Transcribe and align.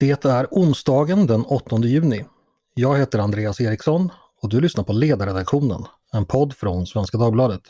Det 0.00 0.24
är 0.24 0.46
onsdagen 0.50 1.26
den 1.26 1.44
8 1.44 1.78
juni. 1.78 2.24
Jag 2.74 2.98
heter 2.98 3.18
Andreas 3.18 3.60
Eriksson 3.60 4.10
och 4.42 4.48
du 4.48 4.60
lyssnar 4.60 4.84
på 4.84 4.92
Ledarredaktionen, 4.92 5.84
en 6.12 6.26
podd 6.26 6.54
från 6.54 6.86
Svenska 6.86 7.18
Dagbladet. 7.18 7.60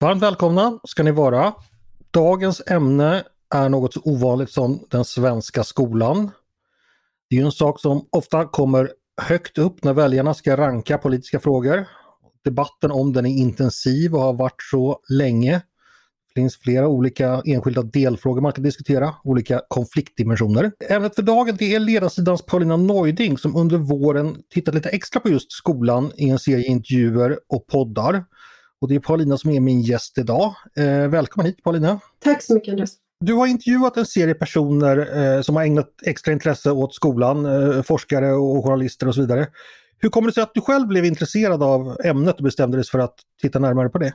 Varmt 0.00 0.22
välkomna 0.22 0.78
ska 0.84 1.02
ni 1.02 1.10
vara. 1.10 1.52
Dagens 2.10 2.62
ämne 2.66 3.24
är 3.54 3.68
något 3.68 3.94
så 3.94 4.00
ovanligt 4.04 4.50
som 4.50 4.84
den 4.90 5.04
svenska 5.04 5.64
skolan. 5.64 6.30
Det 7.30 7.36
är 7.36 7.44
en 7.44 7.52
sak 7.52 7.80
som 7.80 8.06
ofta 8.12 8.44
kommer 8.44 8.90
högt 9.20 9.58
upp 9.58 9.84
när 9.84 9.92
väljarna 9.92 10.34
ska 10.34 10.56
ranka 10.56 10.98
politiska 10.98 11.40
frågor. 11.40 11.86
Debatten 12.44 12.90
om 12.90 13.12
den 13.12 13.26
är 13.26 13.30
intensiv 13.30 14.14
och 14.14 14.20
har 14.20 14.32
varit 14.32 14.62
så 14.70 15.00
länge. 15.08 15.62
Det 16.34 16.40
finns 16.40 16.56
flera 16.56 16.88
olika 16.88 17.42
enskilda 17.44 17.82
delfrågor 17.82 18.40
man 18.40 18.52
kan 18.52 18.64
diskutera, 18.64 19.14
olika 19.24 19.60
konfliktdimensioner. 19.68 20.72
Ämnet 20.88 21.14
för 21.14 21.22
dagen 21.22 21.56
det 21.58 21.74
är 21.74 21.80
ledarsidans 21.80 22.42
Paulina 22.42 22.76
Neuding 22.76 23.38
som 23.38 23.56
under 23.56 23.78
våren 23.78 24.36
tittat 24.50 24.74
lite 24.74 24.88
extra 24.88 25.20
på 25.20 25.28
just 25.28 25.52
skolan 25.52 26.12
i 26.16 26.28
en 26.28 26.38
serie 26.38 26.66
intervjuer 26.66 27.38
och 27.48 27.66
poddar. 27.66 28.24
Och 28.80 28.88
det 28.88 28.94
är 28.94 29.00
Paulina 29.00 29.36
som 29.36 29.50
är 29.50 29.60
min 29.60 29.80
gäst 29.80 30.18
idag. 30.18 30.54
Eh, 30.76 31.08
välkommen 31.08 31.46
hit 31.46 31.62
Paulina! 31.62 32.00
Tack 32.24 32.42
så 32.42 32.54
mycket 32.54 32.72
Andreas! 32.72 32.96
Du 33.24 33.34
har 33.34 33.46
intervjuat 33.46 33.96
en 33.96 34.06
serie 34.06 34.34
personer 34.34 34.96
eh, 35.36 35.42
som 35.42 35.56
har 35.56 35.64
ägnat 35.64 35.90
extra 36.06 36.32
intresse 36.32 36.70
åt 36.70 36.94
skolan, 36.94 37.46
eh, 37.46 37.82
forskare 37.82 38.32
och 38.32 38.64
journalister 38.64 39.08
och 39.08 39.14
så 39.14 39.20
vidare. 39.20 39.46
Hur 39.98 40.08
kommer 40.08 40.28
det 40.28 40.34
sig 40.34 40.42
att 40.42 40.54
du 40.54 40.60
själv 40.60 40.86
blev 40.86 41.04
intresserad 41.04 41.62
av 41.62 41.96
ämnet 42.04 42.36
och 42.36 42.44
bestämde 42.44 42.76
dig 42.76 42.84
för 42.86 42.98
att 42.98 43.14
titta 43.42 43.58
närmare 43.58 43.88
på 43.88 43.98
det? 43.98 44.12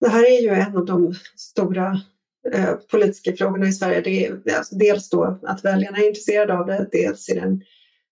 Det 0.00 0.08
här 0.08 0.24
är 0.24 0.42
ju 0.42 0.48
en 0.48 0.76
av 0.76 0.84
de 0.84 1.14
stora 1.36 2.00
eh, 2.52 2.72
politiska 2.90 3.36
frågorna 3.36 3.66
i 3.66 3.72
Sverige. 3.72 4.00
Det 4.00 4.26
är 4.26 4.56
alltså 4.56 4.76
dels 4.76 5.10
då 5.10 5.40
att 5.42 5.64
väljarna 5.64 5.98
är 5.98 6.08
intresserade 6.08 6.58
av 6.58 6.66
det, 6.66 6.88
dels 6.92 7.28
är 7.28 7.34
det 7.34 7.40
en 7.40 7.62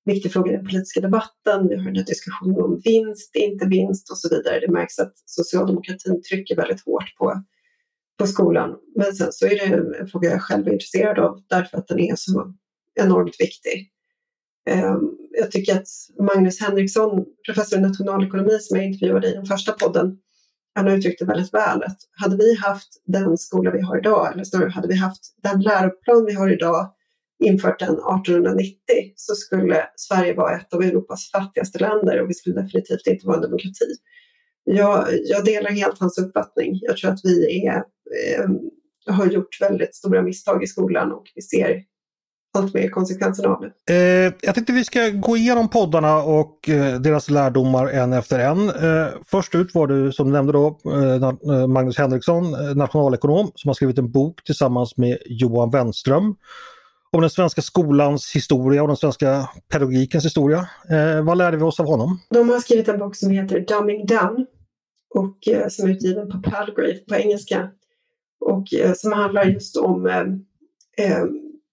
viktig 0.04 0.32
fråga 0.32 0.52
i 0.52 0.56
den 0.56 0.66
politiska 0.66 1.00
debatten. 1.00 1.68
Vi 1.68 1.76
har 1.76 1.84
den 1.84 1.96
här 1.96 2.04
diskussionen 2.04 2.60
om 2.60 2.80
vinst, 2.84 3.36
inte 3.36 3.66
vinst 3.66 4.10
och 4.10 4.18
så 4.18 4.28
vidare. 4.28 4.60
Det 4.60 4.72
märks 4.72 4.98
att 4.98 5.12
socialdemokratin 5.26 6.22
trycker 6.22 6.56
väldigt 6.56 6.84
hårt 6.84 7.16
på 7.18 7.42
på 8.18 8.26
skolan. 8.26 8.76
Men 8.96 9.12
sen 9.12 9.32
så 9.32 9.46
är 9.46 9.50
det 9.50 9.76
en 9.98 10.08
fråga 10.08 10.30
jag 10.30 10.42
själv 10.42 10.68
är 10.68 10.72
intresserad 10.72 11.18
av 11.18 11.42
därför 11.48 11.78
att 11.78 11.88
den 11.88 12.00
är 12.00 12.14
så 12.16 12.54
enormt 13.00 13.36
viktig. 13.40 13.90
Ehm, 14.70 15.00
jag 15.30 15.50
tycker 15.50 15.76
att 15.76 15.88
Magnus 16.20 16.60
Henriksson, 16.60 17.24
professor 17.46 17.78
i 17.78 17.82
nationalekonomi 17.82 18.58
som 18.60 18.76
jag 18.76 18.86
intervjuade 18.86 19.28
i 19.28 19.34
den 19.34 19.46
första 19.46 19.72
podden, 19.72 20.18
han 20.74 20.86
har 20.86 20.96
uttryckt 20.96 21.18
det 21.18 21.24
väldigt 21.24 21.54
väl 21.54 21.82
att 21.82 21.98
hade 22.10 22.36
vi 22.36 22.54
haft 22.54 23.02
den 23.06 23.38
skola 23.38 23.70
vi 23.70 23.80
har 23.80 23.98
idag, 23.98 24.32
eller 24.32 24.44
snarare 24.44 24.70
hade 24.70 24.88
vi 24.88 24.94
haft 24.94 25.20
den 25.42 25.60
läroplan 25.60 26.24
vi 26.24 26.34
har 26.34 26.52
idag 26.52 26.94
infört 27.44 27.78
den 27.78 27.94
1890 27.94 28.76
så 29.16 29.34
skulle 29.34 29.86
Sverige 29.96 30.34
vara 30.34 30.56
ett 30.56 30.74
av 30.74 30.82
Europas 30.82 31.30
fattigaste 31.30 31.78
länder 31.78 32.22
och 32.22 32.30
vi 32.30 32.34
skulle 32.34 32.62
definitivt 32.62 33.06
inte 33.06 33.26
vara 33.26 33.36
en 33.36 33.42
demokrati. 33.42 33.86
Jag, 34.76 35.06
jag 35.24 35.44
delar 35.44 35.70
helt 35.70 35.98
hans 35.98 36.18
uppfattning. 36.18 36.78
Jag 36.82 36.96
tror 36.96 37.10
att 37.10 37.20
vi 37.24 37.66
är 37.66 37.76
eh, 37.76 38.48
har 39.12 39.26
gjort 39.26 39.60
väldigt 39.60 39.94
stora 39.94 40.22
misstag 40.22 40.62
i 40.62 40.66
skolan 40.66 41.12
och 41.12 41.24
vi 41.34 41.42
ser 41.42 41.82
allt 42.58 42.74
mer 42.74 42.88
konsekvenserna 42.88 43.48
av 43.48 43.60
det. 43.60 43.94
Eh, 43.94 44.32
jag 44.40 44.54
tänkte 44.54 44.72
vi 44.72 44.84
ska 44.84 45.08
gå 45.08 45.36
igenom 45.36 45.68
poddarna 45.68 46.16
och 46.16 46.68
eh, 46.68 47.00
deras 47.00 47.30
lärdomar 47.30 47.86
en 47.86 48.12
efter 48.12 48.38
en. 48.38 48.68
Eh, 48.68 49.08
först 49.26 49.54
ut 49.54 49.74
var 49.74 49.86
du 49.86 50.12
som 50.12 50.26
du 50.26 50.32
nämnde 50.32 50.52
då 50.52 50.80
eh, 50.86 51.54
eh, 51.54 51.66
Magnus 51.66 51.98
Henriksson, 51.98 52.54
eh, 52.54 52.74
nationalekonom 52.74 53.50
som 53.54 53.68
har 53.68 53.74
skrivit 53.74 53.98
en 53.98 54.10
bok 54.10 54.44
tillsammans 54.44 54.96
med 54.96 55.18
Johan 55.26 55.70
Wenström 55.70 56.34
om 57.12 57.20
den 57.20 57.30
svenska 57.30 57.62
skolans 57.62 58.32
historia 58.34 58.82
och 58.82 58.88
den 58.88 58.96
svenska 58.96 59.48
pedagogikens 59.72 60.24
historia. 60.24 60.68
vad 61.22 61.38
lärde 61.38 61.56
vi 61.56 61.62
oss 61.62 61.80
av 61.80 61.86
honom? 61.86 62.20
De 62.30 62.48
har 62.48 62.60
skrivit 62.60 62.88
en 62.88 62.98
bok 62.98 63.16
som 63.16 63.30
heter 63.30 63.60
Dumbing 63.60 64.06
Down 64.06 64.46
och 65.14 65.38
som 65.68 65.88
är 65.88 65.92
utgiven 65.92 66.30
på 66.30 66.50
Palgrave 66.50 66.98
på 67.08 67.14
engelska 67.14 67.70
och 68.40 68.74
eh, 68.74 68.92
som 68.94 69.12
handlar 69.12 69.44
just 69.44 69.76
om 69.76 70.06
eh, 70.06 70.20
eh, 71.06 71.24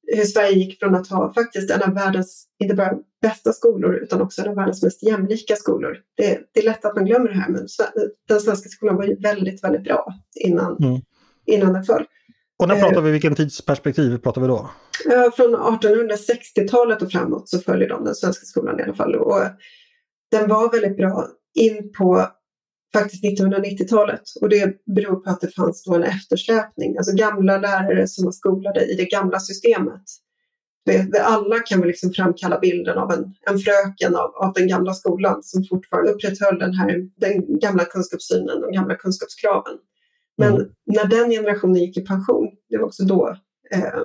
hur 0.08 0.24
Sverige 0.24 0.58
gick 0.58 0.80
från 0.80 0.96
att 0.96 1.08
ha 1.08 1.34
faktiskt 1.34 1.72
en 1.72 1.84
av 1.84 1.94
världens, 1.94 2.48
inte 2.60 2.76
bara 2.76 2.94
bästa 3.22 3.54
skolor, 3.54 3.96
utan 3.96 4.22
också 4.22 4.42
en 4.42 4.50
av 4.50 4.56
världens 4.56 4.84
mest 4.84 5.04
jämlika 5.04 5.56
skolor. 5.56 5.98
Det, 6.18 6.40
det 6.54 6.60
är 6.60 6.64
lätt 6.64 6.86
att 6.86 6.96
man 6.96 7.06
glömmer 7.06 7.28
det 7.28 7.36
här, 7.36 7.50
men 7.50 7.68
den 8.28 8.40
svenska 8.40 8.70
skolan 8.70 8.96
var 8.96 9.04
ju 9.04 9.16
väldigt, 9.16 9.64
väldigt 9.64 9.84
bra 9.84 10.14
innan, 10.36 10.78
mm. 10.78 11.02
innan 11.46 11.74
den 11.74 11.84
föll. 11.84 12.06
Och 12.60 12.68
när 12.68 12.82
pratar 12.82 13.02
vi, 13.02 13.12
vilken 13.12 13.36
tidsperspektiv 13.36 14.18
pratar 14.18 14.42
vi 14.42 14.48
då? 14.48 14.70
Från 15.36 15.56
1860-talet 15.56 17.02
och 17.02 17.12
framåt 17.12 17.50
så 17.50 17.60
följer 17.60 17.90
de 17.90 18.04
den 18.04 18.16
svenska 18.16 18.46
skolan 18.46 18.80
i 18.80 18.84
alla 18.84 18.94
fall. 18.94 19.16
Och 19.16 19.42
den 20.32 20.50
var 20.50 20.72
väldigt 20.72 20.98
bra 20.98 21.28
in 21.54 21.92
på 21.98 22.28
faktiskt 22.94 23.24
1990-talet 23.24 24.22
och 24.42 24.50
det 24.50 24.86
beror 24.96 25.16
på 25.16 25.30
att 25.30 25.42
det 25.42 25.56
fanns 25.56 25.84
då 25.84 25.96
en 25.96 26.04
eftersläpning, 26.04 26.98
alltså 26.98 27.16
gamla 27.16 27.58
lärare 27.58 28.08
som 28.08 28.26
var 28.26 28.32
skolade 28.32 28.86
i 28.86 28.96
det 28.96 29.06
gamla 29.06 29.40
systemet. 29.40 30.04
Alla 31.22 31.60
kan 31.60 31.80
väl 31.80 31.88
liksom 31.88 32.14
framkalla 32.14 32.60
bilden 32.60 32.98
av 32.98 33.12
en, 33.12 33.34
en 33.50 33.60
fröken 33.60 34.16
av, 34.16 34.36
av 34.36 34.54
den 34.54 34.68
gamla 34.68 34.94
skolan 34.94 35.44
som 35.44 35.64
fortfarande 35.70 36.12
upprätthöll 36.12 36.60
den, 36.60 36.74
här, 36.74 37.10
den 37.16 37.60
gamla 37.60 37.86
kunskapssynen, 37.86 38.62
de 38.62 38.72
gamla 38.72 38.96
kunskapskraven. 38.96 39.74
Men 40.38 40.54
mm. 40.54 40.68
när 40.86 41.08
den 41.08 41.30
generationen 41.30 41.76
gick 41.76 41.98
i 41.98 42.02
pension, 42.02 42.48
det 42.70 42.78
var 42.78 42.86
också 42.86 43.04
då, 43.04 43.38
eh, 43.72 44.02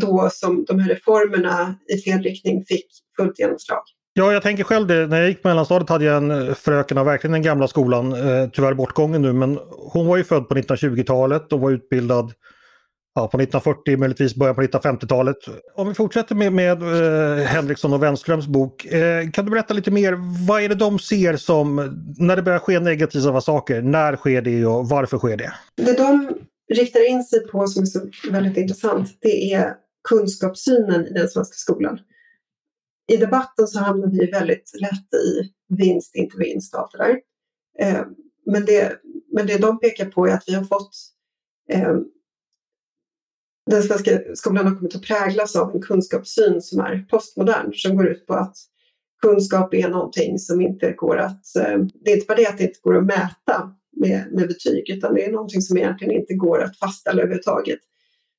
då 0.00 0.28
som 0.32 0.64
de 0.64 0.78
här 0.78 0.88
reformerna 0.88 1.74
i 1.88 1.98
fel 1.98 2.22
riktning 2.22 2.64
fick 2.64 2.86
fullt 3.16 3.38
genomslag. 3.38 3.82
Ja, 4.14 4.32
jag 4.32 4.42
tänker 4.42 4.64
själv 4.64 4.86
det. 4.86 5.06
När 5.06 5.20
jag 5.20 5.28
gick 5.28 5.42
på 5.42 5.48
mellanstadiet 5.48 5.88
hade 5.88 6.04
jag 6.04 6.16
en 6.16 6.30
eh, 6.30 6.54
fröken 6.54 6.98
av 6.98 7.06
verkligen 7.06 7.32
den 7.32 7.42
gamla 7.42 7.68
skolan, 7.68 8.12
eh, 8.12 8.48
tyvärr 8.52 8.74
bortgången 8.74 9.22
nu, 9.22 9.32
men 9.32 9.58
hon 9.92 10.06
var 10.06 10.16
ju 10.16 10.24
född 10.24 10.48
på 10.48 10.54
1920-talet 10.54 11.52
och 11.52 11.60
var 11.60 11.70
utbildad 11.70 12.32
ja, 13.14 13.20
på 13.28 13.36
1940, 13.36 13.98
möjligtvis 13.98 14.34
början 14.34 14.54
på 14.54 14.62
1950-talet. 14.62 15.36
Om 15.74 15.88
vi 15.88 15.94
fortsätter 15.94 16.34
med, 16.34 16.52
med 16.52 16.82
eh, 16.82 17.44
Henriksson 17.44 17.92
och 17.92 18.02
Wenströms 18.02 18.46
bok, 18.46 18.84
eh, 18.84 19.30
kan 19.30 19.44
du 19.44 19.50
berätta 19.50 19.74
lite 19.74 19.90
mer, 19.90 20.46
vad 20.48 20.62
är 20.62 20.68
det 20.68 20.74
de 20.74 20.98
ser 20.98 21.36
som, 21.36 21.76
när 22.18 22.36
det 22.36 22.42
börjar 22.42 22.58
ske 22.58 22.80
negativa 22.80 23.40
saker, 23.40 23.82
när 23.82 24.16
sker 24.16 24.42
det 24.42 24.66
och 24.66 24.88
varför 24.88 25.18
sker 25.18 25.36
det? 25.36 25.52
Det 25.76 25.96
de 25.96 26.28
riktar 26.74 27.10
in 27.10 27.24
sig 27.24 27.46
på 27.46 27.66
som 27.66 27.82
är 27.82 27.86
så 27.86 28.00
väldigt 28.30 28.56
intressant, 28.56 29.08
det 29.20 29.52
är 29.52 29.74
kunskapssynen 30.08 31.06
i 31.06 31.12
den 31.12 31.28
svenska 31.28 31.54
skolan 31.54 31.98
i 33.12 33.16
debatten 33.16 33.66
så 33.66 33.78
hamnar 33.78 34.08
vi 34.08 34.30
väldigt 34.30 34.72
lätt 34.80 35.14
i 35.14 35.52
vinst, 35.78 36.16
inte 36.16 36.38
vinst 36.38 36.74
och 36.74 36.80
allt 36.80 36.92
det 36.92 36.98
där. 36.98 37.20
Eh, 37.78 38.06
men, 38.46 38.64
det, 38.64 39.00
men 39.32 39.46
det 39.46 39.58
de 39.58 39.80
pekar 39.80 40.10
på 40.10 40.26
är 40.26 40.32
att 40.32 40.44
vi 40.46 40.54
har 40.54 40.64
fått 40.64 40.90
eh, 41.70 41.96
den 43.70 43.82
svenska 43.82 44.20
skolan 44.34 44.66
har 44.66 44.76
kommit 44.76 44.96
att 44.96 45.02
präglas 45.02 45.56
av 45.56 45.74
en 45.74 45.82
kunskapssyn 45.82 46.62
som 46.62 46.80
är 46.80 47.06
postmodern, 47.10 47.72
som 47.74 47.96
går 47.96 48.08
ut 48.08 48.26
på 48.26 48.34
att 48.34 48.56
kunskap 49.22 49.74
är 49.74 49.88
någonting 49.88 50.38
som 50.38 50.60
inte 50.60 50.92
går 50.92 51.16
att... 51.16 51.56
Eh, 51.56 51.78
det 52.04 52.10
är 52.10 52.14
inte 52.14 52.26
bara 52.26 52.36
det 52.36 52.46
att 52.46 52.58
det 52.58 52.64
inte 52.64 52.80
går 52.82 52.96
att 52.96 53.06
mäta 53.06 53.74
med, 53.96 54.32
med 54.32 54.48
betyg, 54.48 54.90
utan 54.90 55.14
det 55.14 55.24
är 55.24 55.32
någonting 55.32 55.62
som 55.62 55.78
egentligen 55.78 56.20
inte 56.20 56.34
går 56.34 56.62
att 56.62 56.78
fastställa 56.78 57.22
överhuvudtaget. 57.22 57.78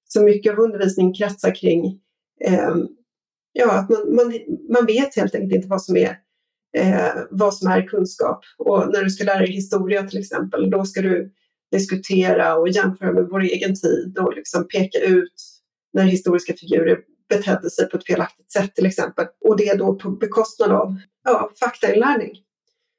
Så 0.07 0.23
mycket 0.23 0.53
av 0.53 0.59
undervisningen 0.59 1.13
kretsar 1.13 1.55
kring 1.55 1.99
eh, 2.45 2.75
ja, 3.53 3.71
att 3.71 3.89
man, 3.89 4.15
man, 4.15 4.33
man 4.69 4.85
vet 4.85 5.15
helt 5.15 5.35
enkelt 5.35 5.53
inte 5.53 5.67
vad 5.67 5.81
som 5.81 5.97
är 5.97 6.17
eh, 6.77 7.13
vad 7.29 7.55
som 7.55 7.71
är 7.71 7.81
kunskap. 7.87 8.43
Och 8.57 8.89
när 8.93 9.03
du 9.03 9.09
ska 9.09 9.23
lära 9.23 9.39
dig 9.39 9.51
historia 9.51 10.03
till 10.03 10.19
exempel, 10.19 10.69
då 10.69 10.85
ska 10.85 11.01
du 11.01 11.31
diskutera 11.71 12.55
och 12.55 12.69
jämföra 12.69 13.11
med 13.11 13.27
vår 13.29 13.41
egen 13.41 13.75
tid 13.75 14.17
och 14.19 14.33
liksom 14.35 14.67
peka 14.67 14.99
ut 14.99 15.33
när 15.93 16.03
historiska 16.03 16.53
figurer 16.53 16.97
betedde 17.29 17.69
sig 17.69 17.89
på 17.89 17.97
ett 17.97 18.05
felaktigt 18.05 18.51
sätt 18.51 18.75
till 18.75 18.85
exempel. 18.85 19.25
Och 19.41 19.57
det 19.57 19.73
då 19.73 19.95
på 19.95 20.09
bekostnad 20.09 20.71
av 20.71 20.95
ja, 21.23 21.51
faktainlärning. 21.59 22.31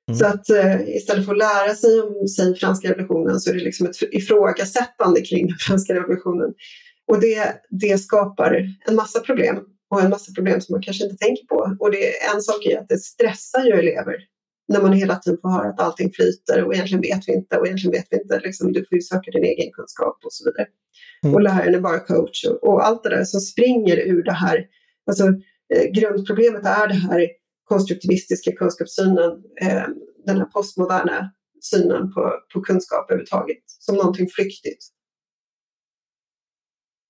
Mm. 0.08 0.18
Så 0.18 0.26
att 0.26 0.50
eh, 0.50 0.88
istället 0.88 1.24
för 1.24 1.32
att 1.32 1.38
lära 1.38 1.74
sig 1.74 2.00
om 2.00 2.28
säg, 2.28 2.54
franska 2.54 2.90
revolutionen 2.90 3.40
så 3.40 3.50
är 3.50 3.54
det 3.54 3.64
liksom 3.64 3.86
ett 3.86 4.02
ifrågasättande 4.02 5.20
kring 5.20 5.46
den 5.46 5.56
franska 5.58 5.94
revolutionen. 5.94 6.54
Och 7.06 7.20
det, 7.20 7.54
det 7.70 7.98
skapar 7.98 8.66
en 8.86 8.94
massa 8.94 9.20
problem 9.20 9.56
och 9.94 10.00
en 10.00 10.10
massa 10.10 10.32
problem 10.32 10.60
som 10.60 10.72
man 10.72 10.82
kanske 10.82 11.04
inte 11.04 11.16
tänker 11.16 11.46
på. 11.46 11.76
Och 11.80 11.90
det, 11.90 12.24
en 12.34 12.40
sak 12.42 12.66
är 12.66 12.78
att 12.78 12.88
det 12.88 12.98
stressar 12.98 13.64
ju 13.64 13.72
elever 13.72 14.16
när 14.68 14.82
man 14.82 14.92
hela 14.92 15.16
tiden 15.16 15.38
får 15.42 15.48
höra 15.48 15.68
att 15.68 15.80
allting 15.80 16.10
flyter 16.12 16.64
och 16.64 16.74
egentligen 16.74 17.02
vet 17.02 17.28
vi 17.28 17.32
inte 17.32 17.58
och 17.58 17.66
egentligen 17.66 17.92
vet 17.92 18.06
vi 18.10 18.16
inte. 18.16 18.40
Liksom, 18.40 18.72
du 18.72 18.86
får 18.86 18.96
ju 18.96 19.02
söka 19.02 19.30
din 19.30 19.44
egen 19.44 19.72
kunskap 19.72 20.18
och 20.24 20.32
så 20.32 20.44
vidare. 20.44 20.66
Mm. 21.24 21.34
Och 21.34 21.42
läraren 21.42 21.74
är 21.74 21.80
bara 21.80 22.00
coach 22.00 22.44
och, 22.44 22.68
och, 22.68 22.86
allt 22.86 23.02
det 23.02 23.08
där 23.08 23.24
som 23.24 23.40
springer 23.40 23.96
ur 23.96 24.22
det 24.22 24.32
här. 24.32 24.66
Alltså, 25.06 25.24
eh, 25.74 25.84
grundproblemet 25.92 26.64
är 26.64 26.88
det 26.88 26.94
här 26.94 27.28
konstruktivistiska 27.64 28.52
kunskapssynen. 28.52 29.32
Eh, 29.62 29.84
den 30.26 30.36
här 30.36 30.44
postmoderna 30.44 31.32
synen 31.60 32.12
på, 32.12 32.32
på 32.54 32.60
kunskap 32.60 33.10
överhuvudtaget 33.10 33.62
som 33.66 33.96
någonting 33.96 34.28
flyktigt. 34.28 34.84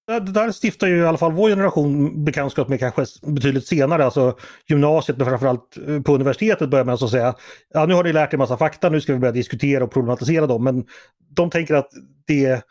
Det 0.07 0.21
där 0.21 0.53
stiftar 0.53 0.87
ju 0.87 0.97
i 0.97 1.07
alla 1.07 1.19
fall 1.19 1.33
vår 1.33 1.49
generation 1.49 2.25
bekantskap 2.25 2.69
med 2.69 2.79
kanske 2.79 3.05
betydligt 3.23 3.67
senare, 3.67 4.05
alltså 4.05 4.37
gymnasiet 4.67 5.19
men 5.19 5.27
framförallt 5.27 5.79
eh, 5.89 6.03
på 6.03 6.15
universitetet 6.15 6.71
börjar 6.71 6.85
man 6.85 6.99
så 6.99 7.05
att 7.05 7.11
säga, 7.11 7.35
ja 7.75 7.87
nu 7.87 7.95
har 7.95 8.05
ni 8.05 8.13
lärt 8.13 8.35
er 8.35 8.39
massa 8.39 8.57
fakta, 8.57 8.91
nu 8.91 9.01
ska 9.01 9.13
vi 9.13 9.19
börja 9.19 9.33
diskutera 9.33 9.85
och 9.85 9.93
problematisera 9.93 10.47
dem, 10.47 10.65
men 10.65 10.85
de 11.37 11.51
tänker 11.51 11.75
att 11.75 11.89
det, 12.27 12.65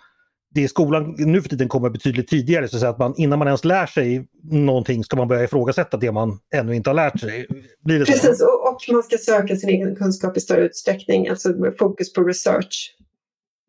det 0.53 0.67
skolan 0.67 1.15
nu 1.17 1.41
för 1.41 1.49
tiden 1.49 1.67
kommer 1.67 1.89
betydligt 1.89 2.27
tidigare, 2.27 2.67
så 2.67 2.87
att, 2.87 2.97
man, 2.97 3.13
innan 3.17 3.39
man 3.39 3.47
ens 3.47 3.65
lär 3.65 3.85
sig 3.85 4.27
någonting 4.43 5.03
ska 5.03 5.15
man 5.17 5.27
börja 5.27 5.43
ifrågasätta 5.43 5.97
det 5.97 6.11
man 6.11 6.39
ännu 6.55 6.75
inte 6.75 6.89
har 6.89 6.95
lärt 6.95 7.19
sig. 7.19 7.47
Precis, 7.87 8.41
och, 8.41 8.69
och, 8.69 8.81
man 8.91 9.03
ska 9.03 9.17
söka 9.17 9.55
sin 9.55 9.69
egen 9.69 9.95
kunskap 9.95 10.37
i 10.37 10.39
större 10.39 10.65
utsträckning, 10.65 11.27
alltså 11.27 11.49
med 11.49 11.77
fokus 11.77 12.13
på 12.13 12.23
research. 12.23 12.95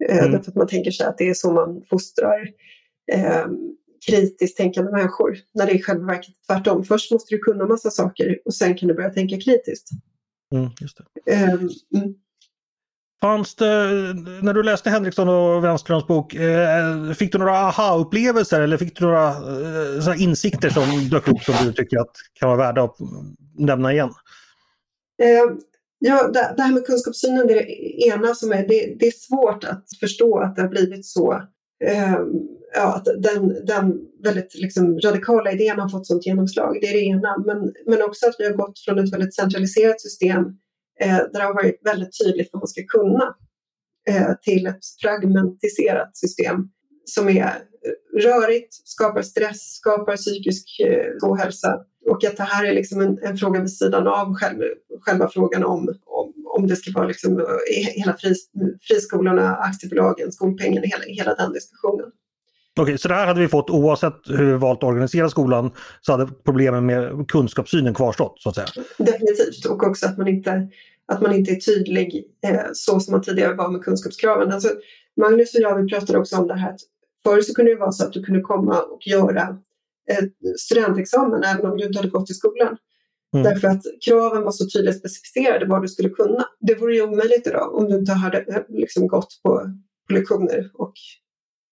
Eh, 0.08 0.18
mm. 0.18 0.32
Därför 0.32 0.50
att 0.50 0.56
man 0.56 0.66
tänker 0.66 0.90
sig 0.90 1.06
att 1.06 1.18
det 1.18 1.28
är 1.28 1.34
så 1.34 1.52
man 1.52 1.82
fostrar 1.90 2.48
eh, 3.12 3.46
kritiskt 4.06 4.56
tänkande 4.56 4.92
människor. 4.92 5.36
När 5.54 5.66
det 5.66 5.72
i 5.72 5.82
själva 5.82 6.06
verket 6.06 6.28
är 6.28 6.54
tvärtom. 6.54 6.84
Först 6.84 7.12
måste 7.12 7.34
du 7.34 7.38
kunna 7.38 7.66
massa 7.66 7.90
saker 7.90 8.38
och 8.44 8.54
sen 8.54 8.74
kan 8.74 8.88
du 8.88 8.94
börja 8.94 9.10
tänka 9.10 9.40
kritiskt. 9.40 9.88
Mm, 10.54 10.70
just 10.80 10.98
det. 10.98 11.32
Eh, 11.32 11.52
mm. 11.52 12.14
Fanns 13.24 13.54
det, 13.54 13.66
när 14.42 14.54
du 14.54 14.62
läste 14.62 14.90
Henriksson 14.90 15.28
och 15.28 15.64
Wenströms 15.64 16.06
bok, 16.06 16.34
eh, 16.34 17.12
fick 17.12 17.32
du 17.32 17.38
några 17.38 17.58
aha-upplevelser 17.58 18.60
eller 18.60 18.76
fick 18.76 18.98
du 18.98 19.04
några 19.04 19.28
eh, 19.28 20.22
insikter 20.22 20.70
som 20.70 21.08
dök 21.10 21.28
upp 21.28 21.42
som 21.42 21.54
du 21.66 21.72
tycker 21.72 21.98
att 21.98 22.12
kan 22.34 22.48
vara 22.48 22.58
värda 22.58 22.82
att 22.82 22.96
nämna 23.58 23.92
igen? 23.92 24.10
Eh, 25.22 25.56
ja, 25.98 26.28
det, 26.28 26.62
här 26.62 26.72
med 26.72 26.86
kunskapssynen, 26.86 27.46
det 27.46 27.52
är 27.52 27.56
det 27.56 28.06
ena 28.06 28.34
som 28.34 28.52
är, 28.52 28.68
det, 28.68 28.96
det 28.98 29.06
är 29.06 29.12
svårt 29.12 29.64
att 29.64 29.84
förstå 30.00 30.38
att 30.38 30.56
det 30.56 30.62
har 30.62 30.68
blivit 30.68 31.06
så 31.06 31.32
eh, 31.84 32.18
ja, 32.74 32.94
att 32.94 33.04
den, 33.04 33.66
den 33.66 34.00
väldigt 34.22 34.54
liksom, 34.54 35.00
radikala 35.00 35.52
idén 35.52 35.78
har 35.78 35.88
fått 35.88 36.06
sånt 36.06 36.26
genomslag. 36.26 36.78
Det 36.80 36.86
är 36.86 36.92
det 36.92 37.04
ena. 37.04 37.38
Men, 37.46 37.72
men 37.86 38.02
också 38.02 38.26
att 38.26 38.36
vi 38.38 38.44
har 38.44 38.52
gått 38.52 38.78
från 38.78 38.98
ett 38.98 39.12
väldigt 39.12 39.34
centraliserat 39.34 40.00
system 40.00 40.38
eh, 41.00 41.16
där 41.16 41.38
det 41.38 41.44
har 41.44 41.54
varit 41.54 41.80
väldigt 41.84 42.18
tydligt 42.24 42.48
vad 42.52 42.62
man 42.62 42.68
ska 42.68 42.82
kunna 42.88 43.34
eh, 44.08 44.34
till 44.42 44.66
ett 44.66 44.84
fragmentiserat 45.02 46.16
system 46.16 46.56
som 47.04 47.28
är 47.28 47.52
rörigt, 48.22 48.74
skapar 48.74 49.22
stress, 49.22 49.60
skapar 49.60 50.16
psykisk 50.16 50.80
eh, 50.80 51.28
ohälsa 51.28 51.80
och 52.10 52.24
att 52.24 52.36
det 52.36 52.42
här 52.42 52.64
är 52.64 52.74
liksom 52.74 53.00
en, 53.00 53.18
en 53.22 53.36
fråga 53.36 53.60
vid 53.60 53.70
sidan 53.70 54.06
av 54.06 54.34
själv, 54.34 54.60
själva 55.00 55.28
frågan 55.28 55.64
om, 55.64 55.88
om, 56.04 56.32
om 56.56 56.66
det 56.66 56.76
ska 56.76 56.92
vara 56.94 57.06
liksom, 57.06 57.38
eh, 57.40 57.86
hela 57.94 58.16
fris, 58.16 58.50
friskolorna, 58.80 59.56
aktiebolagen, 59.56 60.32
skolpengen, 60.32 60.82
hela, 60.82 61.04
hela 61.06 61.34
den 61.34 61.52
diskussionen. 61.52 62.10
Okej, 62.80 62.98
så 62.98 63.08
det 63.08 63.14
här 63.14 63.26
hade 63.26 63.40
vi 63.40 63.48
fått 63.48 63.70
oavsett 63.70 64.20
hur 64.24 64.52
vi 64.52 64.52
valt 64.52 64.78
att 64.78 64.88
organisera 64.88 65.28
skolan 65.28 65.70
så 66.00 66.12
hade 66.12 66.26
problemen 66.44 66.86
med 66.86 67.28
kunskapssynen 67.28 67.94
kvarstått 67.94 68.40
så 68.40 68.48
att 68.48 68.54
säga? 68.54 68.66
Definitivt 68.98 69.66
och 69.66 69.82
också 69.82 70.06
att 70.06 70.18
man 70.18 70.28
inte, 70.28 70.68
att 71.12 71.22
man 71.22 71.32
inte 71.34 71.50
är 71.50 71.56
tydlig 71.56 72.24
eh, 72.46 72.60
så 72.72 73.00
som 73.00 73.12
man 73.12 73.22
tidigare 73.22 73.54
var 73.54 73.68
med 73.68 73.82
kunskapskraven. 73.82 74.52
Alltså, 74.52 74.68
Magnus 75.20 75.54
och 75.54 75.60
jag 75.60 75.82
vi 75.82 75.88
pratade 75.88 76.18
också 76.18 76.36
om 76.36 76.48
det 76.48 76.54
här 76.54 76.70
att 76.70 76.80
förr 77.24 77.40
så 77.40 77.54
kunde 77.54 77.70
det 77.70 77.80
vara 77.80 77.92
så 77.92 78.04
att 78.04 78.12
du 78.12 78.24
kunde 78.24 78.40
komma 78.40 78.80
och 78.80 79.06
göra 79.06 79.58
studentexamen 80.58 81.44
även 81.44 81.66
om 81.66 81.76
du 81.76 81.86
inte 81.86 81.98
hade 81.98 82.10
gått 82.10 82.30
i 82.30 82.34
skolan. 82.34 82.76
Mm. 83.34 83.44
Därför 83.44 83.68
att 83.68 83.82
kraven 84.06 84.42
var 84.42 84.52
så 84.52 84.66
tydligt 84.70 84.98
specificerade 84.98 85.66
vad 85.66 85.82
du 85.82 85.88
skulle 85.88 86.08
kunna. 86.08 86.44
Det 86.60 86.74
vore 86.74 86.94
ju 86.94 87.02
omöjligt 87.02 87.46
idag 87.46 87.74
om 87.74 87.88
du 87.88 87.98
inte 87.98 88.12
hade 88.12 88.38
eh, 88.38 88.62
liksom 88.68 89.06
gått 89.06 89.40
på 89.42 89.62
lektioner 90.12 90.70
och 90.74 90.92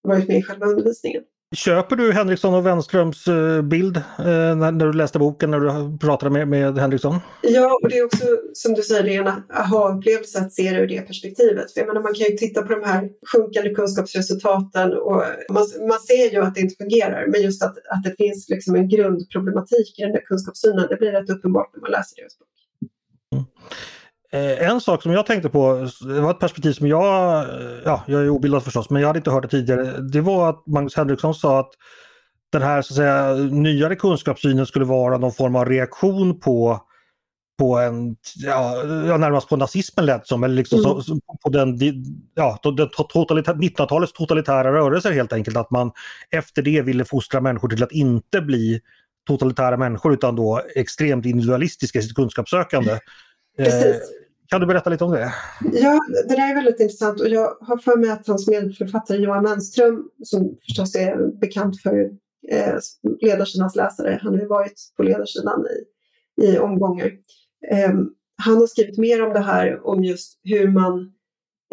varit 0.03 0.29
med 0.29 0.39
i 0.39 0.43
själva 0.43 0.67
undervisningen. 0.67 1.23
Köper 1.55 1.97
du 1.97 2.13
Henriksson 2.13 2.55
och 2.55 2.67
Wenströms 2.67 3.29
eh, 3.29 3.63
bild 3.63 3.97
eh, 3.97 4.25
när, 4.25 4.73
när, 4.73 4.87
du 4.87 4.93
läste 4.93 5.19
boken, 5.19 5.51
när 5.51 5.61
du 5.61 5.99
pratade 5.99 6.31
med, 6.31 6.49
med 6.49 6.79
Henriksson? 6.79 7.19
Ja, 7.43 7.79
och 7.83 7.89
det 7.89 7.99
är 7.99 8.05
också 8.05 8.27
som 8.53 8.75
du 8.75 8.83
säger, 8.83 9.03
det 9.03 9.17
är 9.17 9.21
en 9.21 9.43
aha-upplevelse 9.51 10.39
att 10.39 10.53
se 10.53 10.71
det 10.71 10.81
ur 10.81 10.87
det 10.87 11.01
perspektivet. 11.01 11.73
För 11.73 11.81
jag 11.81 11.87
menar, 11.87 12.03
man 12.03 12.15
kan 12.15 12.27
ju 12.27 12.37
titta 12.37 12.63
på 12.63 12.69
de 12.73 12.85
här 12.85 13.09
sjunkande 13.33 13.75
kunskapsresultaten 13.75 14.93
och 14.93 15.25
man, 15.51 15.65
man 15.89 15.99
ser 15.99 16.33
ju 16.33 16.43
att 16.43 16.55
det 16.55 16.61
inte 16.61 16.77
fungerar, 16.77 17.27
men 17.27 17.43
just 17.43 17.63
att, 17.63 17.77
att 17.77 18.03
det 18.05 18.15
finns 18.17 18.49
liksom 18.49 18.75
en 18.75 18.89
grundproblematik 18.89 19.99
i 19.99 20.03
den 20.03 20.13
där 20.13 20.21
kunskapssynen, 20.21 20.87
det 20.91 20.97
blir 20.97 21.13
rätt 21.13 21.31
uppenbart 21.31 21.71
när 21.75 21.81
man 21.81 21.91
läser 21.91 22.17
deras 22.17 22.39
bok. 22.39 22.49
Mm. 23.33 23.45
Eh, 24.32 24.69
en 24.69 24.81
sak 24.81 25.02
som 25.02 25.12
jag 25.12 25.26
tänkte 25.26 25.49
på, 25.49 25.88
det 26.00 26.20
var 26.20 26.31
ett 26.31 26.38
perspektiv 26.38 26.73
som 26.73 26.87
jag, 26.87 27.46
ja, 27.84 28.02
jag 28.06 28.23
är 28.23 28.29
obildad 28.29 28.64
förstås, 28.64 28.90
men 28.90 29.02
jag 29.02 29.08
hade 29.08 29.19
inte 29.19 29.31
hört 29.31 29.43
det 29.43 29.49
tidigare. 29.49 30.00
Det 30.00 30.20
var 30.20 30.50
att 30.50 30.67
Magnus 30.67 30.96
Henriksson 30.96 31.34
sa 31.34 31.61
att 31.61 31.70
den 32.52 32.62
här 32.62 32.82
så 32.82 32.93
att 32.93 32.96
säga, 32.96 33.34
nyare 33.34 33.96
kunskapssynen 33.96 34.67
skulle 34.67 34.84
vara 34.84 35.19
någon 35.19 35.32
form 35.32 35.56
av 35.56 35.64
reaktion 35.64 36.40
på, 36.40 36.81
på 37.58 37.79
en, 37.79 38.17
ja, 38.37 38.82
närmast 39.19 39.49
på 39.49 39.56
nazismen 39.56 40.06
lät 40.06 40.26
som, 40.26 40.44
eller 40.44 40.55
liksom 40.55 40.79
mm. 40.79 41.02
så, 41.02 41.19
på 41.43 41.50
den, 41.50 41.79
ja, 42.34 42.58
den 42.62 42.88
1900-talets 42.88 44.12
totalitära 44.12 44.73
rörelser 44.73 45.12
helt 45.12 45.32
enkelt. 45.32 45.56
Att 45.56 45.70
man 45.70 45.93
efter 46.31 46.62
det 46.62 46.82
ville 46.82 47.05
fostra 47.05 47.40
människor 47.40 47.69
till 47.69 47.82
att 47.82 47.93
inte 47.93 48.40
bli 48.40 48.81
totalitära 49.26 49.76
människor 49.76 50.12
utan 50.12 50.37
då 50.37 50.62
extremt 50.76 51.26
individualistiska 51.26 51.99
i 51.99 52.02
sitt 52.02 52.14
kunskapssökande. 52.14 52.99
Precis. 53.56 54.22
Kan 54.53 54.61
du 54.61 54.67
berätta 54.67 54.91
lite 54.91 55.05
om 55.05 55.11
det? 55.11 55.35
Ja, 55.73 56.01
det 56.29 56.37
där 56.37 56.51
är 56.51 56.55
väldigt 56.55 56.81
intressant 56.81 57.21
och 57.21 57.29
jag 57.29 57.57
har 57.61 57.77
för 57.77 57.97
mig 57.97 58.11
att 58.11 58.27
hans 58.27 58.49
medförfattare 58.49 59.19
Johan 59.19 59.45
Wenström, 59.45 60.09
som 60.25 60.57
förstås 60.67 60.97
är 60.97 61.41
bekant 61.41 61.83
för 61.83 62.11
eh, 62.49 62.75
ledarsidans 63.21 63.77
läsare, 63.77 64.19
han 64.23 64.35
har 64.35 64.41
ju 64.41 64.47
varit 64.47 64.75
på 64.97 65.03
ledarsidan 65.03 65.67
i, 66.43 66.47
i 66.47 66.59
omgångar. 66.59 67.07
Eh, 67.71 67.91
han 68.45 68.57
har 68.57 68.67
skrivit 68.67 68.99
mer 68.99 69.27
om 69.27 69.33
det 69.33 69.41
här, 69.41 69.87
om 69.87 70.05
just 70.05 70.41
hur 70.45 70.69
man 70.69 71.13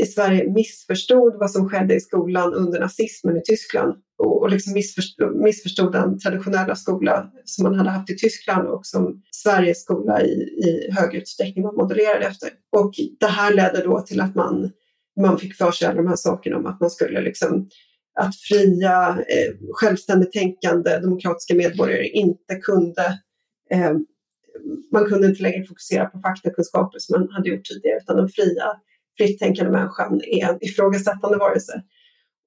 i 0.01 0.06
Sverige 0.06 0.50
missförstod 0.50 1.36
vad 1.40 1.51
som 1.51 1.69
skedde 1.69 1.96
i 1.96 2.00
skolan 2.00 2.54
under 2.54 2.80
nazismen 2.80 3.38
i 3.38 3.42
Tyskland 3.42 3.94
och, 4.18 4.42
och 4.42 4.50
liksom 4.50 4.74
missförstod, 4.74 5.36
missförstod 5.36 5.92
den 5.92 6.19
traditionella 6.19 6.75
skola 6.75 7.31
som 7.46 7.63
man 7.63 7.75
hade 7.75 7.90
haft 7.90 8.10
i 8.10 8.16
Tyskland 8.16 8.68
och 8.68 8.86
som 8.86 9.22
Sveriges 9.31 9.81
skola 9.81 10.22
i, 10.22 10.31
i 10.31 10.92
hög 10.92 11.16
utsträckning 11.16 11.63
var 11.63 11.74
modellerad 11.74 12.24
efter. 12.24 12.50
Och 12.78 12.94
det 13.19 13.28
här 13.28 13.54
ledde 13.54 13.84
då 13.84 14.01
till 14.01 14.22
att 14.22 14.36
man, 14.36 14.72
man 15.22 15.38
fick 15.40 15.56
för 15.56 15.71
sig 15.71 15.88
alla 15.88 16.02
de 16.02 16.07
här 16.07 16.16
sakerna 16.16 16.57
om 16.57 16.66
att 16.66 16.80
man 16.80 16.90
skulle 16.90 17.21
liksom 17.21 17.69
att 18.19 18.35
fria, 18.35 19.09
eh, 19.09 19.54
självständigt 19.73 20.31
tänkande 20.31 21.00
demokratiska 21.00 21.56
medborgare 21.56 22.07
inte 22.07 22.56
kunde 22.56 23.19
eh, 23.71 23.94
man 24.92 25.06
kunde 25.06 25.28
inte 25.28 25.44
längre 25.44 25.64
fokusera 25.64 26.06
på 26.06 26.19
faktakunskaper 26.19 27.00
som 27.00 27.21
man 27.21 27.30
hade 27.31 27.50
gjort 27.50 27.66
tidigare 27.66 27.97
utan 27.97 28.18
den 28.18 28.30
fria 28.30 28.66
fritt 29.19 29.40
tänkande 29.40 29.71
människan 29.71 30.21
är 30.21 30.49
en 30.49 30.57
ifrågasättande 30.61 31.38
varelse. 31.38 31.83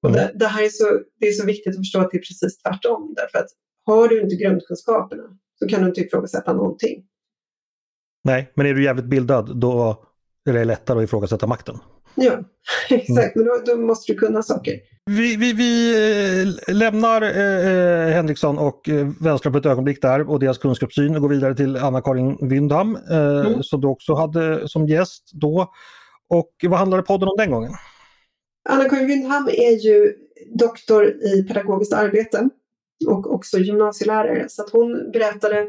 Och 0.03 0.09
mm. 0.09 0.21
det, 0.21 0.31
det, 0.39 0.47
här 0.47 0.63
är 0.63 0.69
så, 0.69 0.99
det 1.19 1.27
är 1.27 1.31
så 1.31 1.45
viktigt 1.45 1.73
att 1.73 1.79
förstå 1.79 1.99
att 1.99 2.11
det 2.11 2.17
är 2.17 2.19
precis 2.19 2.57
tvärtom. 2.57 3.13
Därför 3.15 3.39
att 3.39 3.49
har 3.85 4.07
du 4.07 4.21
inte 4.21 4.35
grundkunskaperna 4.35 5.23
så 5.59 5.67
kan 5.67 5.81
du 5.81 5.87
inte 5.87 6.01
ifrågasätta 6.01 6.53
någonting. 6.53 7.03
Nej, 8.23 8.51
men 8.55 8.65
är 8.65 8.73
du 8.73 8.83
jävligt 8.83 9.05
bildad 9.05 9.59
då 9.59 10.03
är 10.49 10.53
det 10.53 10.65
lättare 10.65 10.97
att 10.97 11.03
ifrågasätta 11.03 11.47
makten. 11.47 11.79
Ja, 12.15 12.39
exakt. 12.89 13.35
Men 13.35 13.45
då, 13.45 13.61
då, 13.65 13.75
måste 13.77 14.13
du 14.13 14.19
kunna 14.19 14.43
saker. 14.43 14.73
Vi, 15.05 15.35
vi, 15.35 15.53
vi 15.53 15.93
eh, 16.67 16.75
lämnar 16.75 17.21
eh, 17.21 17.67
eh, 17.67 18.13
Henriksson 18.13 18.57
och 18.57 18.89
eh, 18.89 19.07
Wenström 19.19 19.53
för 19.53 19.59
ett 19.59 19.65
ögonblick 19.65 20.01
där 20.01 20.29
och 20.29 20.39
deras 20.39 20.57
kunskapssyn 20.57 21.15
och 21.15 21.21
går 21.21 21.29
vidare 21.29 21.55
till 21.55 21.77
Anna-Karin 21.77 22.37
Wyndham 22.41 22.95
eh, 22.95 23.45
mm. 23.45 23.63
som 23.63 23.81
du 23.81 23.87
också 23.87 24.13
hade 24.13 24.67
som 24.67 24.87
gäst 24.87 25.31
då. 25.33 25.71
Och 26.29 26.51
vad 26.61 26.79
handlade 26.79 27.03
podden 27.03 27.29
om 27.29 27.37
den 27.37 27.51
gången? 27.51 27.71
Anna-Karin 28.69 29.07
Wyndham 29.07 29.47
är 29.47 29.71
ju 29.71 30.13
doktor 30.55 31.07
i 31.07 31.43
pedagogiskt 31.43 31.93
arbete 31.93 32.49
och 33.07 33.33
också 33.33 33.59
gymnasielärare. 33.59 34.49
Så 34.49 34.61
att 34.61 34.69
hon 34.69 35.11
berättade 35.11 35.67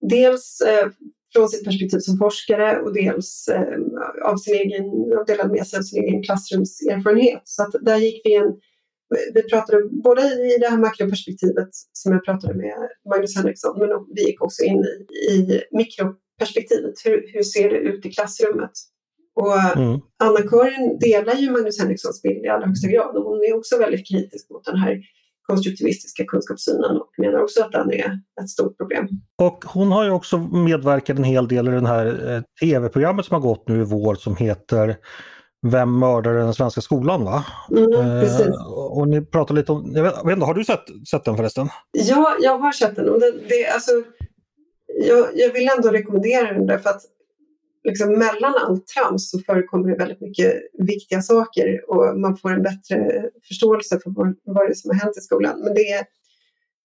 dels 0.00 0.60
eh, 0.60 0.88
från 1.32 1.48
sitt 1.48 1.64
perspektiv 1.64 1.98
som 1.98 2.18
forskare 2.18 2.80
och 2.80 2.94
dels 2.94 3.48
eh, 3.48 3.78
av 4.24 4.36
sin 4.36 4.54
egen, 4.54 4.84
delade 5.26 5.52
med 5.52 5.66
sig 5.66 5.78
av 5.78 5.82
sin 5.82 6.04
egen 6.04 6.22
klassrumserfarenhet. 6.22 7.42
Så 7.44 7.62
att 7.62 7.74
där 7.80 7.96
gick 7.96 8.22
vi 8.24 8.34
en 8.34 8.54
vi 9.34 9.42
pratade 9.42 9.82
både 10.04 10.22
i 10.22 10.58
det 10.60 10.68
här 10.68 10.78
makroperspektivet 10.78 11.68
som 11.92 12.12
jag 12.12 12.24
pratade 12.24 12.54
med 12.54 12.88
Magnus 13.10 13.36
Henriksson, 13.36 13.78
men 13.78 13.88
vi 14.14 14.26
gick 14.26 14.42
också 14.42 14.62
in 14.62 14.84
i, 14.84 15.32
i 15.32 15.62
mikroperspektivet. 15.70 16.94
Hur, 17.04 17.32
hur 17.32 17.42
ser 17.42 17.70
det 17.70 17.76
ut 17.76 18.06
i 18.06 18.10
klassrummet? 18.10 18.70
Och 19.40 19.76
mm. 19.76 20.00
Anna-Karin 20.24 20.98
delar 21.00 21.34
ju 21.34 21.50
Magnus 21.50 21.80
Henrikssons 21.80 22.22
bild 22.22 22.44
i 22.44 22.48
allra 22.48 22.66
högsta 22.66 22.88
grad 22.88 23.16
och 23.16 23.24
hon 23.24 23.38
är 23.38 23.56
också 23.56 23.78
väldigt 23.78 24.08
kritisk 24.08 24.50
mot 24.50 24.64
den 24.64 24.76
här 24.76 25.00
konstruktivistiska 25.50 26.24
kunskapssynen 26.24 26.96
och 26.96 27.10
menar 27.18 27.42
också 27.42 27.64
att 27.64 27.72
den 27.72 27.92
är 27.92 28.20
ett 28.42 28.50
stort 28.50 28.76
problem. 28.76 29.08
Och 29.38 29.64
hon 29.64 29.92
har 29.92 30.04
ju 30.04 30.10
också 30.10 30.38
medverkat 30.38 31.18
en 31.18 31.24
hel 31.24 31.48
del 31.48 31.68
i 31.68 31.70
det 31.70 31.88
här 31.88 32.34
eh, 32.34 32.42
tv-programmet 32.60 33.26
som 33.26 33.34
har 33.34 33.40
gått 33.40 33.68
nu 33.68 33.80
i 33.80 33.84
vår 33.84 34.14
som 34.14 34.36
heter 34.36 34.96
Vem 35.66 35.98
mördade 35.98 36.38
den 36.38 36.54
svenska 36.54 36.80
skolan? 36.80 37.24
va? 37.24 37.44
Mm, 37.70 38.20
precis. 38.20 38.46
Eh, 38.46 38.72
och 38.72 39.08
ni 39.08 39.24
pratar 39.24 39.54
lite 39.54 39.72
om, 39.72 39.92
jag 39.94 40.02
vet, 40.02 40.14
jag 40.16 40.24
vet 40.24 40.32
inte, 40.32 40.46
har 40.46 40.54
du 40.54 40.64
sett, 40.64 40.84
sett 41.10 41.24
den 41.24 41.36
förresten? 41.36 41.68
Ja, 41.92 42.36
jag 42.40 42.58
har 42.58 42.72
sett 42.72 42.96
den. 42.96 43.08
Och 43.08 43.20
det, 43.20 43.32
det, 43.48 43.66
alltså, 43.66 43.90
jag, 45.08 45.28
jag 45.34 45.52
vill 45.52 45.68
ändå 45.76 45.88
rekommendera 45.88 46.52
den 46.52 46.66
därför 46.66 46.90
att 46.90 47.02
liksom, 47.84 48.12
mellan 48.12 48.54
allt 48.54 48.86
trams 48.86 49.30
så 49.30 49.38
förekommer 49.38 49.90
det 49.90 49.96
väldigt 49.96 50.20
mycket 50.20 50.54
viktiga 50.78 51.22
saker 51.22 51.90
och 51.90 52.20
man 52.20 52.36
får 52.36 52.52
en 52.52 52.62
bättre 52.62 53.28
förståelse 53.48 54.00
för 54.02 54.10
vad, 54.10 54.36
vad 54.44 54.66
det 54.66 54.72
är 54.72 54.74
som 54.74 54.90
har 54.90 55.04
hänt 55.04 55.16
i 55.16 55.20
skolan. 55.20 55.60
Men 55.60 55.74
det 55.74 55.90
är, 55.90 56.04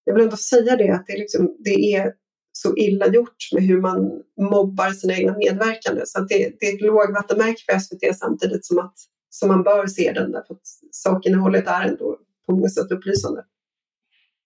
jag 0.03 0.13
vill 0.13 0.23
ändå 0.23 0.37
säga 0.37 0.75
det 0.75 0.89
att 0.89 1.05
det 1.07 1.13
är, 1.13 1.17
liksom, 1.17 1.55
det 1.59 1.95
är 1.95 2.13
så 2.51 2.75
illa 2.75 3.07
gjort 3.07 3.49
med 3.53 3.63
hur 3.63 3.81
man 3.81 4.11
mobbar 4.41 4.91
sina 4.91 5.13
egna 5.13 5.37
medverkande. 5.37 6.01
Så 6.05 6.19
att 6.19 6.29
det, 6.29 6.55
det 6.59 6.65
är 6.65 6.75
ett 6.75 6.81
lågvattenmärke 6.81 7.61
för 7.65 7.79
SVT 7.79 8.17
samtidigt 8.17 8.65
som, 8.65 8.79
att, 8.79 8.95
som 9.29 9.49
man 9.49 9.63
bör 9.63 9.87
se 9.87 10.11
den 10.11 10.31
därför 10.31 10.53
att 10.53 10.67
sakinnehållet 10.91 11.67
är 11.67 11.87
ändå 11.87 12.17
på 12.45 12.55
många 12.55 12.69
sätt 12.69 12.91
upplysande. 12.91 13.43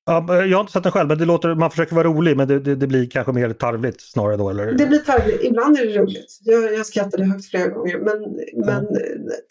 Ja, 0.10 0.46
jag 0.46 0.58
har 0.58 0.62
inte 0.62 0.74
sett 0.74 0.84
den 0.84 0.92
själv, 0.92 1.08
men 1.08 1.18
det 1.18 1.26
låter, 1.26 1.56
man 1.56 1.70
försöker 1.70 1.96
vara 1.96 2.08
rolig 2.08 2.38
men 2.38 2.48
det, 2.48 2.60
det, 2.60 2.76
det, 2.76 2.88
blir 2.88 3.10
kanske 3.10 3.32
mer 3.32 3.54
tarvligt 3.54 4.02
snarare 4.02 4.38
då? 4.38 4.50
Eller? 4.50 4.66
Det 4.72 4.86
blir 4.88 5.00
tarvligt. 5.00 5.44
Ibland 5.44 5.78
är 5.78 5.86
det 5.86 5.98
roligt. 5.98 6.40
Jag, 6.44 6.74
jag 6.74 6.86
skrattade 6.86 7.26
högt 7.26 7.46
flera 7.46 7.68
gånger. 7.68 7.98
Men, 7.98 8.16
mm. 8.16 8.66
men 8.66 8.88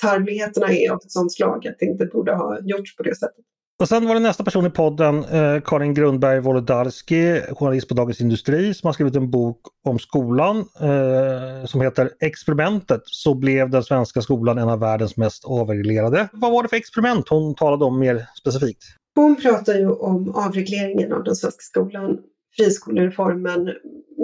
tarvligheterna 0.03 0.73
är 0.73 0.91
av 0.91 0.97
ett 0.97 1.13
sånt 1.13 1.33
slag 1.33 1.67
att 1.67 1.77
det 1.79 1.87
inte 1.87 2.07
borde 2.07 2.35
ha 2.35 2.59
gjorts 2.61 2.97
på 2.97 3.03
det 3.03 3.15
sättet. 3.15 3.45
Och 3.81 3.89
sen 3.89 4.07
var 4.07 4.15
det 4.15 4.21
nästa 4.21 4.45
person 4.45 4.67
i 4.67 4.71
podden, 4.71 5.25
eh, 5.25 5.61
Karin 5.65 5.95
Grundberg 5.95 6.41
Wolodarski, 6.41 7.41
journalist 7.51 7.89
på 7.89 7.95
Dagens 7.95 8.21
Industri, 8.21 8.75
som 8.75 8.87
har 8.87 8.93
skrivit 8.93 9.17
en 9.17 9.31
bok 9.31 9.61
om 9.85 9.99
skolan 9.99 10.57
eh, 10.59 11.67
som 11.67 11.81
heter 11.81 12.11
Experimentet. 12.21 13.03
Så 13.05 13.35
blev 13.35 13.71
den 13.71 13.83
svenska 13.83 14.23
skolan 14.23 14.59
en 14.59 14.69
av 14.69 14.81
världens 14.81 15.17
mest 15.17 15.45
avreglerade. 15.45 16.29
Vad 16.33 16.53
var 16.53 16.63
det 16.63 16.69
för 16.69 16.77
experiment 16.77 17.29
hon 17.29 17.55
talade 17.55 17.85
om 17.85 17.99
mer 17.99 18.27
specifikt? 18.41 18.83
Hon 19.19 19.37
pratar 19.37 19.75
ju 19.75 19.91
om 19.91 20.35
avregleringen 20.35 21.13
av 21.13 21.25
den 21.25 21.37
svenska 21.37 21.61
skolan, 21.61 22.19
friskolereformen, 22.57 23.71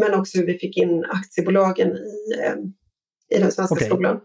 men 0.01 0.21
också 0.21 0.39
hur 0.39 0.47
vi 0.47 0.59
fick 0.59 0.77
in 0.77 1.05
aktiebolagen 1.09 1.89
i, 1.89 2.33
eh, 2.45 3.37
i 3.39 3.43
den 3.43 3.53
svenska 3.53 3.75
okay. 3.75 3.89
skolan. 3.89 4.21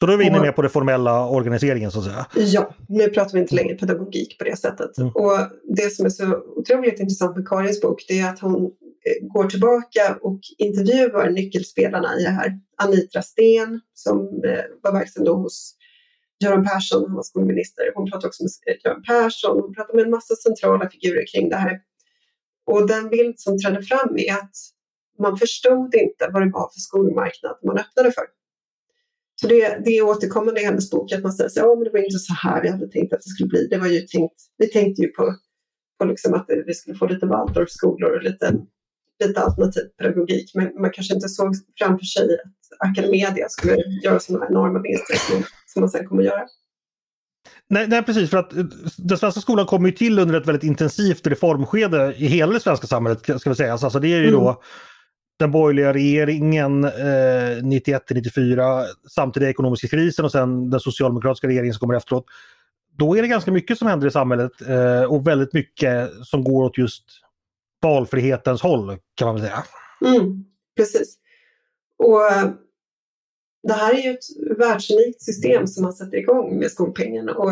Så 0.00 0.06
då 0.06 0.12
är 0.12 0.16
vi 0.16 0.26
inne 0.26 0.40
mer 0.40 0.52
på 0.52 0.62
den 0.62 0.70
formella 0.70 1.28
organiseringen 1.28 1.90
så 1.90 1.98
att 1.98 2.04
säga? 2.04 2.26
Ja, 2.34 2.74
nu 2.88 3.08
pratar 3.08 3.32
vi 3.32 3.40
inte 3.40 3.54
längre 3.54 3.74
pedagogik 3.74 4.38
på 4.38 4.44
det 4.44 4.56
sättet. 4.56 4.98
Mm. 4.98 5.10
Och 5.14 5.38
det 5.76 5.92
som 5.94 6.06
är 6.06 6.10
så 6.10 6.38
otroligt 6.56 7.00
intressant 7.00 7.36
med 7.36 7.48
Karins 7.48 7.80
bok 7.80 8.04
det 8.08 8.20
är 8.20 8.28
att 8.28 8.40
hon 8.40 8.64
eh, 8.64 9.26
går 9.34 9.44
tillbaka 9.44 10.18
och 10.20 10.40
intervjuar 10.58 11.30
nyckelspelarna 11.30 12.20
i 12.20 12.22
det 12.22 12.30
här. 12.30 12.58
Anitra 12.76 13.22
Sten 13.22 13.80
som 13.94 14.18
eh, 14.44 14.64
var 14.82 14.92
verksam 14.92 15.24
då 15.24 15.34
hos 15.34 15.76
Göran 16.44 16.64
Persson, 16.64 17.04
han 17.06 17.16
var 17.16 17.22
skolminister. 17.22 17.92
Hon 17.94 18.10
pratade 18.10 18.26
också 18.26 18.42
med 18.42 18.50
eh, 18.66 18.80
Göran 18.84 19.02
Persson, 19.02 19.60
hon 19.60 19.74
pratade 19.74 19.96
med 19.96 20.04
en 20.04 20.10
massa 20.10 20.34
centrala 20.36 20.88
figurer 20.88 21.24
kring 21.32 21.48
det 21.48 21.56
här. 21.56 21.80
Och 22.66 22.88
den 22.88 23.08
bild 23.08 23.34
som 23.38 23.58
trädde 23.58 23.82
fram 23.82 24.16
är 24.16 24.32
att 24.32 24.56
man 25.18 25.36
förstod 25.38 25.94
inte 25.94 26.30
vad 26.32 26.42
det 26.42 26.50
var 26.52 26.70
för 26.74 26.80
skolmarknad 26.80 27.56
man 27.62 27.78
öppnade 27.78 28.12
för. 28.12 28.24
Så 29.40 29.46
det, 29.46 29.82
det 29.84 29.90
är 29.90 30.02
återkommande 30.02 30.60
i 30.60 30.64
hennes 30.64 30.90
bok 30.90 31.12
att 31.12 31.22
man 31.22 31.32
säger 31.32 31.50
att 31.50 31.56
ja, 31.56 31.74
men 31.74 31.84
det 31.84 31.90
var 31.90 31.98
inte 31.98 32.18
så 32.18 32.34
här 32.34 32.62
vi 32.62 32.68
hade 32.68 32.88
tänkt 32.88 33.12
att 33.12 33.20
det 33.20 33.30
skulle 33.30 33.48
bli. 33.48 33.66
Det 33.70 33.78
var 33.78 33.86
ju 33.86 34.00
tänkt, 34.00 34.34
vi 34.58 34.68
tänkte 34.68 35.02
ju 35.02 35.08
på, 35.08 35.34
på 35.98 36.04
liksom 36.04 36.34
att 36.34 36.46
vi 36.66 36.74
skulle 36.74 36.96
få 36.96 37.06
lite 37.06 37.26
Waldorfskolor 37.26 38.16
och 38.16 38.22
lite, 38.22 38.54
lite 39.24 39.40
alternativ 39.40 39.82
pedagogik. 39.98 40.54
Men 40.54 40.80
man 40.80 40.90
kanske 40.92 41.14
inte 41.14 41.28
såg 41.28 41.54
framför 41.78 42.04
sig 42.04 42.24
att 42.24 42.88
Academedia 42.88 43.48
skulle 43.48 43.76
göra 44.04 44.20
sådana 44.20 44.46
enorma 44.46 44.82
vinster 44.82 45.16
som, 45.76 45.82
man 45.82 45.90
sen 45.90 46.06
kommer 46.06 46.22
att 46.22 46.26
göra. 46.26 46.46
Nej, 47.68 47.88
nej, 47.88 48.02
precis, 48.02 48.30
för 48.30 48.38
att 48.38 48.56
eh, 48.56 48.64
den 48.98 49.18
svenska 49.18 49.40
skolan 49.40 49.66
kommer 49.66 49.88
ju 49.88 49.94
till 49.94 50.18
under 50.18 50.40
ett 50.40 50.46
väldigt 50.46 50.64
intensivt 50.64 51.26
reformskede 51.26 52.14
i 52.16 52.26
hela 52.26 52.52
det 52.52 52.60
svenska 52.60 52.86
samhället. 52.86 53.40
ska 53.40 53.50
vi 53.50 53.56
säga. 53.56 53.72
Alltså, 53.72 53.98
det 53.98 54.08
är 54.08 54.18
ju 54.18 54.28
mm. 54.28 54.40
då 54.40 54.62
den 55.38 55.50
borgerliga 55.50 55.92
regeringen 55.92 56.84
eh, 56.84 57.62
91 57.62 58.02
94, 58.10 58.84
samtidigt 59.10 59.48
ekonomiska 59.48 59.88
krisen 59.88 60.24
och 60.24 60.32
sen 60.32 60.70
den 60.70 60.80
socialdemokratiska 60.80 61.48
regeringen 61.48 61.74
som 61.74 61.80
kommer 61.80 61.94
efteråt. 61.94 62.26
Då 62.98 63.16
är 63.16 63.22
det 63.22 63.28
ganska 63.28 63.52
mycket 63.52 63.78
som 63.78 63.88
händer 63.88 64.06
i 64.06 64.10
samhället 64.10 64.52
eh, 64.68 65.02
och 65.02 65.26
väldigt 65.26 65.52
mycket 65.52 66.10
som 66.22 66.44
går 66.44 66.64
åt 66.64 66.78
just 66.78 67.04
valfrihetens 67.82 68.62
håll 68.62 68.98
kan 69.14 69.26
man 69.26 69.34
väl 69.34 69.44
säga. 69.44 69.64
Mm, 70.04 70.44
precis. 70.76 71.18
Och 71.98 72.32
eh, 72.32 72.50
det 73.66 73.72
här 73.72 73.94
är 73.94 74.02
ju 74.02 74.10
ett 74.10 74.58
världsunikt 74.58 75.22
system 75.22 75.66
som 75.66 75.82
man 75.82 75.92
sätter 75.92 76.16
igång 76.16 76.58
med 76.58 76.70
skolpengen 76.70 77.28
och 77.28 77.50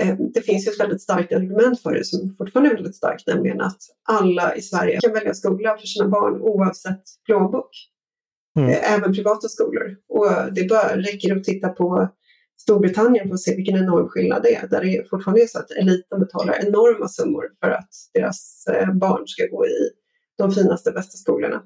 Eh, 0.00 0.16
det 0.34 0.42
finns 0.42 0.66
ju 0.66 0.70
ett 0.70 0.80
väldigt 0.80 1.02
starkt 1.02 1.32
argument 1.32 1.82
för 1.82 1.94
det 1.94 2.04
som 2.04 2.34
fortfarande 2.38 2.70
är 2.70 2.74
väldigt 2.74 2.96
starkt, 2.96 3.26
nämligen 3.26 3.60
att 3.60 3.78
alla 4.08 4.56
i 4.56 4.62
Sverige 4.62 4.98
kan 5.00 5.12
välja 5.12 5.34
skola 5.34 5.76
för 5.78 5.86
sina 5.86 6.08
barn 6.08 6.40
oavsett 6.40 7.02
plånbok. 7.26 7.70
Mm. 8.58 8.70
Eh, 8.70 8.92
även 8.92 9.12
privata 9.12 9.48
skolor. 9.48 9.96
Och 10.08 10.54
det 10.54 10.68
bara 10.68 10.96
räcker 10.96 11.36
att 11.36 11.44
titta 11.44 11.68
på 11.68 12.08
Storbritannien 12.60 13.28
för 13.28 13.34
att 13.34 13.40
se 13.40 13.56
vilken 13.56 13.76
enorm 13.76 14.08
skillnad 14.08 14.42
det 14.42 14.54
är. 14.54 14.68
Där 14.68 14.84
det 14.84 15.08
fortfarande 15.10 15.42
är 15.42 15.46
så 15.46 15.58
att 15.58 15.70
eliten 15.70 16.20
betalar 16.20 16.66
enorma 16.66 17.08
summor 17.08 17.44
för 17.60 17.70
att 17.70 17.90
deras 18.14 18.64
eh, 18.66 18.94
barn 18.94 19.22
ska 19.26 19.46
gå 19.46 19.66
i 19.66 19.90
de 20.38 20.52
finaste, 20.52 20.92
bästa 20.92 21.16
skolorna. 21.16 21.62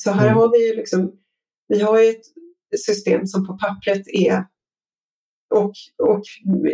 Så 0.00 0.10
här 0.10 0.26
mm. 0.26 0.38
har 0.38 0.52
vi 0.52 0.68
ju 0.68 0.76
liksom, 0.76 1.12
vi 1.68 1.80
har 1.80 2.00
ett 2.10 2.22
system 2.76 3.26
som 3.26 3.46
på 3.46 3.58
pappret 3.58 4.08
är 4.08 4.44
och, 5.54 5.72
och 6.02 6.22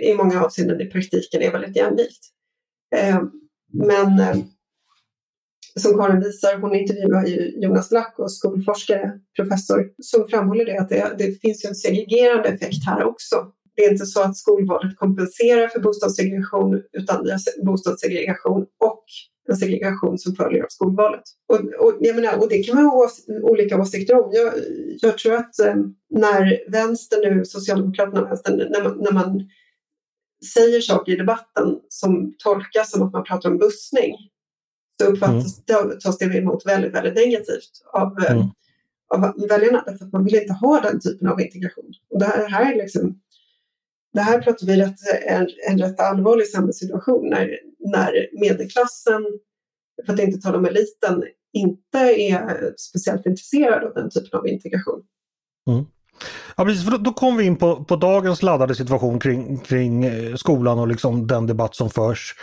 i 0.02 0.14
många 0.14 0.44
avseenden 0.44 0.80
i 0.80 0.90
praktiken 0.90 1.42
är 1.42 1.52
väldigt 1.52 1.76
jämlikt. 1.76 2.24
Eh, 2.96 3.22
men 3.72 4.18
eh, 4.18 4.36
som 5.80 5.98
Karin 5.98 6.20
visar, 6.20 6.58
hon 6.60 6.74
intervjuar 6.74 7.26
ju 7.26 7.60
Jonas 7.62 7.90
Black 7.90 8.14
skolforskare, 8.28 9.20
professor, 9.36 9.90
som 10.02 10.28
framhåller 10.28 10.64
det 10.64 10.78
att 10.78 10.88
det, 10.88 11.14
det 11.18 11.40
finns 11.40 11.64
en 11.64 11.74
segregerande 11.74 12.48
effekt 12.48 12.86
här 12.86 13.04
också. 13.04 13.52
Det 13.76 13.82
är 13.82 13.92
inte 13.92 14.06
så 14.06 14.22
att 14.22 14.36
skolvalet 14.36 14.96
kompenserar 14.96 15.68
för 15.68 15.80
bostadssegregation 15.80 16.82
utan 16.92 17.26
bostadssegregation 17.64 18.62
och 18.62 19.04
en 19.48 19.56
segregation 19.56 20.18
som 20.18 20.36
följer 20.36 20.62
av 20.62 20.68
skolvalet. 20.68 21.22
Och, 21.48 21.56
och, 21.56 21.96
jag 22.00 22.16
menar, 22.16 22.38
och 22.38 22.48
det 22.48 22.62
kan 22.62 22.76
man 22.76 22.84
ha 22.84 23.10
olika 23.42 23.80
åsikter 23.80 24.24
om. 24.24 24.30
Jag, 24.32 24.52
jag 25.00 25.18
tror 25.18 25.34
att 25.34 25.58
eh, 25.58 25.74
när 26.10 26.70
vänstern 26.70 27.36
nu, 27.36 27.44
Socialdemokraterna 27.44 28.22
och 28.22 28.28
vänstern, 28.28 28.56
när 28.56 28.82
man, 28.82 28.98
när 28.98 29.12
man 29.12 29.48
säger 30.54 30.80
saker 30.80 31.12
i 31.12 31.16
debatten 31.16 31.78
som 31.88 32.34
tolkas 32.38 32.90
som 32.90 33.02
att 33.02 33.12
man 33.12 33.24
pratar 33.24 33.50
om 33.50 33.58
bussning 33.58 34.14
så 35.00 35.08
uppfattas 35.08 35.62
mm. 35.70 35.98
tas 35.98 36.18
det 36.18 36.24
emot 36.24 36.66
väldigt, 36.66 36.94
väldigt 36.94 37.14
negativt 37.14 37.70
av, 37.92 38.18
eh, 38.18 38.32
mm. 38.32 38.46
av 39.14 39.48
väljarna 39.48 39.82
därför 39.86 40.04
att 40.04 40.12
man 40.12 40.24
vill 40.24 40.34
inte 40.34 40.52
ha 40.52 40.80
den 40.80 41.00
typen 41.00 41.28
av 41.28 41.40
integration. 41.40 41.92
Och 42.10 42.18
det 42.18 42.26
här, 42.26 42.48
här 42.48 42.72
är 42.72 42.76
liksom 42.76 43.20
det 44.14 44.21
här 44.21 44.42
pratar 44.42 44.66
vi 44.66 44.76
rätt, 44.76 44.99
en, 45.26 45.49
en 45.71 45.78
rätt 45.78 46.00
allvarlig 46.00 46.47
samhällssituation 46.47 47.28
när, 47.30 47.59
när 47.78 48.40
medelklassen, 48.40 49.25
för 50.06 50.12
att 50.12 50.21
inte 50.21 50.38
tala 50.38 50.59
om 50.59 50.64
eliten, 50.64 51.25
inte 51.52 51.99
är 51.99 52.75
speciellt 52.76 53.26
intresserad 53.26 53.85
av 53.85 53.94
den 53.94 54.11
typen 54.11 54.38
av 54.38 54.49
integration. 54.49 55.02
Mm. 55.71 55.85
Ja, 56.56 56.64
precis, 56.64 56.85
för 56.85 56.90
då, 56.90 56.99
då 56.99 57.12
kom 57.12 57.37
vi 57.37 57.44
in 57.44 57.56
på, 57.56 57.85
på 57.85 57.97
dagens 57.97 58.42
laddade 58.42 58.75
situation 58.75 59.18
kring, 59.21 59.59
kring 59.59 60.04
eh, 60.04 60.35
skolan 60.35 60.78
och 60.78 60.88
liksom 60.88 61.26
den 61.26 61.47
debatt 61.47 61.75
som 61.75 61.90
förs. 61.90 62.35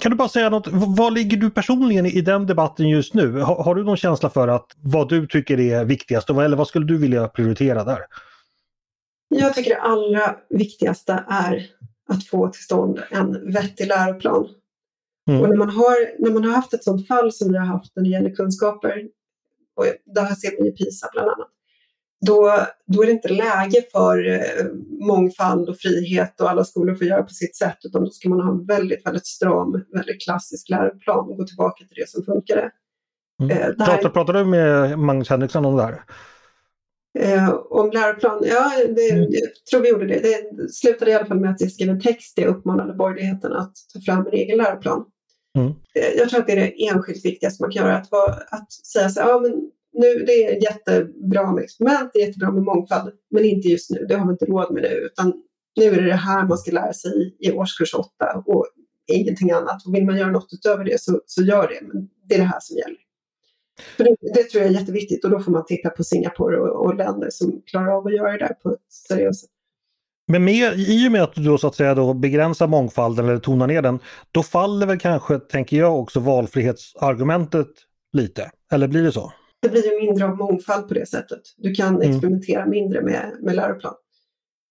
Kan 0.00 0.10
du 0.10 0.16
bara 0.16 0.28
säga 0.28 0.50
något, 0.50 0.68
vad 0.70 1.14
ligger 1.14 1.36
du 1.36 1.50
personligen 1.50 2.06
i 2.06 2.20
den 2.20 2.46
debatten 2.46 2.88
just 2.88 3.14
nu? 3.14 3.40
Har, 3.40 3.62
har 3.62 3.74
du 3.74 3.84
någon 3.84 3.96
känsla 3.96 4.30
för 4.30 4.48
att 4.48 4.66
vad 4.82 5.08
du 5.08 5.26
tycker 5.26 5.60
är 5.60 5.84
viktigast 5.84 6.30
eller 6.30 6.56
vad 6.56 6.68
skulle 6.68 6.86
du 6.86 6.98
vilja 6.98 7.28
prioritera 7.28 7.84
där? 7.84 7.98
Jag 9.34 9.54
tycker 9.54 9.70
det 9.70 9.80
allra 9.80 10.36
viktigaste 10.48 11.24
är 11.28 11.66
att 12.08 12.26
få 12.26 12.48
till 12.48 12.62
stånd 12.62 13.02
en 13.10 13.52
vettig 13.52 13.86
läroplan. 13.86 14.48
Mm. 15.28 15.42
Och 15.42 15.48
när 15.48 15.56
man, 15.56 15.70
har, 15.70 16.22
när 16.22 16.30
man 16.30 16.44
har 16.44 16.52
haft 16.52 16.74
ett 16.74 16.84
sådant 16.84 17.08
fall 17.08 17.32
som 17.32 17.52
vi 17.52 17.58
har 17.58 17.66
haft 17.66 17.96
när 17.96 18.02
det 18.02 18.08
gäller 18.08 18.30
kunskaper, 18.30 19.06
och 19.76 19.84
det 20.14 20.20
här 20.20 20.34
ser 20.34 20.62
vi 20.62 20.68
i 20.68 20.72
PISA 20.72 21.08
bland 21.12 21.28
annat, 21.28 21.48
då, 22.26 22.66
då 22.86 23.02
är 23.02 23.06
det 23.06 23.12
inte 23.12 23.28
läge 23.28 23.82
för 23.92 24.28
eh, 24.28 24.66
mångfald 25.06 25.68
och 25.68 25.76
frihet 25.78 26.40
och 26.40 26.50
alla 26.50 26.64
skolor 26.64 26.94
får 26.94 27.06
göra 27.06 27.22
på 27.22 27.34
sitt 27.34 27.56
sätt, 27.56 27.78
utan 27.82 28.04
då 28.04 28.10
ska 28.10 28.28
man 28.28 28.40
ha 28.40 28.52
en 28.52 28.66
väldigt, 28.66 29.06
väldigt 29.06 29.26
stram, 29.26 29.84
väldigt 29.92 30.22
klassisk 30.24 30.68
läroplan 30.68 31.28
och 31.28 31.36
gå 31.36 31.46
tillbaka 31.46 31.84
till 31.84 31.96
det 31.96 32.08
som 32.08 32.24
funkade. 32.24 32.70
Mm. 33.42 33.56
Eh, 33.56 33.62
här... 33.62 33.72
pratar, 33.74 34.08
pratar 34.08 34.32
du 34.32 34.44
med 34.44 34.98
Magnus 34.98 35.28
Henriksson 35.28 35.64
om 35.64 35.76
det 35.76 35.82
här? 35.82 36.02
Eh, 37.18 37.50
om 37.70 37.90
läroplan, 37.90 38.42
ja, 38.46 38.72
det, 38.96 39.10
Mm. 39.10 39.26
jag 39.30 39.66
tror 39.70 39.80
vi 39.80 39.88
gjorde 39.88 40.06
det. 40.06 40.20
Det 40.20 40.68
slutade 40.72 41.10
i 41.10 41.14
alla 41.14 41.26
fall 41.26 41.40
med 41.40 41.50
att 41.50 41.60
jag 41.60 41.72
skrev 41.72 41.88
en 41.90 42.00
text 42.00 42.36
där 42.36 42.42
jag 42.42 42.56
uppmanade 42.56 42.92
borgerligheten 42.94 43.52
att 43.52 43.72
ta 43.94 44.00
fram 44.00 44.26
en 44.26 44.32
egen 44.32 44.58
läroplan. 44.58 45.04
Mm. 45.58 45.68
Eh, 45.70 46.18
jag 46.18 46.28
tror 46.28 46.40
att 46.40 46.46
det 46.46 46.52
är 46.52 46.56
det 46.56 46.86
enskilt 46.88 47.24
viktigaste 47.24 47.62
man 47.62 47.70
kan 47.70 47.84
göra. 47.84 47.96
Att, 47.96 48.10
vara, 48.10 48.32
att 48.34 48.72
säga 48.72 49.08
så 49.08 49.20
här, 49.20 49.28
ja 49.28 49.40
men 49.40 49.50
nu 49.92 50.24
det 50.26 50.32
är 50.44 50.62
jättebra 50.62 51.52
med 51.52 51.64
experiment, 51.64 52.10
det 52.12 52.22
är 52.22 52.26
jättebra 52.26 52.50
med 52.50 52.62
mångfald, 52.62 53.12
men 53.30 53.44
inte 53.44 53.68
just 53.68 53.90
nu, 53.90 54.06
det 54.08 54.14
har 54.14 54.26
vi 54.26 54.32
inte 54.32 54.44
råd 54.44 54.72
med 54.72 54.82
nu, 54.82 54.88
utan 54.88 55.32
nu 55.76 55.84
är 55.84 55.96
det 56.02 56.06
det 56.06 56.14
här 56.14 56.48
man 56.48 56.58
ska 56.58 56.72
lära 56.72 56.92
sig 56.92 57.36
i 57.38 57.52
årskurs 57.52 57.94
åtta 57.94 58.42
och 58.46 58.66
ingenting 59.12 59.50
annat. 59.50 59.86
Och 59.86 59.94
vill 59.94 60.06
man 60.06 60.18
göra 60.18 60.30
något 60.30 60.52
utöver 60.52 60.84
det 60.84 61.00
så, 61.00 61.20
så 61.26 61.42
gör 61.42 61.68
det, 61.68 61.86
men 61.92 62.08
det 62.28 62.34
är 62.34 62.38
det 62.38 62.44
här 62.44 62.60
som 62.60 62.76
gäller. 62.76 62.98
Det, 63.96 64.16
det 64.34 64.42
tror 64.42 64.62
jag 64.62 64.72
är 64.72 64.80
jätteviktigt 64.80 65.24
och 65.24 65.30
då 65.30 65.40
får 65.40 65.52
man 65.52 65.64
titta 65.66 65.90
på 65.90 66.04
Singapore 66.04 66.60
och, 66.60 66.86
och 66.86 66.94
länder 66.94 67.28
som 67.30 67.62
klarar 67.66 67.96
av 67.96 68.06
att 68.06 68.14
göra 68.14 68.32
det 68.32 68.38
där 68.38 68.54
på 68.62 68.70
ett 68.70 68.92
seriöst 69.08 69.40
sätt. 69.40 69.50
Men 70.28 70.44
med, 70.44 70.78
i 70.78 71.08
och 71.08 71.12
med 71.12 71.22
att 71.22 71.34
du 71.34 71.44
då 71.44 71.58
så 71.58 71.66
att 71.66 71.74
säga 71.74 71.94
då 71.94 72.14
begränsar 72.14 72.66
mångfalden 72.66 73.28
eller 73.28 73.38
tonar 73.38 73.66
ner 73.66 73.82
den, 73.82 73.98
då 74.32 74.42
faller 74.42 74.86
väl 74.86 74.98
kanske, 74.98 75.38
tänker 75.38 75.76
jag, 75.76 76.00
också 76.00 76.20
valfrihetsargumentet 76.20 77.68
lite? 78.12 78.50
Eller 78.72 78.88
blir 78.88 79.02
det 79.02 79.12
så? 79.12 79.32
Det 79.62 79.68
blir 79.68 79.92
ju 79.92 80.06
mindre 80.06 80.24
av 80.24 80.36
mångfald 80.36 80.88
på 80.88 80.94
det 80.94 81.06
sättet. 81.08 81.40
Du 81.56 81.74
kan 81.74 81.96
Mm. 81.96 82.10
experimentera 82.10 82.66
mindre 82.66 83.02
med, 83.02 83.36
med 83.40 83.56
läroplan. 83.56 83.94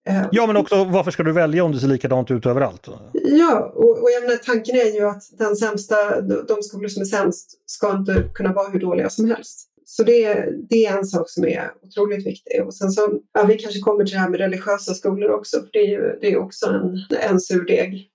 Eh, 0.10 0.28
Ja, 0.32 0.48
men 0.48 0.58
också 0.58 0.84
varför 0.84 1.12
ska 1.12 1.24
du 1.24 1.32
välja 1.32 1.63
om 1.63 1.72
det 1.72 1.80
ser 1.80 1.88
likadant 1.88 2.32
ut 2.32 2.46
överallt? 2.46 2.88
Ja, 3.13 3.74
och, 3.75 3.89
och 3.89 4.10
jag 4.16 4.24
menar, 4.24 4.36
tanken 4.36 4.75
är 4.75 4.96
ju 4.96 5.10
att 5.10 5.24
den 5.38 5.56
sämsta, 5.56 6.22
de, 6.22 6.63
skolor 6.63 6.88
som 6.88 7.01
är 7.01 7.06
sämst 7.06 7.51
ska 7.66 7.92
inte 7.92 8.24
kunna 8.34 8.54
vara 8.54 8.70
hur 8.70 8.80
dåliga 8.80 9.10
som 9.10 9.25
helst. 9.25 9.66
Så 9.86 10.04
det, 10.04 10.46
det 10.70 10.86
är 10.86 10.98
en 10.98 11.06
sak 11.06 11.30
som 11.30 11.46
är 11.46 11.72
otroligt 11.84 12.25
viktig. 12.28 12.63
Och 12.66 12.74
sen 12.74 12.92
så, 12.92 13.20
ja, 13.34 13.44
vi 13.44 13.58
kanske 13.58 13.80
kommer 13.80 14.06
till 14.06 14.13
det 14.13 14.20
här 14.20 14.30
med 14.30 14.39
religiösa 14.39 14.94
skolor 14.94 15.32
också, 15.32 15.60
för 15.60 15.70
det 15.74 15.80
är 15.80 15.88
ju 15.88 16.18
det 16.22 16.32
är 16.34 16.38
också 16.38 16.66
en, 16.66 16.98
en 17.30 17.39
surdeg. 17.39 18.08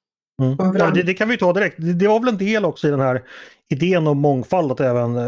Mm. 0.42 0.56
Ja, 0.78 0.90
det, 0.90 1.02
det 1.02 1.14
kan 1.14 1.28
vi 1.28 1.38
ta 1.38 1.52
direkt. 1.52 1.76
Det, 1.78 1.92
det 1.92 2.08
var 2.08 2.20
väl 2.20 2.28
en 2.28 2.38
del 2.38 2.64
också 2.64 2.88
i 2.88 2.90
den 2.90 3.00
här 3.00 3.22
idén 3.70 4.06
om 4.06 4.18
mångfald 4.18 4.72
att 4.72 4.80
även 4.80 5.16
eh, 5.16 5.24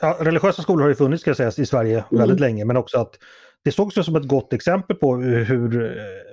ja, 0.00 0.16
religiösa 0.20 0.62
skolor 0.62 0.82
har 0.82 0.88
ju 0.88 0.94
funnits 0.94 1.20
ska 1.20 1.34
sägas 1.34 1.58
i 1.58 1.66
Sverige 1.66 2.04
Mm. 2.10 2.20
väldigt 2.20 2.40
länge 2.40 2.64
men 2.64 2.76
också 2.76 2.98
att 2.98 3.18
det 3.66 3.72
sågs 3.72 3.98
ju 3.98 4.02
som 4.02 4.16
ett 4.16 4.28
gott 4.28 4.52
exempel 4.52 4.96
på 4.96 5.16
hur 5.16 5.84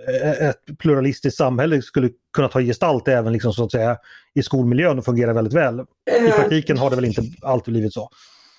eh, 0.08 0.50
ett 0.50 0.78
pluralistiskt 0.80 1.38
samhälle 1.38 1.82
skulle 1.82 2.10
kunna 2.34 2.48
ta 2.48 2.62
gestalt 2.62 3.08
även 3.08 3.34
liksom 3.34 3.54
så 3.54 3.64
att 3.64 3.72
säga 3.72 3.98
i 4.36 4.44
skolmiljön 4.44 4.98
och 4.98 5.06
fungera 5.06 5.34
väldigt 5.34 5.54
väl. 5.54 5.80
I 5.80 5.84
Eh, 6.28 6.36
praktiken 6.36 6.78
har 6.78 6.90
det 6.90 6.96
väl 6.96 7.06
inte 7.06 7.22
alltid 7.42 7.74
blivit 7.74 7.94
så. 7.94 8.10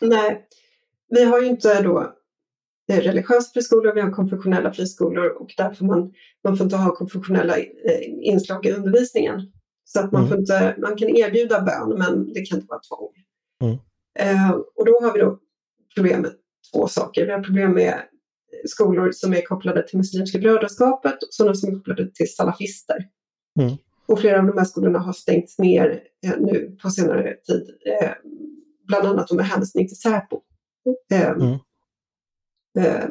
Nej, 0.00 0.47
vi 1.09 1.25
har 1.25 1.40
ju 1.40 1.47
inte 1.47 1.83
då 1.83 2.12
eh, 2.93 3.00
religiösa 3.00 3.50
friskolor, 3.54 3.95
vi 3.95 4.00
har 4.00 4.11
konfessionella 4.11 4.73
friskolor 4.73 5.26
och 5.26 5.54
där 5.57 5.73
får 5.73 5.87
man, 5.87 6.12
man 6.45 6.57
får 6.57 6.64
inte 6.64 6.76
ha 6.76 6.95
konfessionella 6.95 7.54
inslag 8.23 8.66
i 8.66 8.73
undervisningen. 8.73 9.40
Så 9.85 10.00
att 10.00 10.12
man, 10.12 10.23
Mm. 10.23 10.31
får 10.31 10.38
inte, 10.38 10.75
man 10.78 10.97
kan 10.97 11.09
erbjuda 11.09 11.61
bön 11.61 11.99
men 11.99 12.33
det 12.33 12.40
kan 12.40 12.59
inte 12.59 12.69
vara 12.71 12.81
tvång. 12.81 13.09
Mm. 13.62 13.78
Eh, 14.19 14.50
och 14.50 14.87
då 14.87 14.99
har 15.02 15.12
vi 15.12 15.21
då 15.21 15.38
problem 15.95 16.21
med 16.21 16.31
två 16.73 16.88
saker. 16.88 17.26
Vi 17.26 17.33
har 17.33 17.43
problem 17.43 17.73
med 17.73 18.02
skolor 18.68 19.12
som 19.12 19.33
är 19.35 19.42
kopplade 19.42 19.88
till 19.88 19.99
Muslimska 19.99 20.38
brödraskapet 20.38 21.23
och 21.23 21.28
sådana 21.30 21.54
som 21.54 21.71
är 21.71 21.75
kopplade 21.75 22.11
till 22.11 22.35
salafister. 22.35 22.97
Mm. 23.61 23.76
Och 24.06 24.21
flera 24.21 24.38
av 24.38 24.47
de 24.47 24.59
här 24.59 24.64
skolorna 24.64 24.99
har 24.99 25.12
stängts 25.12 25.59
ner 25.59 26.02
eh, 26.26 26.35
nu 26.38 26.76
på 26.83 26.90
senare 26.90 27.35
tid. 27.35 27.71
Eh, 27.87 28.11
bland 28.87 29.06
annat 29.06 29.33
med 29.33 29.47
hänvisning 29.47 29.88
till 29.88 29.97
Säpo. 29.97 30.40
Eh, 31.12 31.30
Mm. 31.30 31.59
eh, 32.78 33.09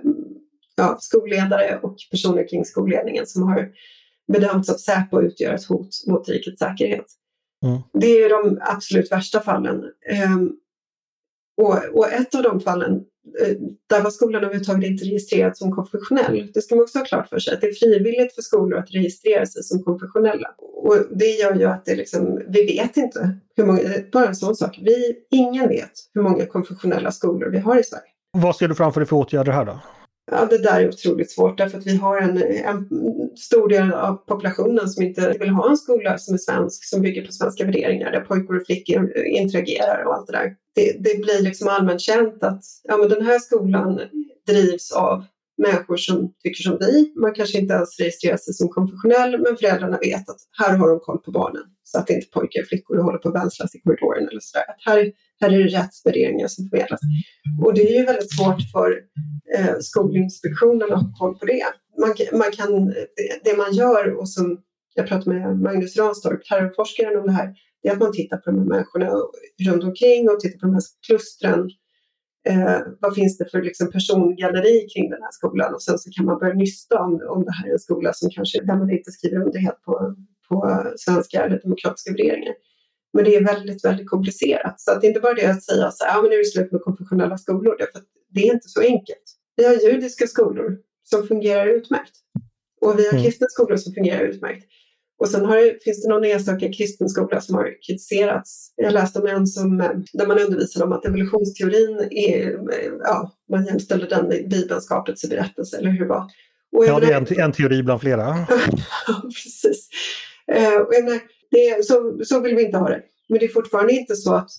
ja, 0.75 0.97
skolledare 0.99 1.79
och 1.83 1.95
personer 2.11 2.47
kring 2.49 2.65
skolledningen 2.65 3.25
som 3.27 3.43
har 3.43 3.71
bedömts 4.33 4.69
av 4.69 4.75
Säpo 4.75 5.21
utgöra 5.21 5.55
ett 5.55 5.65
hot 5.65 5.89
mot 6.07 6.29
rikets 6.29 6.59
säkerhet. 6.59 7.05
Mm. 7.65 7.81
Det 7.93 8.07
är 8.07 8.23
ju 8.23 8.29
de 8.29 8.59
absolut 8.61 9.11
värsta 9.11 9.41
fallen. 9.41 9.83
Eh, 10.09 10.37
och, 11.57 11.77
och 11.93 12.07
ett 12.07 12.35
av 12.35 12.43
de 12.43 12.59
fallen, 12.59 13.03
Eh, 13.41 13.55
där 13.89 14.01
var 14.01 14.09
skolan 14.09 14.43
överhuvudtaget 14.43 14.89
inte 14.89 15.05
registrerad 15.05 15.57
som 15.57 15.71
konfessionell. 15.71 16.51
Det 16.53 16.61
ska 16.61 16.75
man 16.75 16.83
också 16.83 16.99
ha 16.99 17.05
klart 17.05 17.29
för 17.29 17.39
sig, 17.39 17.53
att 17.53 17.61
det 17.61 17.67
är 17.67 17.73
frivilligt 17.73 18.35
för 18.35 18.41
skolor 18.41 18.79
att 18.79 18.91
registrera 18.91 19.45
sig 19.45 19.63
som 19.63 19.83
konfessionella. 19.83 20.47
Och 20.57 20.97
det 21.11 21.25
gör 21.25 21.55
ju 21.55 21.65
att 21.65 21.85
det 21.85 21.95
liksom, 21.95 22.41
vi 22.47 22.65
vet 22.65 22.97
inte 22.97 23.35
hur 23.55 23.65
många, 23.65 23.79
bara 24.11 24.27
en 24.27 24.35
sån 24.35 24.55
sak, 24.55 24.79
vi, 24.81 25.15
ingen 25.31 25.67
vet 25.67 25.91
hur 26.13 26.21
många 26.21 26.45
konfessionella 26.45 27.11
skolor 27.11 27.49
vi 27.49 27.59
har 27.59 27.79
i 27.79 27.83
Sverige. 27.83 28.03
Vad 28.37 28.55
ser 28.55 28.67
du 28.67 28.75
framför 28.75 28.99
dig 28.99 29.07
för 29.07 29.15
åtgärder 29.15 29.51
här 29.51 29.65
då? 29.65 29.79
Ja, 30.31 30.45
det 30.45 30.57
där 30.57 30.81
är 30.81 30.87
otroligt 30.87 31.31
svårt 31.31 31.57
därför 31.57 31.77
att 31.77 31.87
vi 31.87 31.97
har 31.97 32.17
en, 32.17 32.37
en 32.43 32.89
stor 33.37 33.69
del 33.69 33.93
av 33.93 34.13
populationen 34.13 34.89
som 34.89 35.03
inte 35.03 35.35
vill 35.39 35.49
ha 35.49 35.69
en 35.69 35.77
skola 35.77 36.17
som 36.17 36.33
är 36.33 36.37
svensk, 36.37 36.83
som 36.83 37.01
bygger 37.01 37.25
på 37.25 37.31
svenska 37.31 37.65
värderingar, 37.65 38.11
där 38.11 38.21
pojkar 38.21 38.55
och 38.55 38.65
flickor 38.65 39.17
interagerar 39.17 40.05
och 40.05 40.13
allt 40.15 40.27
det 40.27 40.33
där. 40.33 40.55
Det, 40.75 40.91
det 40.99 41.21
blir 41.21 41.41
liksom 41.41 41.67
allmänt 41.67 42.01
känt 42.01 42.43
att 42.43 42.63
ja, 42.83 42.97
men 42.97 43.09
den 43.09 43.25
här 43.25 43.39
skolan 43.39 43.99
drivs 44.47 44.91
av 44.91 45.23
människor 45.57 45.97
som 45.97 46.33
tycker 46.43 46.63
som 46.63 46.77
vi. 46.79 47.13
Man 47.15 47.33
kanske 47.33 47.59
inte 47.59 47.73
ens 47.73 47.99
registrerar 47.99 48.37
sig 48.37 48.53
som 48.53 48.69
konfessionell, 48.69 49.41
men 49.41 49.57
föräldrarna 49.57 49.97
vet 49.97 50.29
att 50.29 50.39
här 50.59 50.77
har 50.77 50.89
de 50.89 50.99
koll 50.99 51.17
på 51.17 51.31
barnen. 51.31 51.63
Så 51.83 51.99
att 51.99 52.09
inte 52.09 52.27
pojkar 52.27 52.61
och 52.61 52.67
flickor 52.67 52.97
håller 52.97 53.17
på 53.17 53.29
att 53.29 53.35
vänslas 53.35 53.75
i 53.75 53.79
korridoren 53.79 54.27
eller 54.27 54.39
sådär. 54.39 54.65
Att 54.67 54.81
här, 54.85 55.11
här 55.43 55.53
är 55.53 55.63
det 55.63 55.77
rätt 55.77 55.95
värderingar 56.05 56.47
som 56.47 56.69
förmedlas. 56.69 56.99
Och 57.63 57.73
det 57.73 57.81
är 57.81 57.99
ju 57.99 58.05
väldigt 58.05 58.31
svårt 58.31 58.61
för 58.71 58.89
eh, 59.57 59.75
Skolinspektionen 59.79 60.93
att 60.93 61.01
ha 61.01 61.13
koll 61.19 61.37
på 61.39 61.45
det. 61.45 61.63
Man, 62.01 62.39
man 62.39 62.51
kan, 62.51 62.85
det, 62.85 63.05
det 63.43 63.57
man 63.57 63.73
gör 63.73 64.13
och 64.19 64.29
som 64.29 64.57
jag 64.95 65.07
pratade 65.07 65.39
med 65.39 65.59
Magnus 65.59 65.97
Ranstorp, 65.97 66.43
terrorforskaren 66.43 67.19
om 67.19 67.25
det 67.25 67.31
här, 67.31 67.55
det 67.81 67.89
är 67.89 67.93
att 67.93 67.99
man 67.99 68.11
tittar 68.11 68.37
på 68.37 68.51
de 68.51 68.59
här 68.59 68.65
människorna 68.65 69.09
runt 69.67 69.83
omkring 69.83 70.29
och 70.29 70.39
tittar 70.39 70.59
på 70.59 70.65
de 70.65 70.73
här 70.73 70.83
klustren. 71.07 71.69
Eh, 72.49 72.79
vad 72.99 73.15
finns 73.15 73.37
det 73.37 73.45
för 73.51 73.61
liksom, 73.61 73.91
persongalleri 73.91 74.87
kring 74.93 75.09
den 75.09 75.21
här 75.21 75.31
skolan? 75.31 75.73
Och 75.73 75.83
sen 75.83 75.99
så 75.99 76.09
kan 76.11 76.25
man 76.25 76.39
börja 76.39 76.53
nysta 76.53 76.99
om, 76.99 77.21
om 77.29 77.45
det 77.45 77.51
här 77.51 77.67
är 77.67 77.73
en 77.73 77.79
skola 77.79 78.13
som 78.13 78.29
kanske, 78.29 78.61
där 78.61 78.75
man 78.75 78.91
inte 78.91 79.11
skriver 79.11 79.45
under 79.45 79.59
helt 79.59 79.81
på, 79.81 80.15
på 80.49 80.83
svenska 80.97 81.45
eller 81.45 81.61
demokratiska 81.61 82.11
värderingar. 82.11 82.53
Men 83.13 83.23
det 83.25 83.35
är 83.35 83.43
väldigt, 83.43 83.85
väldigt 83.85 84.09
komplicerat. 84.09 84.81
Så 84.81 84.91
att 84.91 85.01
det 85.01 85.07
är 85.07 85.09
inte 85.09 85.19
bara 85.19 85.33
det 85.33 85.45
att 85.45 85.63
säga 85.63 85.91
så 85.91 86.03
här, 86.05 86.15
ja 86.15 86.21
men 86.21 86.29
nu 86.29 86.35
är 86.35 86.39
det 86.39 86.45
slut 86.45 86.71
med 86.71 86.81
konfessionella 86.81 87.37
skolor. 87.37 87.75
Därför 87.79 87.99
att 87.99 88.05
det 88.29 88.39
är 88.47 88.53
inte 88.53 88.69
så 88.69 88.81
enkelt. 88.81 89.23
Vi 89.55 89.65
har 89.65 89.73
judiska 89.73 90.27
skolor 90.27 90.77
som 91.03 91.27
fungerar 91.27 91.67
utmärkt. 91.67 92.15
Och 92.81 92.99
vi 92.99 93.05
har 93.05 93.13
Mm. 93.13 93.23
kristna 93.23 93.47
skolor 93.49 93.77
som 93.77 93.93
fungerar 93.93 94.21
utmärkt. 94.23 94.65
Och 95.19 95.29
sen 95.29 95.43
det, 95.43 95.83
finns 95.83 96.03
det 96.03 96.09
någon 96.09 96.23
enstaka 96.23 96.73
kristen 96.73 97.09
skola 97.09 97.41
som 97.41 97.55
har 97.55 97.69
kritiserats. 97.87 98.73
Jag 98.75 98.93
läste 98.93 99.19
om 99.19 99.27
en 99.27 99.47
som, 99.47 99.81
eh, 99.81 99.91
där 100.13 100.27
man 100.27 100.39
undervisade 100.39 100.85
om 100.85 100.91
att 100.93 101.05
evolutionsteorin 101.05 102.07
är, 102.11 102.47
eh, 102.53 102.91
ja, 103.03 103.31
man 103.51 103.65
jämställde 103.65 104.07
den 104.07 104.27
med 104.27 104.49
Bibelns 104.49 104.85
skapelseberättelse 104.85 105.77
eller 105.77 105.89
hur 105.89 105.99
det 105.99 106.05
var. 106.05 106.25
Och 106.75 106.85
Ja, 106.85 106.99
det 106.99 107.13
är 107.13 107.17
en, 107.17 107.39
en 107.39 107.51
teori 107.51 107.83
bland 107.83 108.01
flera. 108.01 108.35
Precis. 109.23 109.89
Eh, 110.51 110.73
och 110.73 110.93
jag 110.93 111.03
menar, 111.03 111.19
det 111.53 111.85
så, 111.85 112.19
så 112.23 112.39
vill 112.39 112.55
vi 112.55 112.65
inte 112.65 112.77
ha 112.77 112.89
det. 112.89 113.01
Men 113.29 113.39
det 113.39 113.45
är 113.45 113.49
fortfarande 113.49 113.93
inte 113.93 114.15
så 114.15 114.33
att 114.33 114.49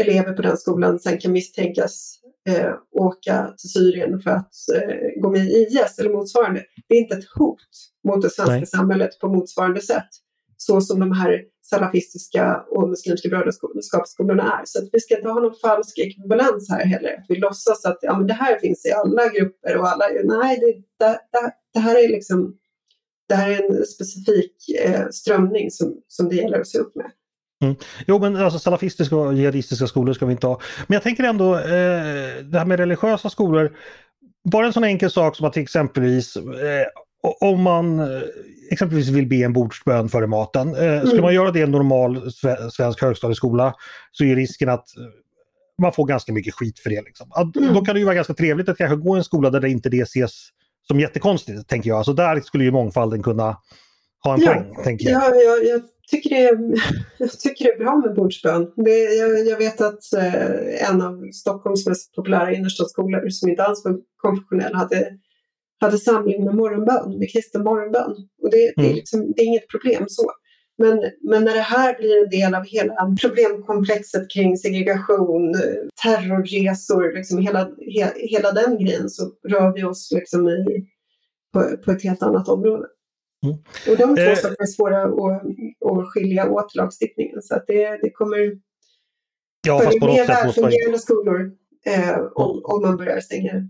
elever 0.00 0.32
på 0.32 0.42
den 0.42 0.56
skolan 0.56 0.98
sen 0.98 1.18
kan 1.18 1.32
misstänkas 1.32 2.18
eh, 2.48 2.74
åka 2.92 3.54
till 3.58 3.70
Syrien 3.70 4.20
för 4.20 4.30
att 4.30 4.52
eh, 4.74 5.22
gå 5.22 5.30
med 5.30 5.46
i 5.46 5.66
IS 5.70 5.98
eller 5.98 6.10
motsvarande. 6.10 6.64
Det 6.88 6.94
är 6.94 7.00
inte 7.00 7.14
ett 7.14 7.28
hot 7.38 7.60
mot 8.08 8.22
det 8.22 8.30
svenska 8.30 8.54
Nej. 8.54 8.66
samhället 8.66 9.18
på 9.20 9.28
motsvarande 9.28 9.80
sätt. 9.80 10.08
Så 10.56 10.80
som 10.80 11.00
de 11.00 11.12
här 11.12 11.42
salafistiska 11.62 12.64
och 12.70 12.88
muslimska 12.88 13.28
brödraskapsskolorna 13.28 14.42
är. 14.42 14.62
Så 14.64 14.78
att 14.78 14.88
vi 14.92 15.00
ska 15.00 15.16
inte 15.16 15.28
ha 15.28 15.40
någon 15.40 15.54
falsk 15.54 15.98
ekvivalens 15.98 16.70
här 16.70 16.84
heller. 16.84 17.12
Att 17.12 17.26
vi 17.28 17.36
låtsas 17.36 17.84
att 17.84 17.98
ja, 18.02 18.18
men 18.18 18.26
det 18.26 18.34
här 18.34 18.58
finns 18.58 18.86
i 18.86 18.92
alla 18.92 19.28
grupper 19.28 19.76
och 19.76 19.88
alla... 19.88 20.04
Nej, 20.24 20.58
det, 20.60 21.04
det, 21.06 21.18
det, 21.32 21.52
det 21.74 21.80
här 21.80 22.04
är 22.04 22.08
liksom 22.08 22.56
det 23.28 23.34
här 23.34 23.50
är 23.50 23.78
en 23.78 23.84
specifik 23.86 24.52
eh, 24.84 25.08
strömning 25.10 25.70
som, 25.70 25.94
som 26.08 26.28
det 26.28 26.34
gäller 26.36 26.60
att 26.60 26.66
se 26.66 26.78
upp 26.78 26.94
med. 26.96 27.10
Jo 28.06 28.18
men 28.18 28.36
alltså 28.36 28.58
salafistiska 28.58 29.16
och 29.16 29.34
jihadistiska 29.34 29.86
skolor 29.86 30.14
ska 30.14 30.26
vi 30.26 30.32
inte 30.32 30.46
ha. 30.46 30.60
Men 30.86 30.94
jag 30.94 31.02
tänker 31.02 31.24
ändå 31.24 31.54
eh, 31.54 31.62
det 32.44 32.58
här 32.58 32.64
med 32.64 32.78
religiösa 32.78 33.30
skolor. 33.30 33.76
Bara 34.50 34.66
en 34.66 34.72
sån 34.72 34.84
enkel 34.84 35.10
sak 35.10 35.36
som 35.36 35.46
att 35.46 35.52
till 35.52 35.62
exempelvis 35.62 36.36
eh, 36.36 36.42
om 37.40 37.62
man 37.62 37.98
eh, 38.00 38.22
exempelvis 38.70 39.08
vill 39.08 39.26
be 39.28 39.36
en 39.36 39.52
bordsbön 39.52 40.08
före 40.08 40.26
maten. 40.26 40.68
Eh, 40.68 40.74
skulle 40.98 41.12
Mm. 41.12 41.22
man 41.22 41.34
göra 41.34 41.50
det 41.50 41.58
i 41.58 41.62
en 41.62 41.70
normal 41.70 42.16
sve- 42.16 42.68
svensk 42.70 43.02
högstadieskola 43.02 43.74
så 44.12 44.24
är 44.24 44.36
risken 44.36 44.68
att 44.68 44.96
eh, 44.96 45.04
man 45.82 45.92
får 45.92 46.06
ganska 46.06 46.32
mycket 46.32 46.54
skit 46.54 46.78
för 46.78 46.90
det. 46.90 47.02
Liksom. 47.02 47.28
Att, 47.32 47.56
Mm. 47.56 47.74
Då 47.74 47.84
kan 47.84 47.94
det 47.94 47.98
ju 47.98 48.04
vara 48.04 48.14
ganska 48.14 48.34
trevligt 48.34 48.68
att 48.68 48.78
kanske 48.78 48.96
gå 48.96 49.16
i 49.16 49.18
en 49.18 49.24
skola 49.24 49.50
där 49.50 49.60
det 49.60 49.70
inte 49.70 49.88
det 49.88 50.00
ses 50.00 50.48
som 50.88 51.00
jättekonstigt, 51.00 51.68
tänker 51.68 51.88
jag. 51.90 51.96
Alltså 51.96 52.12
där 52.12 52.40
skulle 52.40 52.64
ju 52.64 52.72
mångfalden 52.72 53.22
kunna 53.22 53.56
ha 54.24 54.34
en 54.34 54.40
Ja. 54.40 54.46
poäng, 54.52 54.84
tänker 54.84 55.10
jag. 55.10 55.22
Ja, 55.22 55.34
jag, 55.34 55.64
jag, 55.64 55.82
tycker 56.10 56.30
det 56.30 56.42
är, 56.44 56.58
jag 57.18 57.30
tycker 57.40 57.64
det 57.64 57.70
är 57.70 57.78
bra 57.78 57.96
med 58.06 58.14
bordsbön. 58.14 58.72
Det, 58.76 58.90
jag, 58.90 59.46
jag 59.46 59.56
vet 59.58 59.80
att 59.80 60.12
eh, 60.16 60.90
en 60.90 61.02
av 61.02 61.30
Stockholms 61.32 61.86
mest 61.86 62.14
populära 62.14 62.54
innerstadsskolor 62.54 63.28
som 63.28 63.48
inte 63.48 63.64
alls 63.64 63.84
var 63.84 63.96
konfessionell 64.16 64.74
hade 64.74 65.08
hade 65.80 65.98
samling 65.98 66.44
med 66.44 66.54
morgonbön, 66.54 67.18
med 67.18 67.32
kristen 67.32 67.64
morgonbön. 67.64 68.10
Och 68.42 68.50
det, 68.50 68.72
det, 68.76 68.82
är 68.82 68.84
Mm. 68.84 68.94
liksom, 68.96 69.32
det 69.36 69.42
är 69.42 69.46
inget 69.46 69.68
problem 69.68 70.04
så. 70.08 70.30
Men, 70.78 71.10
men 71.20 71.44
när 71.44 71.54
det 71.54 71.60
här 71.60 71.98
blir 71.98 72.22
en 72.22 72.30
del 72.30 72.54
av 72.54 72.64
hela 72.64 73.16
problemkomplexet 73.20 74.30
kring 74.30 74.56
segregation, 74.56 75.54
terrorresor, 76.02 77.14
liksom 77.14 77.38
hela, 77.38 77.64
he, 77.64 78.12
hela 78.16 78.52
den 78.52 78.78
grejen 78.78 79.08
så 79.08 79.30
rör 79.48 79.72
vi 79.74 79.84
oss 79.84 80.12
liksom 80.12 80.48
i, 80.48 80.86
på, 81.52 81.76
på 81.84 81.90
ett 81.90 82.02
helt 82.02 82.22
annat 82.22 82.48
område. 82.48 82.86
Mm. 83.44 83.56
Och 83.88 83.96
de 83.96 84.16
två 84.16 84.22
Eh. 84.22 84.34
sakerna 84.34 84.56
är 84.58 84.66
svåra 84.66 85.02
att, 85.02 85.98
att 85.98 86.12
skilja 86.12 86.50
åt 86.50 86.74
lagstiftningen. 86.74 87.42
Så 87.42 87.54
att 87.54 87.64
det, 87.66 87.98
det 88.02 88.10
kommer 88.10 88.58
Ja, 89.66 89.80
fast 89.80 90.00
på 90.00 90.06
något 90.06 90.26
sätt 90.26 90.44
måste 90.46 90.60
man... 90.60 90.98
skolor 90.98 91.52
eh, 91.86 92.18
om, 92.34 92.60
om 92.64 92.82
man 92.82 92.96
börjar 92.96 93.20
stänga. 93.20 93.68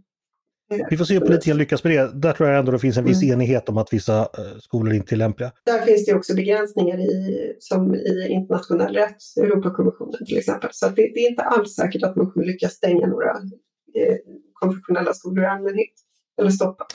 Vi 0.91 0.97
får 0.97 1.05
se 1.05 1.15
hur 1.15 1.21
politiken 1.21 1.57
lyckas 1.57 1.85
med 1.85 1.93
det. 1.93 2.13
Där 2.15 2.33
tror 2.33 2.49
jag 2.49 2.59
ändå 2.59 2.73
det 2.73 2.79
finns 2.79 2.97
en 2.97 3.05
viss 3.05 3.23
Mm. 3.23 3.35
enighet 3.35 3.69
om 3.69 3.79
att 3.79 3.93
vissa 3.93 4.19
eh, 4.21 4.59
skolor 4.61 4.95
inte 4.95 5.15
är 5.15 5.17
lämpliga. 5.17 5.53
Där 5.67 5.81
finns 5.81 6.07
det 6.07 6.15
också 6.15 6.35
begränsningar 6.35 6.99
i, 6.99 7.57
som 7.59 7.95
i 7.95 8.29
internationell 8.31 8.95
rätt, 8.95 9.17
Europakonventionen 9.41 10.27
till 10.27 10.39
exempel. 10.39 10.71
Så 10.73 10.87
det, 10.87 10.95
det 10.95 11.21
är 11.21 11.31
inte 11.31 11.43
alls 11.43 11.75
säkert 11.75 12.03
att 12.03 12.17
man 12.17 12.31
kommer 12.31 12.47
lyckas 12.47 12.73
stänga 12.73 13.07
några 13.07 13.31
eh, 13.95 14.17
konfessionella 14.53 15.13
skolor 15.15 15.45
i 15.45 15.47
allmänhet. 15.47 15.93
Eller 16.41 16.51
stoppa. 16.51 16.87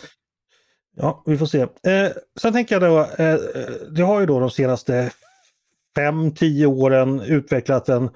Ja, 0.96 1.24
vi 1.26 1.38
får 1.38 1.46
se. 1.46 1.62
Eh, 1.62 2.12
sen 2.42 2.54
tänker 2.54 2.76
jag 2.76 2.92
då, 2.92 3.24
eh, 3.24 3.34
eh, 3.34 3.40
det 3.96 4.02
har 4.02 4.20
ju 4.20 4.26
då 4.26 4.40
de 4.40 4.52
senaste 4.52 5.12
fem, 5.96 6.32
tio 6.32 6.66
åren 6.66 7.22
utvecklat 7.22 7.90
en 7.90 8.10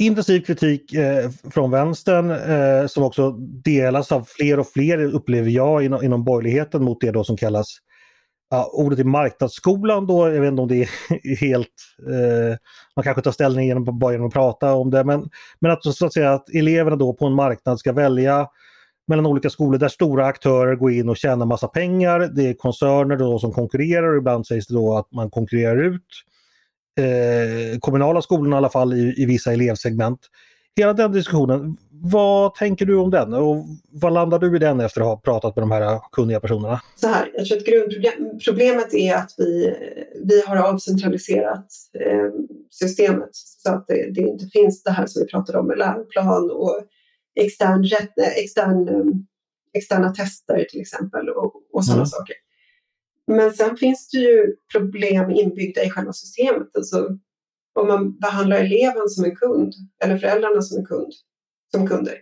intensiv 0.00 0.40
kritik 0.40 0.94
eh, 0.94 1.30
från 1.50 1.70
vänstern 1.70 2.30
eh, 2.30 2.86
som 2.86 3.02
också 3.02 3.30
delas 3.64 4.12
av 4.12 4.24
fler 4.28 4.60
och 4.60 4.68
fler, 4.68 5.14
upplever 5.14 5.50
jag, 5.50 5.84
inom, 5.84 6.04
inom 6.04 6.24
borgerligheten 6.24 6.84
mot 6.84 7.00
det 7.00 7.10
då 7.10 7.24
som 7.24 7.36
kallas 7.36 7.66
Ja, 8.52 8.70
ordet 8.72 8.98
i 8.98 9.04
marknadsskolan 9.04 10.06
då, 10.06 10.30
jag 10.30 10.40
vet 10.40 10.50
inte 10.50 10.62
om 10.62 10.68
det 10.68 10.82
är 10.82 11.36
helt... 11.40 11.68
Eh, 12.08 12.56
man 12.96 13.02
kanske 13.02 13.22
tar 13.22 13.32
ställning 13.32 13.66
genom, 13.66 13.98
bara 13.98 14.12
genom 14.12 14.26
att 14.26 14.32
prata 14.32 14.74
om 14.74 14.90
det, 14.90 15.04
men, 15.04 15.28
men 15.60 15.70
att, 15.70 15.84
så 15.94 16.06
att 16.06 16.12
säga 16.12 16.32
att 16.32 16.48
eleverna 16.54 16.96
då 16.96 17.14
på 17.14 17.26
en 17.26 17.32
marknad 17.32 17.78
ska 17.78 17.92
välja 17.92 18.48
mellan 19.08 19.26
olika 19.26 19.50
skolor 19.50 19.78
där 19.78 19.88
stora 19.88 20.26
aktörer 20.26 20.76
går 20.76 20.92
in 20.92 21.08
och 21.08 21.16
tjänar 21.16 21.46
massa 21.46 21.68
pengar. 21.68 22.20
Det 22.20 22.48
är 22.48 22.54
koncerner 22.54 23.16
då 23.16 23.38
som 23.38 23.52
konkurrerar 23.52 24.12
och 24.12 24.18
ibland 24.18 24.46
sägs 24.46 24.66
det 24.66 24.74
då 24.74 24.96
att 24.96 25.12
man 25.12 25.30
konkurrerar 25.30 25.82
ut 25.82 26.06
eh, 27.00 27.78
kommunala 27.78 28.22
skolorna 28.22 28.56
i 28.56 28.58
alla 28.58 28.68
fall 28.68 28.92
i, 28.92 29.14
i 29.16 29.26
vissa 29.26 29.52
elevsegment. 29.52 30.20
Hela 30.76 30.92
den 30.92 31.12
diskussionen, 31.12 31.76
vad 31.90 32.54
tänker 32.54 32.86
du 32.86 32.96
om 32.96 33.10
den 33.10 33.34
och 33.34 33.66
vad 33.90 34.12
landar 34.12 34.38
du 34.38 34.56
i 34.56 34.58
den 34.58 34.80
efter 34.80 35.00
att 35.00 35.06
ha 35.06 35.16
pratat 35.16 35.56
med 35.56 35.62
de 35.62 35.70
här 35.70 36.00
kunniga 36.12 36.40
personerna? 36.40 36.80
Så 36.96 37.06
här, 37.08 37.30
jag 37.34 37.46
tror 37.46 37.58
att 37.58 37.64
grundproblemet 37.64 38.94
är 38.94 39.14
att 39.14 39.34
vi, 39.38 39.74
vi 40.24 40.42
har 40.46 40.56
avcentraliserat 40.56 41.66
eh, 42.00 42.30
systemet 42.70 43.30
så 43.32 43.70
att 43.70 43.86
det, 43.86 44.10
det 44.14 44.20
inte 44.20 44.46
finns 44.46 44.82
det 44.82 44.90
här 44.90 45.06
som 45.06 45.22
vi 45.22 45.28
pratade 45.28 45.58
om 45.58 45.66
med 45.66 45.78
läroplan 45.78 46.50
och 46.50 46.80
extern, 47.40 47.84
extern, 48.36 48.88
eh, 48.88 49.04
externa 49.74 50.10
tester 50.14 50.66
till 50.70 50.80
exempel 50.80 51.28
och, 51.28 51.52
och 51.72 51.84
sådana 51.84 52.00
Mm. 52.00 52.06
saker. 52.06 52.34
Men 53.36 53.52
sen 53.52 53.76
finns 53.76 54.08
det 54.10 54.18
ju 54.18 54.56
problem 54.72 55.30
inbyggda 55.30 55.84
i 55.84 55.90
själva 55.90 56.12
systemet. 56.12 56.76
Alltså, 56.76 57.18
om 57.74 57.86
man 57.86 58.18
behandlar 58.18 58.56
eleven 58.56 59.08
som 59.08 59.24
en 59.24 59.36
kund 59.36 59.74
eller 60.04 60.18
föräldrarna 60.18 60.62
som 60.62 60.78
en 60.78 60.86
kund, 60.86 61.12
som 61.70 61.86
kunder, 61.86 62.14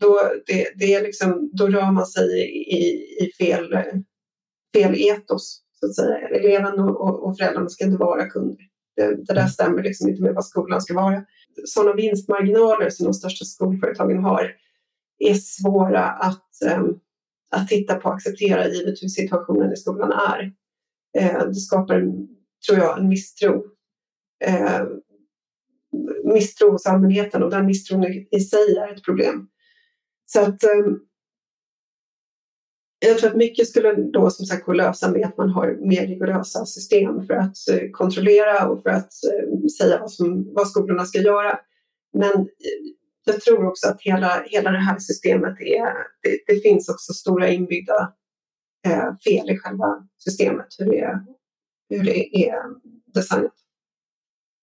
då, 0.00 0.20
det, 0.46 0.72
det 0.76 0.94
är 0.94 1.02
liksom, 1.02 1.50
då 1.52 1.66
rör 1.66 1.92
man 1.92 2.06
sig 2.06 2.40
i, 2.74 2.84
i 3.24 3.32
fel, 3.38 3.74
fel 4.74 4.94
etos. 4.94 5.60
Så 5.80 5.86
att 5.86 5.94
säga. 5.94 6.28
Eleven 6.28 6.80
och, 6.80 7.00
och, 7.00 7.26
och 7.26 7.36
föräldrarna 7.38 7.68
ska 7.68 7.84
inte 7.84 7.96
vara 7.96 8.28
kunder. 8.28 8.58
Det, 8.96 9.26
det 9.26 9.34
där 9.34 9.46
stämmer 9.46 9.82
liksom 9.82 10.08
inte 10.08 10.22
med 10.22 10.34
vad 10.34 10.46
skolan 10.46 10.80
ska 10.80 10.94
vara. 10.94 11.24
Sådana 11.64 11.94
vinstmarginaler 11.94 12.90
som 12.90 13.04
de 13.04 13.14
största 13.14 13.44
skolföretagen 13.44 14.18
har 14.18 14.52
är 15.18 15.34
svåra 15.34 16.04
att, 16.04 16.62
eh, 16.66 16.82
att 17.54 17.68
titta 17.68 17.94
på 17.94 18.08
och 18.08 18.14
acceptera 18.14 18.68
givet 18.68 19.02
hur 19.02 19.08
situationen 19.08 19.72
i 19.72 19.76
skolan 19.76 20.12
är. 20.12 20.52
Eh, 21.18 21.46
det 21.46 21.54
skapar, 21.54 22.00
tror 22.66 22.78
jag, 22.78 22.98
en 22.98 23.08
misstro. 23.08 23.64
Eh, 24.44 24.82
misstro 26.24 26.70
hos 26.70 26.86
allmänheten 26.86 27.42
och 27.42 27.50
den 27.50 27.66
misstron 27.66 28.04
i, 28.04 28.28
i 28.30 28.40
sig 28.40 28.76
är 28.76 28.94
ett 28.94 29.04
problem. 29.04 29.48
Så 30.26 30.40
att 30.40 30.64
eh, 30.64 30.70
jag 33.06 33.18
tror 33.18 33.30
att 33.30 33.36
mycket 33.36 33.68
skulle 33.68 33.94
då 33.94 34.30
som 34.30 34.46
sagt 34.46 34.64
gå 34.64 34.70
att 34.72 34.76
lösa 34.76 35.10
med 35.10 35.26
att 35.26 35.36
man 35.36 35.50
har 35.50 35.78
mer 35.80 36.06
rigorösa 36.06 36.66
system 36.66 37.26
för 37.26 37.34
att 37.34 37.56
eh, 37.72 37.90
kontrollera 37.92 38.68
och 38.68 38.82
för 38.82 38.90
att 38.90 39.10
eh, 39.24 39.66
säga 39.78 40.00
vad, 40.00 40.10
som, 40.10 40.54
vad 40.54 40.68
skolorna 40.68 41.04
ska 41.04 41.18
göra. 41.18 41.58
Men 42.12 42.32
eh, 42.32 42.94
jag 43.24 43.40
tror 43.40 43.66
också 43.66 43.88
att 43.88 44.00
hela, 44.00 44.42
hela 44.46 44.70
det 44.70 44.78
här 44.78 44.98
systemet 44.98 45.60
är, 45.60 45.92
det, 46.22 46.54
det 46.54 46.60
finns 46.60 46.88
också 46.88 47.12
stora 47.12 47.48
inbyggda 47.48 48.12
eh, 48.86 49.14
fel 49.24 49.50
i 49.50 49.58
själva 49.58 50.08
systemet, 50.18 50.66
hur 50.78 50.86
det 50.86 51.00
är, 51.00 51.20
hur 51.90 52.04
det 52.04 52.48
är 52.48 52.54
designat. 53.14 53.52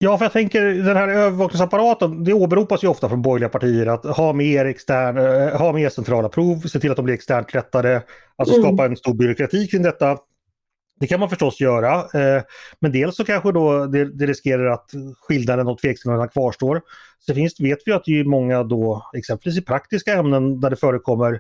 Ja, 0.04 0.17
för 0.17 0.26
jag 0.26 0.32
tänker 0.34 0.62
den 0.65 0.97
här 0.97 1.08
övervakningsapparaten, 1.08 2.24
det 2.24 2.34
åberopas 2.34 2.84
ju 2.84 2.88
ofta 2.88 3.10
från 3.10 3.21
borgerliga 3.21 3.50
partier 3.50 3.86
att 3.86 4.06
ha 4.06 4.34
mer, 4.34 4.65
extern, 4.65 5.17
eh, 5.17 5.58
ha 5.58 5.74
mer 5.74 5.89
centrala 5.89 6.30
prov, 6.30 6.60
se 6.60 6.80
till 6.80 6.91
att 6.91 6.95
de 6.97 7.06
blir 7.06 7.15
externt 7.15 7.56
rättade, 7.56 8.04
alltså 8.36 8.56
Mm. 8.56 8.67
skapa 8.67 8.86
en 8.86 8.97
stor 8.97 9.13
byråkrati 9.13 9.67
kring 9.67 9.82
detta. 9.82 10.17
Det 11.02 11.08
kan 11.08 11.20
man 11.20 11.30
förstås 11.30 11.60
göra, 11.60 11.96
eh, 11.96 12.44
men 12.80 12.92
dels 12.92 13.16
så 13.16 13.26
kanske 13.26 13.52
då 13.52 13.86
det, 13.86 14.06
det 14.06 14.26
riskerar 14.26 14.66
att 14.66 14.92
skillnaden 15.22 15.68
och 15.68 15.78
tveksamheterna 15.78 16.28
kvarstår. 16.28 16.82
Så 17.20 17.34
finns, 17.34 17.60
vet 17.60 17.80
vi 17.86 17.92
att 17.92 18.06
det 18.06 18.20
är 18.20 18.24
många 18.24 18.64
då, 18.64 19.10
exempelvis 19.18 19.60
i 19.60 19.62
praktiska 19.62 20.14
ämnen 20.14 20.60
där 20.60 20.70
det 20.70 20.76
förekommer 20.76 21.40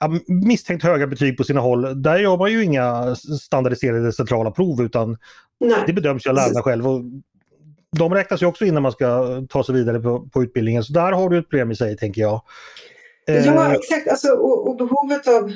ja, 0.00 0.10
misstänkt 0.26 0.84
höga 0.84 1.06
betyg 1.06 1.36
på 1.36 1.44
sina 1.44 1.60
håll. 1.60 2.02
Där 2.02 2.18
gör 2.18 2.36
man 2.36 2.52
ju 2.52 2.64
inga 2.64 3.14
standardiserade 3.14 4.12
centrala 4.12 4.50
prov 4.50 4.82
utan 4.82 5.16
Nej. 5.60 5.78
det 5.86 5.92
bedöms 5.92 6.26
ju 6.26 6.30
av 6.30 6.36
lärarna 6.36 6.62
själv. 6.62 6.88
Och 6.88 7.00
de 7.98 8.14
räknas 8.14 8.42
ju 8.42 8.46
också 8.46 8.64
in 8.64 8.74
när 8.74 8.80
man 8.80 8.92
ska 8.92 9.42
ta 9.48 9.64
sig 9.64 9.74
vidare 9.74 10.00
på, 10.00 10.28
på 10.28 10.42
utbildningen. 10.42 10.84
Så 10.84 10.92
där 10.92 11.12
har 11.12 11.28
du 11.28 11.38
ett 11.38 11.48
problem 11.48 11.70
i 11.70 11.76
sig, 11.76 11.96
tänker 11.96 12.20
jag. 12.20 12.42
Eh, 13.28 13.46
Ja, 13.46 13.74
exakt. 13.74 14.08
Alltså, 14.08 14.28
och, 14.28 14.68
och 14.68 14.76
behovet, 14.76 15.28
av, 15.28 15.52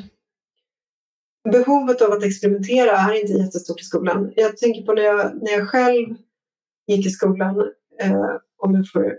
behovet 1.53 2.03
av 2.03 2.13
att 2.13 2.25
experimentera 2.25 2.91
är 2.91 3.21
inte 3.21 3.33
jättestort 3.33 3.81
i 3.81 3.85
skolan. 3.85 4.33
Jag 4.37 4.57
tänker 4.57 4.83
på 4.83 4.93
när 4.93 5.03
jag, 5.03 5.43
när 5.43 5.53
jag 5.53 5.69
själv 5.69 6.07
gick 6.87 7.07
i 7.07 7.11
skolan, 7.11 7.59
eh, 8.01 8.31
om 8.59 8.75
jag 8.75 8.91
får 8.93 9.13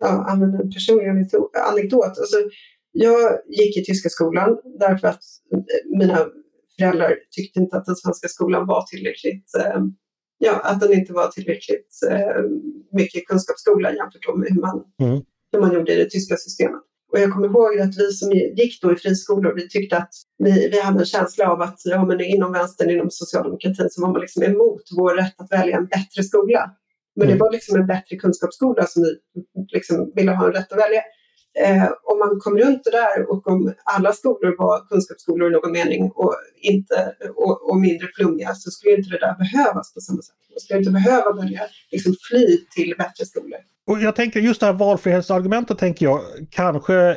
ja, 0.00 0.26
använda 0.30 0.58
en 0.58 0.70
personlig 0.70 1.28
anekdot. 1.70 2.04
Alltså, 2.04 2.36
jag 2.92 3.38
gick 3.46 3.76
i 3.76 3.84
tyska 3.84 4.08
skolan 4.08 4.58
därför 4.78 5.08
att 5.08 5.22
eh, 5.52 5.98
mina 5.98 6.26
föräldrar 6.78 7.14
tyckte 7.30 7.60
inte 7.60 7.76
att 7.76 7.86
den 7.86 7.96
svenska 7.96 8.28
skolan 8.28 8.66
var 8.66 8.82
tillräckligt 8.82 9.54
eh, 9.58 9.80
Ja, 10.38 10.60
att 10.60 10.80
den 10.80 10.92
inte 10.92 11.12
var 11.12 11.28
tillräckligt 11.28 12.00
eh, 12.10 12.42
mycket 12.92 13.26
kunskapsskola 13.26 13.92
jämfört 13.92 14.36
med 14.36 14.48
hur 14.50 14.60
man, 14.60 14.84
Mm. 15.00 15.22
hur 15.52 15.60
man 15.60 15.74
gjorde 15.74 15.92
i 15.92 15.96
det 15.96 16.10
tyska 16.10 16.36
systemet. 16.36 16.82
Och 17.16 17.22
jag 17.22 17.32
kommer 17.32 17.48
ihåg 17.48 17.78
att 17.80 17.96
vi 17.98 18.12
som 18.12 18.32
gick 18.32 18.82
då 18.82 18.92
i 18.92 18.96
friskolor, 18.96 19.54
vi 19.54 19.68
tyckte 19.68 19.96
att 19.96 20.10
vi, 20.38 20.68
vi 20.68 20.80
hade 20.80 20.98
en 20.98 21.04
känsla 21.04 21.50
av 21.52 21.60
att 21.62 21.80
ja, 21.84 22.04
men 22.04 22.20
inom 22.20 22.52
vänstern, 22.52 22.90
inom 22.90 23.10
socialdemokratin, 23.10 23.90
så 23.90 24.02
var 24.02 24.12
man 24.12 24.20
liksom 24.20 24.42
emot 24.42 24.82
vår 24.96 25.14
rätt 25.14 25.40
att 25.40 25.52
välja 25.52 25.76
en 25.76 25.86
bättre 25.86 26.22
skola. 26.22 26.70
Men 27.16 27.26
Mm. 27.26 27.38
det 27.38 27.44
var 27.44 27.52
liksom 27.52 27.76
en 27.80 27.86
bättre 27.86 28.16
kunskapsskola 28.16 28.86
som 28.86 29.02
vi 29.02 29.10
liksom 29.72 30.12
ville 30.14 30.32
ha 30.32 30.46
en 30.46 30.52
rätt 30.52 30.72
att 30.72 30.78
välja. 30.78 31.02
Eh, 31.64 31.88
om 32.10 32.18
man 32.18 32.40
kom 32.40 32.58
runt 32.58 32.84
det 32.84 32.90
där 32.90 33.30
och 33.30 33.46
om 33.48 33.74
alla 33.84 34.12
skolor 34.12 34.56
var 34.58 34.88
kunskapsskolor 34.88 35.48
i 35.48 35.52
någon 35.52 35.72
mening 35.72 36.02
och, 36.14 36.34
inte, 36.62 37.14
och, 37.36 37.70
och 37.70 37.76
mindre 37.76 38.06
flummiga 38.16 38.54
så 38.54 38.70
skulle 38.70 38.96
inte 38.96 39.10
det 39.10 39.18
där 39.18 39.36
behövas 39.44 39.94
på 39.94 40.00
samma 40.00 40.22
sätt. 40.22 40.36
Man 40.54 40.60
skulle 40.60 40.78
inte 40.78 40.90
behöva 40.90 41.32
välja 41.32 41.62
liksom 41.92 42.14
fly 42.30 42.46
till 42.74 42.94
bättre 42.98 43.24
skolor. 43.26 43.60
Och 43.86 44.00
jag 44.00 44.16
tänker 44.16 44.40
just 44.40 44.60
det 44.60 44.66
här 44.66 44.72
valfrihetsargumentet 44.72 45.78
tänker 45.78 46.06
jag 46.06 46.20
kanske 46.50 47.16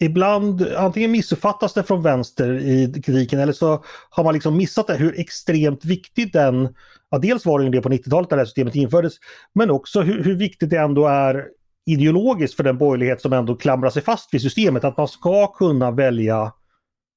ibland 0.00 0.62
antingen 0.76 1.10
missuppfattas 1.10 1.74
det 1.74 1.82
från 1.82 2.02
vänster 2.02 2.58
i 2.58 3.02
kritiken 3.04 3.40
eller 3.40 3.52
så 3.52 3.84
har 4.10 4.24
man 4.24 4.34
liksom 4.34 4.56
missat 4.56 4.86
det 4.86 4.94
hur 4.94 5.20
extremt 5.20 5.84
viktigt 5.84 6.32
den, 6.32 6.74
ja 7.10 7.18
dels 7.18 7.46
var 7.46 7.58
det 7.58 7.64
ju 7.64 7.70
det 7.70 7.82
på 7.82 7.88
90-talet 7.88 8.30
när 8.30 8.36
det 8.36 8.40
här 8.40 8.46
systemet 8.46 8.74
infördes, 8.74 9.14
men 9.54 9.70
också 9.70 10.00
hur, 10.00 10.24
hur 10.24 10.36
viktigt 10.36 10.70
det 10.70 10.78
ändå 10.78 11.06
är 11.06 11.46
ideologiskt 11.86 12.56
för 12.56 12.64
den 12.64 12.78
borgerlighet 12.78 13.20
som 13.20 13.32
ändå 13.32 13.56
klamrar 13.56 13.90
sig 13.90 14.02
fast 14.02 14.34
vid 14.34 14.42
systemet 14.42 14.84
att 14.84 14.96
man 14.96 15.08
ska 15.08 15.46
kunna 15.46 15.90
välja 15.90 16.52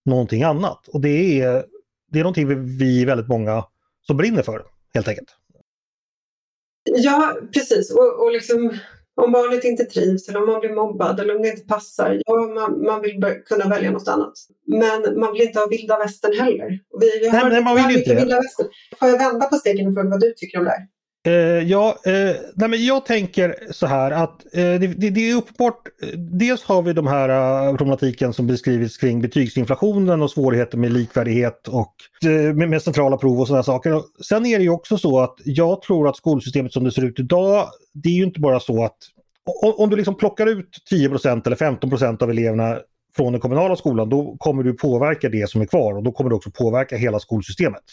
någonting 0.05 0.43
annat. 0.43 0.87
Och 0.87 1.01
det 1.01 1.41
är, 1.41 1.65
det 2.11 2.19
är 2.19 2.23
någonting 2.23 2.47
vi, 2.47 2.55
vi 2.55 3.01
är 3.01 3.05
väldigt 3.05 3.27
många 3.27 3.65
som 4.07 4.17
brinner 4.17 4.41
för 4.41 4.63
helt 4.93 5.07
enkelt. 5.07 5.29
Ja, 6.83 7.37
precis. 7.53 7.91
Och, 7.91 8.23
och 8.23 8.31
liksom, 8.31 8.79
om 9.21 9.31
barnet 9.31 9.63
inte 9.63 9.83
trivs 9.83 10.29
eller 10.29 10.41
om 10.41 10.49
man 10.49 10.59
blir 10.59 10.75
mobbad 10.75 11.19
eller 11.19 11.35
om 11.35 11.41
det 11.41 11.49
inte 11.49 11.67
passar, 11.67 12.21
ja, 12.25 12.33
man, 12.33 12.83
man 12.85 13.01
vill 13.01 13.25
kunna 13.45 13.69
välja 13.69 13.91
något 13.91 14.07
annat. 14.07 14.33
Men 14.67 15.19
man 15.19 15.33
vill 15.33 15.41
inte 15.41 15.59
ha 15.59 15.67
vilda 15.67 15.97
västern 15.97 16.39
heller. 16.39 16.69
Vi, 16.99 17.29
nej, 17.31 17.49
nej, 17.49 17.63
man 17.63 17.75
vill 17.75 17.97
inte 17.97 18.15
vilda 18.15 18.35
västern. 18.35 18.67
Får 18.99 19.07
jag 19.09 19.17
vända 19.17 19.45
på 19.45 19.55
steken 19.55 19.87
och 19.87 19.93
fråga 19.93 20.09
vad 20.09 20.19
du 20.19 20.33
tycker 20.37 20.57
om 20.57 20.65
det 20.65 20.71
här? 20.71 20.87
Eh, 21.25 21.33
ja, 21.69 21.97
eh, 22.05 22.35
nej 22.55 22.69
men 22.69 22.85
jag 22.85 23.05
tänker 23.05 23.55
så 23.71 23.87
här 23.87 24.11
att 24.11 24.45
eh, 24.53 24.61
det, 24.61 24.87
det, 24.87 25.09
det, 25.09 25.29
är 25.29 25.35
uppenbart, 25.35 25.87
eh, 26.03 26.19
dels 26.19 26.63
har 26.63 26.81
vi 26.81 26.93
de 26.93 27.07
här 27.07 27.29
eh, 27.29 27.75
problematiken 27.75 28.33
som 28.33 28.47
beskrivits 28.47 28.97
kring 28.97 29.21
betygsinflationen 29.21 30.21
och 30.21 30.31
svårigheter 30.31 30.77
med 30.77 30.93
likvärdighet 30.93 31.67
och 31.67 31.95
eh, 32.25 32.53
med, 32.53 32.69
med 32.69 32.81
centrala 32.81 33.17
prov 33.17 33.39
och 33.39 33.47
sådana 33.47 33.63
saker. 33.63 34.01
Sen 34.23 34.45
är 34.45 34.57
det 34.57 34.63
ju 34.63 34.69
också 34.69 34.97
så 34.97 35.19
att 35.19 35.35
jag 35.45 35.81
tror 35.81 36.09
att 36.09 36.17
skolsystemet 36.17 36.73
som 36.73 36.83
det 36.83 36.91
ser 36.91 37.05
ut 37.05 37.19
idag, 37.19 37.67
det 37.93 38.09
är 38.09 38.13
ju 38.13 38.23
inte 38.23 38.39
bara 38.39 38.59
så 38.59 38.83
att 38.83 38.97
om, 39.63 39.73
om 39.77 39.89
du 39.89 39.95
liksom 39.95 40.15
plockar 40.15 40.47
ut 40.47 40.69
10% 40.91 41.47
eller 41.47 41.55
15% 41.55 42.23
av 42.23 42.29
eleverna 42.29 42.77
från 43.15 43.31
den 43.33 43.41
kommunala 43.41 43.75
skolan, 43.75 44.09
då 44.09 44.35
kommer 44.39 44.63
du 44.63 44.73
påverka 44.73 45.29
det 45.29 45.49
som 45.49 45.61
är 45.61 45.65
kvar 45.65 45.93
och 45.93 46.03
då 46.03 46.11
kommer 46.11 46.29
du 46.29 46.35
också 46.35 46.51
påverka 46.51 46.97
hela 46.97 47.19
skolsystemet. 47.19 47.83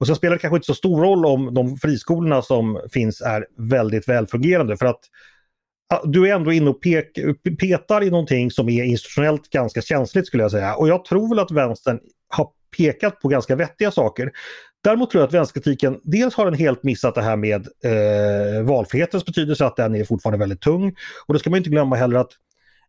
Och 0.00 0.06
sen 0.06 0.16
spelar 0.16 0.36
det 0.36 0.40
kanske 0.40 0.56
inte 0.56 0.66
så 0.66 0.74
stor 0.74 1.02
roll 1.02 1.26
om 1.26 1.54
de 1.54 1.76
friskolorna 1.76 2.42
som 2.42 2.80
finns 2.92 3.20
är 3.20 3.46
väldigt 3.56 4.08
välfungerande 4.08 4.76
för 4.76 4.86
att 4.86 5.00
du 6.04 6.30
är 6.30 6.34
ändå 6.34 6.52
inne 6.52 6.70
och 6.70 6.82
pek, 6.82 7.18
petar 7.60 8.02
i 8.02 8.10
någonting 8.10 8.50
som 8.50 8.68
är 8.68 8.84
institutionellt 8.84 9.50
ganska 9.50 9.82
känsligt 9.82 10.26
skulle 10.26 10.42
jag 10.42 10.50
säga. 10.50 10.74
Och 10.74 10.88
jag 10.88 11.04
tror 11.04 11.28
väl 11.28 11.38
att 11.38 11.50
vänstern 11.50 12.00
har 12.28 12.48
pekat 12.76 13.20
på 13.20 13.28
ganska 13.28 13.56
vettiga 13.56 13.90
saker. 13.90 14.30
Däremot 14.84 15.10
tror 15.10 15.20
jag 15.20 15.28
att 15.28 15.34
vänsterkritiken 15.34 16.00
dels 16.02 16.34
har 16.34 16.44
den 16.44 16.54
helt 16.54 16.82
missat 16.82 17.14
det 17.14 17.22
här 17.22 17.36
med 17.36 17.66
eh, 17.84 18.62
valfrihetens 18.62 19.24
betydelse, 19.24 19.66
att 19.66 19.76
den 19.76 19.94
är 19.94 20.04
fortfarande 20.04 20.38
väldigt 20.38 20.60
tung. 20.60 20.94
Och 21.26 21.34
då 21.34 21.40
ska 21.40 21.50
man 21.50 21.56
inte 21.56 21.70
glömma 21.70 21.96
heller 21.96 22.16
att 22.16 22.30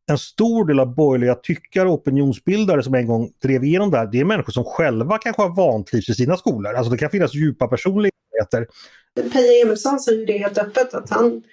en 0.10 0.18
stor 0.18 0.66
del 0.66 0.80
av 0.80 0.96
borgerliga 0.96 1.36
tyckare 1.36 1.88
och 1.88 1.94
opinionsbildare 1.94 2.84
som 2.84 2.94
en 2.94 3.08
gång 3.08 3.32
drev 3.44 3.64
igenom 3.64 3.92
det 3.92 3.98
här, 3.98 4.10
det 4.12 4.20
är 4.20 4.26
människor 4.26 4.52
som 4.52 4.64
själva 4.64 5.18
kanske 5.18 5.42
har 5.42 5.56
vantrivts 5.56 6.10
i 6.10 6.14
sina 6.14 6.38
skolor. 6.38 6.74
Alltså 6.74 6.92
det 6.92 6.98
kan 6.98 7.10
finnas 7.10 7.34
djupa 7.34 7.68
personligheter. 7.68 8.68
Peje 9.34 9.64
Emilsson 9.64 10.00
säger 10.00 10.26
det 10.26 10.38
helt 10.38 10.58
öppet 10.58 10.94
att 10.94 11.10
han, 11.10 11.44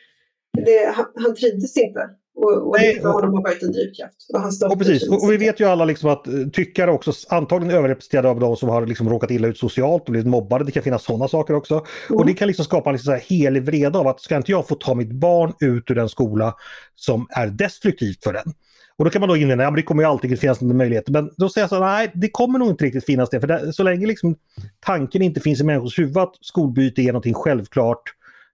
det, 0.67 0.93
han, 0.95 1.07
han 1.15 1.35
trivdes 1.35 1.77
inte 1.77 2.11
och, 2.39 2.69
och 2.69 2.79
det 2.79 3.09
honom 3.09 3.35
har 3.35 3.43
varit 3.43 3.63
en 3.63 3.73
drivkraft. 3.73 4.15
Och, 4.33 4.41
han 4.41 4.53
och, 4.71 4.79
precis. 4.79 5.09
och 5.09 5.33
vi 5.33 5.37
vet 5.37 5.61
ju 5.61 5.65
alla 5.65 5.85
liksom 5.85 6.11
att 6.11 6.27
eh, 6.27 6.35
tyckare 6.53 6.91
också 6.91 7.13
antagligen 7.29 7.77
överrepresenterade 7.77 8.29
av 8.29 8.41
de 8.41 8.57
som 8.57 8.69
har 8.69 8.87
liksom 8.87 9.09
råkat 9.09 9.31
illa 9.31 9.49
ut 9.49 9.59
socialt 9.59 10.03
och 10.05 10.11
blivit 10.11 10.29
mobbade. 10.29 10.65
Det 10.65 10.73
kan 10.73 10.83
finnas 10.83 11.05
sådana 11.05 11.29
saker 11.29 11.55
också. 11.55 11.75
Mm. 11.75 12.19
Och 12.19 12.27
det 12.27 12.35
kan 12.35 12.49
liksom 12.49 12.65
skapa 12.65 12.91
en 12.91 12.97
liksom 12.97 13.21
helig 13.23 13.63
vrede 13.63 13.99
av 13.99 14.09
att 14.09 14.21
ska 14.21 14.37
inte 14.37 14.53
jag 14.53 14.69
få 14.69 14.75
ta 14.75 14.95
mitt 14.95 15.13
barn 15.13 15.53
ut 15.61 15.91
ur 15.91 15.95
den 15.95 16.09
skola 16.09 16.55
som 16.95 17.27
är 17.31 17.47
destruktivt 17.47 18.25
för 18.25 18.33
den. 18.33 18.53
Och 18.99 19.05
då 19.05 19.11
kan 19.11 19.21
man 19.21 19.29
då 19.29 19.37
invända, 19.37 19.65
ja 19.65 19.71
det 19.71 19.83
kommer 19.83 20.03
ju 20.03 20.09
alltid 20.09 20.41
finnas 20.41 20.63
en 20.63 20.77
möjlighet. 20.77 21.09
Men 21.09 21.31
då 21.37 21.49
säger 21.49 21.63
jag 21.63 21.71
så 21.71 21.81
nej 21.81 22.11
det 22.15 22.29
kommer 22.29 22.59
nog 22.59 22.69
inte 22.69 22.85
riktigt 22.85 23.05
finnas 23.05 23.31
det. 23.31 23.41
För 23.41 23.47
det, 23.47 23.73
så 23.73 23.83
länge 23.83 24.07
liksom 24.07 24.37
tanken 24.81 25.23
inte 25.23 25.41
finns 25.41 25.61
i 25.61 25.65
människors 25.65 25.99
huvud 25.99 26.17
att 26.17 26.35
skolbyte 26.41 27.03
är 27.03 27.07
någonting 27.07 27.35
självklart 27.35 28.03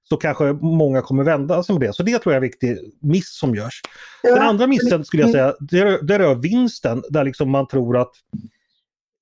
så 0.08 0.16
kanske 0.16 0.52
många 0.52 1.02
kommer 1.02 1.24
vända 1.24 1.62
sig 1.62 1.72
mot 1.72 1.80
det. 1.80 1.92
Så 1.92 2.02
det 2.02 2.18
tror 2.18 2.32
jag 2.34 2.42
är 2.42 2.44
en 2.46 2.50
viktig 2.50 2.78
miss 3.00 3.38
som 3.38 3.54
görs. 3.54 3.80
Den 4.22 4.38
andra 4.38 4.66
missen 4.66 5.04
skulle 5.04 5.22
jag 5.22 5.32
säga, 5.32 5.54
det 5.60 5.84
rör, 5.84 6.02
det 6.02 6.18
rör 6.18 6.34
vinsten 6.34 7.02
där 7.08 7.24
liksom 7.24 7.50
man 7.50 7.68
tror 7.68 7.96
att 7.96 8.12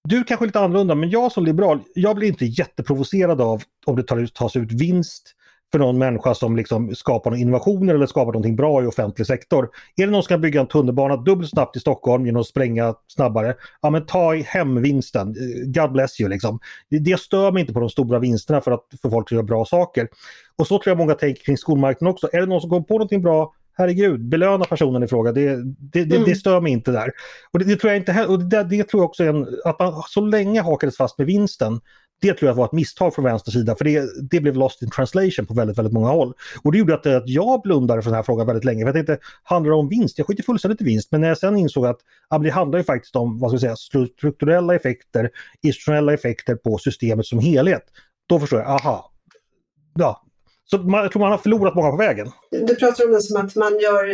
du 0.09 0.25
kanske 0.25 0.45
är 0.45 0.47
lite 0.47 0.61
annorlunda 0.61 0.95
men 0.95 1.11
jag 1.11 1.33
som 1.33 1.45
liberal, 1.45 1.81
jag 1.95 2.17
blir 2.17 2.29
inte 2.29 2.45
jätteprovocerad 2.45 3.41
av 3.41 3.63
om 3.87 3.97
det 3.97 4.29
tas 4.35 4.57
ut 4.57 4.73
vinst 4.73 5.35
för 5.73 5.79
någon 5.79 5.99
människa 5.99 6.35
som 6.35 6.57
liksom 6.57 6.95
skapar 6.95 7.37
innovationer 7.37 7.95
eller 7.95 8.07
skapar 8.07 8.33
någonting 8.33 8.57
bra 8.57 8.83
i 8.83 8.87
offentlig 8.87 9.27
sektor. 9.27 9.69
Är 9.97 10.07
det 10.07 10.13
någon 10.13 10.23
som 10.23 10.27
ska 10.27 10.39
bygga 10.39 10.61
en 10.61 10.67
tunnelbana 10.67 11.17
dubbelt 11.17 11.51
snabbt 11.51 11.77
i 11.77 11.81
Stockholm 11.81 12.27
genom 12.27 12.41
att 12.41 12.47
spränga 12.47 12.95
snabbare, 13.09 13.55
ja 13.83 13.91
men 13.91 14.07
ta 14.07 14.35
hem 14.35 14.83
vinsten. 14.83 15.35
God 15.67 15.93
bless 15.93 16.21
you 16.21 16.31
liksom. 16.31 16.59
Det 16.91 17.21
stör 17.21 17.53
mig 17.53 17.61
inte 17.61 17.73
på 17.73 17.81
de 17.81 17.91
stora 17.91 18.19
vinsterna 18.19 18.61
för 18.61 18.71
att 18.71 18.85
få 19.03 19.11
folk 19.11 19.27
att 19.27 19.33
göra 19.33 19.43
bra 19.43 19.65
saker. 19.65 20.09
Och 20.57 20.67
så 20.67 20.79
tror 20.79 20.91
jag 20.91 20.99
många 20.99 21.15
tänker 21.15 21.43
kring 21.43 21.57
skolmarknaden 21.57 22.13
också. 22.13 22.29
Är 22.33 22.41
det 22.41 22.47
någon 22.47 22.61
som 22.61 22.71
kommer 22.71 22.83
på 22.83 22.95
någonting 22.95 23.23
bra, 23.23 23.53
herregud, 23.77 24.29
belöna 24.29 24.65
personen 24.65 25.03
i 25.03 25.09
fråga. 25.09 25.33
Det, 25.33 25.57
det, 25.65 26.05
det, 26.05 26.17
mm. 26.17 26.29
det 26.29 26.35
stör 26.35 26.61
mig 26.61 26.73
inte 26.73 26.91
där. 26.91 27.11
Och 27.53 27.59
det, 27.59 27.77
tror 27.77 27.93
jag 27.93 28.01
inte 28.01 28.27
och 28.27 28.39
det, 28.39 28.65
det 28.65 28.85
tror 28.85 29.03
jag 29.03 29.09
också 29.09 29.25
en, 29.25 29.47
att 29.65 29.79
man 29.79 30.03
så 30.09 30.21
länge 30.21 30.61
hakades 30.61 30.97
fast 30.97 31.19
med 31.19 31.27
vinsten 31.27 31.81
det 32.23 32.35
tror 32.35 32.49
jag 32.49 32.55
var 32.55 32.65
ett 32.65 32.73
misstag 32.73 33.15
från 33.15 33.25
vänster 33.25 33.51
sida 33.51 33.77
för 33.77 33.85
det, 33.85 34.09
det 34.31 34.41
blev 34.41 34.55
lost 34.55 34.83
in 34.83 34.91
translation 34.91 35.47
på 35.47 35.55
väldigt, 35.55 35.79
väldigt 35.79 35.93
många 35.93 36.09
håll. 36.09 36.35
Och 36.63 36.73
det 36.73 36.79
gjorde 36.79 36.95
att, 36.95 37.07
att 37.07 37.29
jag 37.29 37.63
blundade 37.63 38.03
för 38.03 38.11
den 38.11 38.17
här 38.17 38.23
frågan 38.23 38.47
väldigt 38.47 38.65
länge. 38.65 38.81
För 38.81 38.87
jag 38.87 38.95
tänkte, 38.95 39.19
handlar 39.43 39.71
det 39.71 39.77
om 39.77 39.89
vinst? 39.89 40.19
Jag 40.19 40.27
skiter 40.27 40.43
fullständigt 40.43 40.81
i 40.81 40.85
vinst. 40.85 41.09
Men 41.13 41.21
när 41.21 41.29
jag 41.29 41.39
sen 41.39 41.57
insåg 41.57 41.87
att 41.87 41.99
ja, 42.31 42.39
det 42.39 42.51
handlar 42.51 42.79
ju 42.79 42.85
faktiskt 42.85 43.17
om 43.17 43.39
vad 43.39 43.51
ska 43.51 43.55
jag 43.55 43.79
säga, 43.79 44.07
strukturella 44.07 44.75
effekter, 44.75 45.31
institutionella 45.63 46.15
effekter 46.15 46.55
på 46.55 46.79
systemet 46.79 47.27
som 47.27 47.39
helhet. 47.39 47.85
Då 48.29 48.41
förstår 48.41 48.59
jag, 48.59 48.69
aha. 48.69 49.13
Ja, 49.95 50.23
så 50.65 50.79
man, 50.79 51.03
jag 51.03 51.13
tror 51.13 51.21
man 51.21 51.31
har 51.31 51.39
förlorat 51.39 51.75
många 51.75 51.91
på 51.91 51.97
vägen. 51.97 52.29
Du 52.51 52.75
pratar 52.75 53.05
om 53.05 53.13
det 53.13 53.23
som 53.23 53.37
att 53.37 53.57
man, 53.57 53.73
gör, 53.79 54.05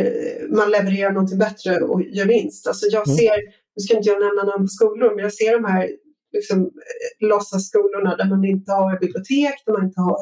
man 0.57 0.71
levererar 0.71 1.13
någonting 1.13 1.39
bättre 1.39 1.81
och 1.81 2.03
gör 2.03 2.27
vinst. 2.27 2.67
Alltså 2.67 2.87
jag 2.87 3.09
mm. 3.09 3.17
ser, 3.17 3.37
nu 3.77 3.81
ska 3.83 3.97
inte 3.97 4.09
jag 4.09 4.21
nämna 4.21 4.43
namn 4.43 4.65
på 4.65 4.69
skolor, 4.69 5.15
men 5.15 5.23
jag 5.25 5.33
ser 5.33 5.53
de 5.53 5.65
här 5.65 5.89
liksom, 6.33 6.59
eh, 6.61 7.29
låtsasskolorna 7.29 8.17
där 8.17 8.29
man 8.29 8.45
inte 8.45 8.73
har 8.73 8.99
bibliotek, 8.99 9.63
där 9.67 9.73
man 9.73 9.85
inte 9.85 10.01
har 10.01 10.19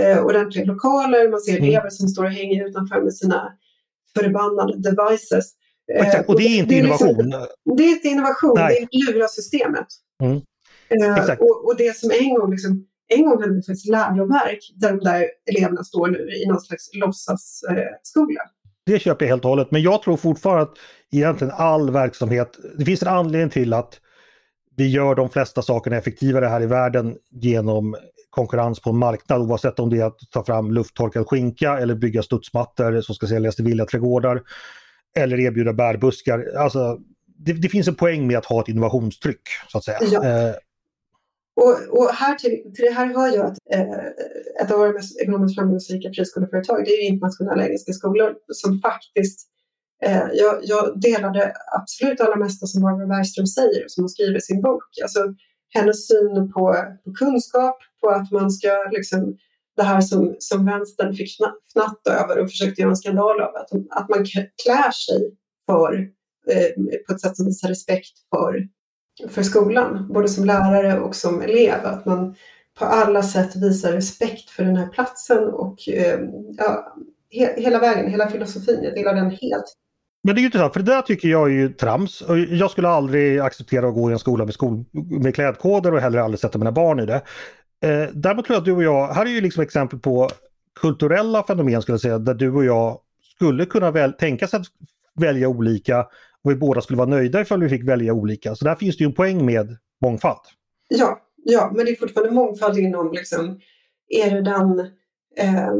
eh, 0.00 0.24
ordentliga 0.24 0.64
lokaler. 0.64 1.30
Man 1.30 1.40
ser 1.40 1.56
mm. 1.56 1.64
elever 1.64 1.90
som 1.90 2.08
står 2.08 2.24
och 2.24 2.30
hänger 2.30 2.68
utanför 2.68 3.02
med 3.02 3.14
sina 3.14 3.52
förbannade 4.16 4.76
devices. 4.76 5.46
Eh, 5.94 6.20
och 6.20 6.36
det 6.38 6.44
är 6.44 6.58
inte 6.58 6.74
det 6.74 6.74
är 6.74 6.78
innovation? 6.78 7.16
Liksom, 7.16 7.76
det 7.76 7.82
är 7.82 7.90
inte 7.90 8.08
innovation, 8.08 8.54
Nej. 8.56 8.88
det 8.90 8.96
är 8.96 9.12
lura 9.12 9.28
systemet. 9.28 9.86
Mm. 10.22 10.40
Eh, 10.90 11.30
och, 11.38 11.64
och, 11.66 11.76
det 11.78 11.96
som 11.96 12.10
en 12.10 12.34
gång 12.34 12.50
liksom, 12.50 12.86
en 13.08 13.24
gång 13.24 13.40
hade 13.40 13.54
vi 13.54 13.62
faktiskt 13.62 13.88
läroverk 13.88 14.58
där 14.74 14.88
de 14.88 15.00
där 15.04 15.26
eleverna 15.50 15.84
står 15.84 16.08
nu 16.08 16.18
i 16.18 16.46
någon 16.48 16.60
slags 16.60 16.90
låtsasskola. 16.94 18.40
Eh, 18.40 18.48
det 18.86 18.98
köper 18.98 19.24
jag 19.24 19.30
helt 19.30 19.44
och 19.44 19.50
hållet, 19.50 19.70
men 19.70 19.82
jag 19.82 20.02
tror 20.02 20.16
fortfarande 20.16 20.62
att 20.62 20.78
egentligen 21.12 21.52
all 21.56 21.90
verksamhet, 21.90 22.58
det 22.78 22.84
finns 22.84 23.02
en 23.02 23.08
anledning 23.08 23.50
till 23.50 23.72
att 23.72 24.00
vi 24.78 24.88
gör 24.88 25.14
de 25.14 25.30
flesta 25.30 25.62
sakerna 25.62 25.96
effektivare 25.96 26.46
här 26.46 26.62
i 26.62 26.66
världen 26.66 27.16
genom 27.30 27.96
konkurrens 28.30 28.80
på 28.80 28.90
en 28.90 28.96
marknad 28.96 29.40
oavsett 29.40 29.78
om 29.78 29.90
det 29.90 30.00
är 30.00 30.04
att 30.04 30.18
ta 30.30 30.44
fram 30.44 30.72
lufttorkad 30.72 31.26
skinka 31.26 31.78
eller 31.78 31.94
bygga 31.94 32.22
studsmattor 32.22 33.00
som 33.00 33.14
ska 33.14 33.26
säljas 33.26 33.56
till 33.56 33.64
villaträdgårdar. 33.64 34.42
Eller 35.16 35.40
erbjuda 35.40 35.72
bärbuskar. 35.72 36.46
Alltså, 36.58 36.98
det, 37.38 37.52
det, 37.52 37.68
finns 37.68 37.88
en 37.88 37.94
poäng 37.94 38.26
med 38.26 38.38
att 38.38 38.44
ha 38.44 38.60
ett 38.60 38.68
innovationstryck 38.68 39.40
så 39.68 39.78
att 39.78 39.84
säga. 39.84 39.98
Ja. 40.10 40.24
Eh. 40.24 40.54
Och, 41.56 41.98
och, 41.98 42.10
här 42.10 42.34
till, 42.34 42.72
till 42.74 42.84
det 42.84 42.90
här 42.90 43.06
hör 43.06 43.36
jag 43.36 43.46
att 43.46 43.58
eh, 43.74 44.62
ett 44.64 44.70
av 44.70 44.78
våra 44.78 44.92
mest 44.92 45.20
ekonomiskt 45.20 45.54
framgångsrika 45.54 46.10
friskoleföretag 46.12 46.84
det 46.84 46.90
är 46.90 47.08
internationella 47.08 47.66
engelska 47.66 47.92
skolor 47.92 48.34
som 48.52 48.80
faktiskt 48.80 49.48
Eh, 50.02 50.26
jag, 50.32 50.58
jag 50.62 51.00
delade 51.00 51.52
absolut 51.76 52.20
allra 52.20 52.36
mesta 52.36 52.66
som 52.66 52.82
Barbara 52.82 53.06
Bergström 53.06 53.46
säger, 53.46 53.84
som 53.88 54.02
hon 54.02 54.08
skriver 54.08 54.36
i 54.36 54.40
sin 54.40 54.60
bok. 54.60 54.84
Alltså, 55.02 55.34
hennes 55.74 56.08
syn 56.08 56.52
på, 56.52 56.76
på 57.04 57.12
kunskap, 57.12 57.78
på 58.00 58.08
att 58.08 58.30
man 58.30 58.50
ska 58.50 58.68
liksom, 58.90 59.36
det 59.76 59.82
här 59.82 60.00
som, 60.00 60.36
som 60.38 60.66
vänstern 60.66 61.14
fick 61.14 61.36
fnatt 61.72 62.06
över 62.06 62.38
och 62.38 62.50
försökte 62.50 62.80
göra 62.80 62.90
en 62.90 62.96
skandal 62.96 63.40
av, 63.40 63.56
att, 63.56 63.72
att 63.90 64.08
man 64.08 64.24
klär 64.64 64.90
sig 64.90 65.36
för, 65.66 65.94
eh, 66.50 66.98
på 67.06 67.14
ett 67.14 67.20
sätt 67.20 67.36
som 67.36 67.46
visar 67.46 67.68
respekt 67.68 68.18
för, 68.30 68.68
för 69.28 69.42
skolan, 69.42 70.12
både 70.12 70.28
som 70.28 70.44
lärare 70.44 71.00
och 71.00 71.14
som 71.14 71.42
elev. 71.42 71.86
Att 71.86 72.06
man 72.06 72.34
på 72.78 72.84
alla 72.84 73.22
sätt 73.22 73.56
visar 73.56 73.92
respekt 73.92 74.50
för 74.50 74.64
den 74.64 74.76
här 74.76 74.88
platsen 74.88 75.44
och 75.44 75.88
eh, 75.88 76.20
ja, 76.56 76.96
he, 77.30 77.60
hela 77.60 77.78
vägen, 77.78 78.10
hela 78.10 78.30
filosofin, 78.30 78.80
jag 78.82 78.94
delar 78.94 79.14
den 79.14 79.30
helt. 79.30 79.74
Men 80.22 80.34
det 80.34 80.38
är 80.38 80.42
ju 80.42 80.46
intressant, 80.46 80.72
för 80.72 80.80
det 80.80 80.92
där 80.92 81.02
tycker 81.02 81.28
jag 81.28 81.46
är 81.48 81.52
ju 81.52 81.68
trams. 81.68 82.22
Jag 82.48 82.70
skulle 82.70 82.88
aldrig 82.88 83.38
acceptera 83.38 83.88
att 83.88 83.94
gå 83.94 84.10
i 84.10 84.12
en 84.12 84.18
skola 84.18 84.44
med, 84.44 84.54
skol, 84.54 84.84
med 84.92 85.34
klädkoder 85.34 85.94
och 85.94 86.00
heller 86.00 86.18
aldrig 86.18 86.40
sätta 86.40 86.58
mina 86.58 86.72
barn 86.72 87.00
i 87.00 87.06
det. 87.06 87.22
Eh, 87.82 88.08
däremot 88.14 88.46
tror 88.46 88.54
jag 88.54 88.60
att 88.60 88.64
du 88.64 88.72
och 88.72 88.82
jag, 88.82 89.08
här 89.08 89.26
är 89.26 89.30
ju 89.30 89.40
liksom 89.40 89.62
exempel 89.62 89.98
på 89.98 90.28
kulturella 90.80 91.42
fenomen 91.42 91.82
skulle 91.82 91.94
jag 91.94 92.00
säga, 92.00 92.18
där 92.18 92.34
du 92.34 92.52
och 92.52 92.64
jag 92.64 92.98
skulle 93.36 93.66
kunna 93.66 93.90
väl, 93.90 94.12
tänka 94.12 94.48
sig 94.48 94.60
att 94.60 94.66
välja 95.14 95.48
olika 95.48 96.06
och 96.44 96.50
vi 96.50 96.56
båda 96.56 96.80
skulle 96.80 96.96
vara 96.96 97.08
nöjda 97.08 97.40
ifall 97.40 97.60
vi 97.60 97.68
fick 97.68 97.88
välja 97.88 98.12
olika. 98.12 98.54
Så 98.54 98.64
där 98.64 98.74
finns 98.74 98.96
det 98.96 99.04
ju 99.04 99.08
en 99.08 99.14
poäng 99.14 99.46
med 99.46 99.76
mångfald. 100.02 100.40
Ja, 100.88 101.20
ja 101.44 101.72
men 101.74 101.84
det 101.84 101.90
är 101.90 101.96
fortfarande 101.96 102.34
mångfald 102.34 102.78
inom 102.78 103.12
liksom, 103.12 103.60
är 104.08 104.30
det 104.30 104.42
den 104.42 104.90
eh, 105.38 105.72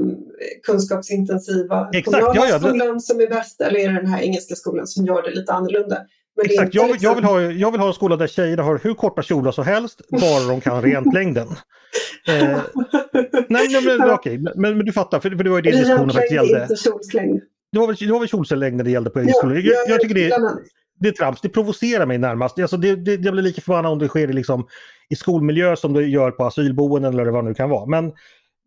kunskapsintensiva 0.66 1.90
Exakt, 1.92 2.04
kommunala 2.04 2.48
ja, 2.48 2.58
skolan 2.58 2.94
det... 2.94 3.00
som 3.00 3.20
är 3.20 3.26
bäst 3.26 3.60
eller 3.60 3.80
är 3.80 3.88
det 3.88 3.94
den 3.94 4.06
här 4.06 4.22
engelska 4.22 4.54
skolan 4.54 4.86
som 4.86 5.06
gör 5.06 5.22
det 5.22 5.30
lite 5.30 5.52
annorlunda? 5.52 5.96
Exakt, 6.44 6.74
jag, 6.74 6.90
liksom... 6.90 7.04
jag, 7.08 7.14
vill 7.14 7.24
ha, 7.24 7.40
jag 7.40 7.72
vill 7.72 7.80
ha 7.80 7.88
en 7.88 7.94
skola 7.94 8.16
där 8.16 8.26
tjejerna 8.26 8.62
har 8.62 8.80
hur 8.82 8.94
korta 8.94 9.22
kjolar 9.22 9.52
som 9.52 9.64
helst, 9.64 10.00
bara 10.10 10.48
de 10.48 10.60
kan 10.60 10.82
rent 10.82 11.14
längden. 11.14 11.48
Eh, 12.28 12.60
nej, 13.48 13.68
nej, 13.68 13.98
men, 13.98 14.10
okej, 14.10 14.38
men, 14.38 14.76
men, 14.76 14.78
du 14.78 14.92
fattar, 14.92 15.20
för, 15.20 15.30
för 15.30 15.44
det 15.44 15.50
var 15.50 15.56
ju 15.56 15.62
det 15.62 15.70
diskussionen 15.70 16.10
faktiskt 16.10 16.32
gällde. 16.32 16.68
inte. 17.14 17.44
Det 17.72 17.78
var 17.78 17.86
väl, 17.86 17.96
det 17.96 18.12
var 18.12 18.18
väl 18.18 18.28
kjolslängd 18.28 18.76
när 18.76 18.84
det 18.84 18.90
gällde 18.90 19.10
på 19.10 19.20
ja, 19.20 19.26
jag, 19.42 19.58
jag, 19.58 19.88
jag 19.88 20.00
tycker 20.00 20.14
det, 20.14 20.38
det 21.00 21.08
är 21.08 21.12
trams, 21.12 21.40
det 21.40 21.48
provocerar 21.48 22.06
mig 22.06 22.18
närmast. 22.18 22.58
Alltså 22.58 22.76
det, 22.76 22.96
det, 22.96 23.14
jag 23.14 23.32
blir 23.32 23.42
lika 23.42 23.60
förbannad 23.60 23.92
om 23.92 23.98
det 23.98 24.08
sker 24.08 24.30
i, 24.30 24.32
liksom, 24.32 24.66
i 25.10 25.16
skolmiljö 25.16 25.76
som 25.76 25.92
det 25.92 26.02
gör 26.02 26.30
på 26.30 26.44
asylboenden 26.44 27.12
eller 27.12 27.30
vad 27.30 27.44
det 27.44 27.48
nu 27.48 27.54
kan 27.54 27.70
vara. 27.70 27.86
Men, 27.86 28.12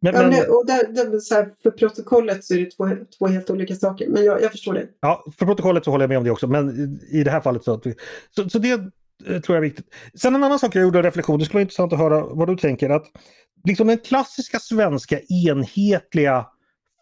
men, 0.03 0.13
ja, 0.13 0.21
men, 0.21 0.49
och 0.49 0.65
där, 0.65 0.87
där, 0.87 1.19
så 1.19 1.35
här, 1.35 1.49
för 1.63 1.71
protokollet 1.71 2.43
så 2.45 2.53
är 2.53 2.59
det 2.59 2.65
två, 2.65 2.89
två 3.17 3.27
helt 3.27 3.49
olika 3.49 3.75
saker, 3.75 4.09
men 4.09 4.25
jag, 4.25 4.41
jag, 4.41 4.51
förstår 4.51 4.73
det. 4.73 4.87
Ja, 4.99 5.25
för 5.37 5.45
protokollet 5.45 5.85
så 5.85 5.91
håller 5.91 6.03
jag 6.03 6.09
med 6.09 6.17
om 6.17 6.23
det 6.23 6.31
också, 6.31 6.47
men 6.47 6.99
i 7.11 7.23
det 7.23 7.31
här 7.31 7.41
fallet 7.41 7.63
så... 7.63 7.81
Så, 8.35 8.49
så 8.49 8.59
det 8.59 8.71
eh, 8.71 8.79
tror 9.41 9.41
jag 9.47 9.57
är 9.57 9.61
viktigt. 9.61 9.85
Sen 10.13 10.35
en 10.35 10.43
annan 10.43 10.59
sak 10.59 10.75
jag 10.75 10.81
gjorde 10.81 10.99
en 10.99 11.03
reflektion, 11.03 11.39
det 11.39 11.45
skulle 11.45 11.57
vara 11.57 11.61
intressant 11.61 11.93
att 11.93 11.99
höra 11.99 12.25
vad 12.25 12.47
du 12.47 12.55
tänker. 12.55 12.89
att 12.89 13.05
liksom 13.63 13.87
Den 13.87 13.97
klassiska 13.97 14.59
svenska 14.59 15.19
enhetliga 15.45 16.45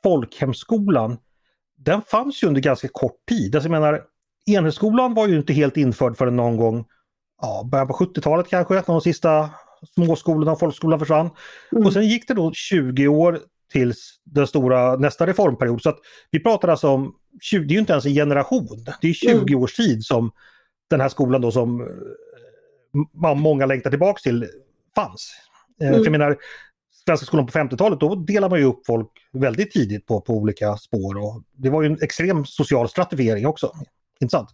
folkhemsskolan, 0.03 1.17
den 1.77 2.01
fanns 2.01 2.43
ju 2.43 2.47
under 2.47 2.61
ganska 2.61 2.87
kort 2.91 3.25
tid. 3.29 3.55
Alltså 3.55 3.69
jag 3.69 3.81
menar, 3.81 4.01
enhetsskolan 4.47 5.13
var 5.13 5.27
ju 5.27 5.37
inte 5.37 5.53
helt 5.53 5.77
införd 5.77 6.17
förrän 6.17 6.35
någon 6.35 6.57
gång, 6.57 6.85
ja, 7.41 7.69
början 7.71 7.87
på 7.87 7.93
70-talet 7.93 8.47
kanske, 8.49 8.73
när 8.73 8.83
de 8.85 9.01
sista 9.01 9.49
småskolorna 9.95 10.51
och 10.51 10.59
folkskolan 10.59 10.99
försvann. 10.99 11.29
Mm. 11.71 11.85
Och 11.85 11.93
sen 11.93 12.07
gick 12.07 12.27
det 12.27 12.33
då 12.33 12.51
20 12.53 13.07
år 13.07 13.39
tills 13.71 14.19
den 14.23 14.47
stora 14.47 14.95
nästa 14.95 15.27
reformperiod. 15.27 15.81
Så 15.81 15.89
att 15.89 15.99
vi 16.31 16.39
pratar 16.39 16.67
alltså 16.67 16.87
om, 16.87 17.15
20, 17.41 17.65
det 17.65 17.71
är 17.71 17.73
ju 17.73 17.79
inte 17.79 17.93
ens 17.93 18.05
en 18.05 18.13
generation, 18.13 18.85
det 19.01 19.09
är 19.09 19.13
20 19.13 19.31
mm. 19.31 19.59
års 19.59 19.75
tid 19.75 20.03
som 20.03 20.31
den 20.89 21.01
här 21.01 21.09
skolan 21.09 21.41
då 21.41 21.51
som 21.51 21.81
eh, 21.81 23.35
många 23.35 23.65
längtar 23.65 23.89
tillbaks 23.89 24.21
till 24.21 24.47
fanns. 24.95 25.31
Mm. 25.81 25.93
För 25.93 26.03
jag 26.03 26.11
menar, 26.11 26.37
Svenska 27.05 27.25
skolan 27.25 27.45
på 27.45 27.51
50-talet, 27.51 27.99
då 27.99 28.15
delade 28.15 28.49
man 28.49 28.59
ju 28.59 28.65
upp 28.65 28.85
folk 28.85 29.11
väldigt 29.33 29.71
tidigt 29.71 30.05
på, 30.05 30.21
på 30.21 30.33
olika 30.33 30.77
spår. 30.77 31.17
Och 31.17 31.43
det 31.51 31.69
var 31.69 31.81
ju 31.81 31.87
en 31.87 32.01
extrem 32.01 32.45
social 32.45 32.89
stratifiering 32.89 33.47
också. 33.47 33.71
Intressant. 34.19 34.49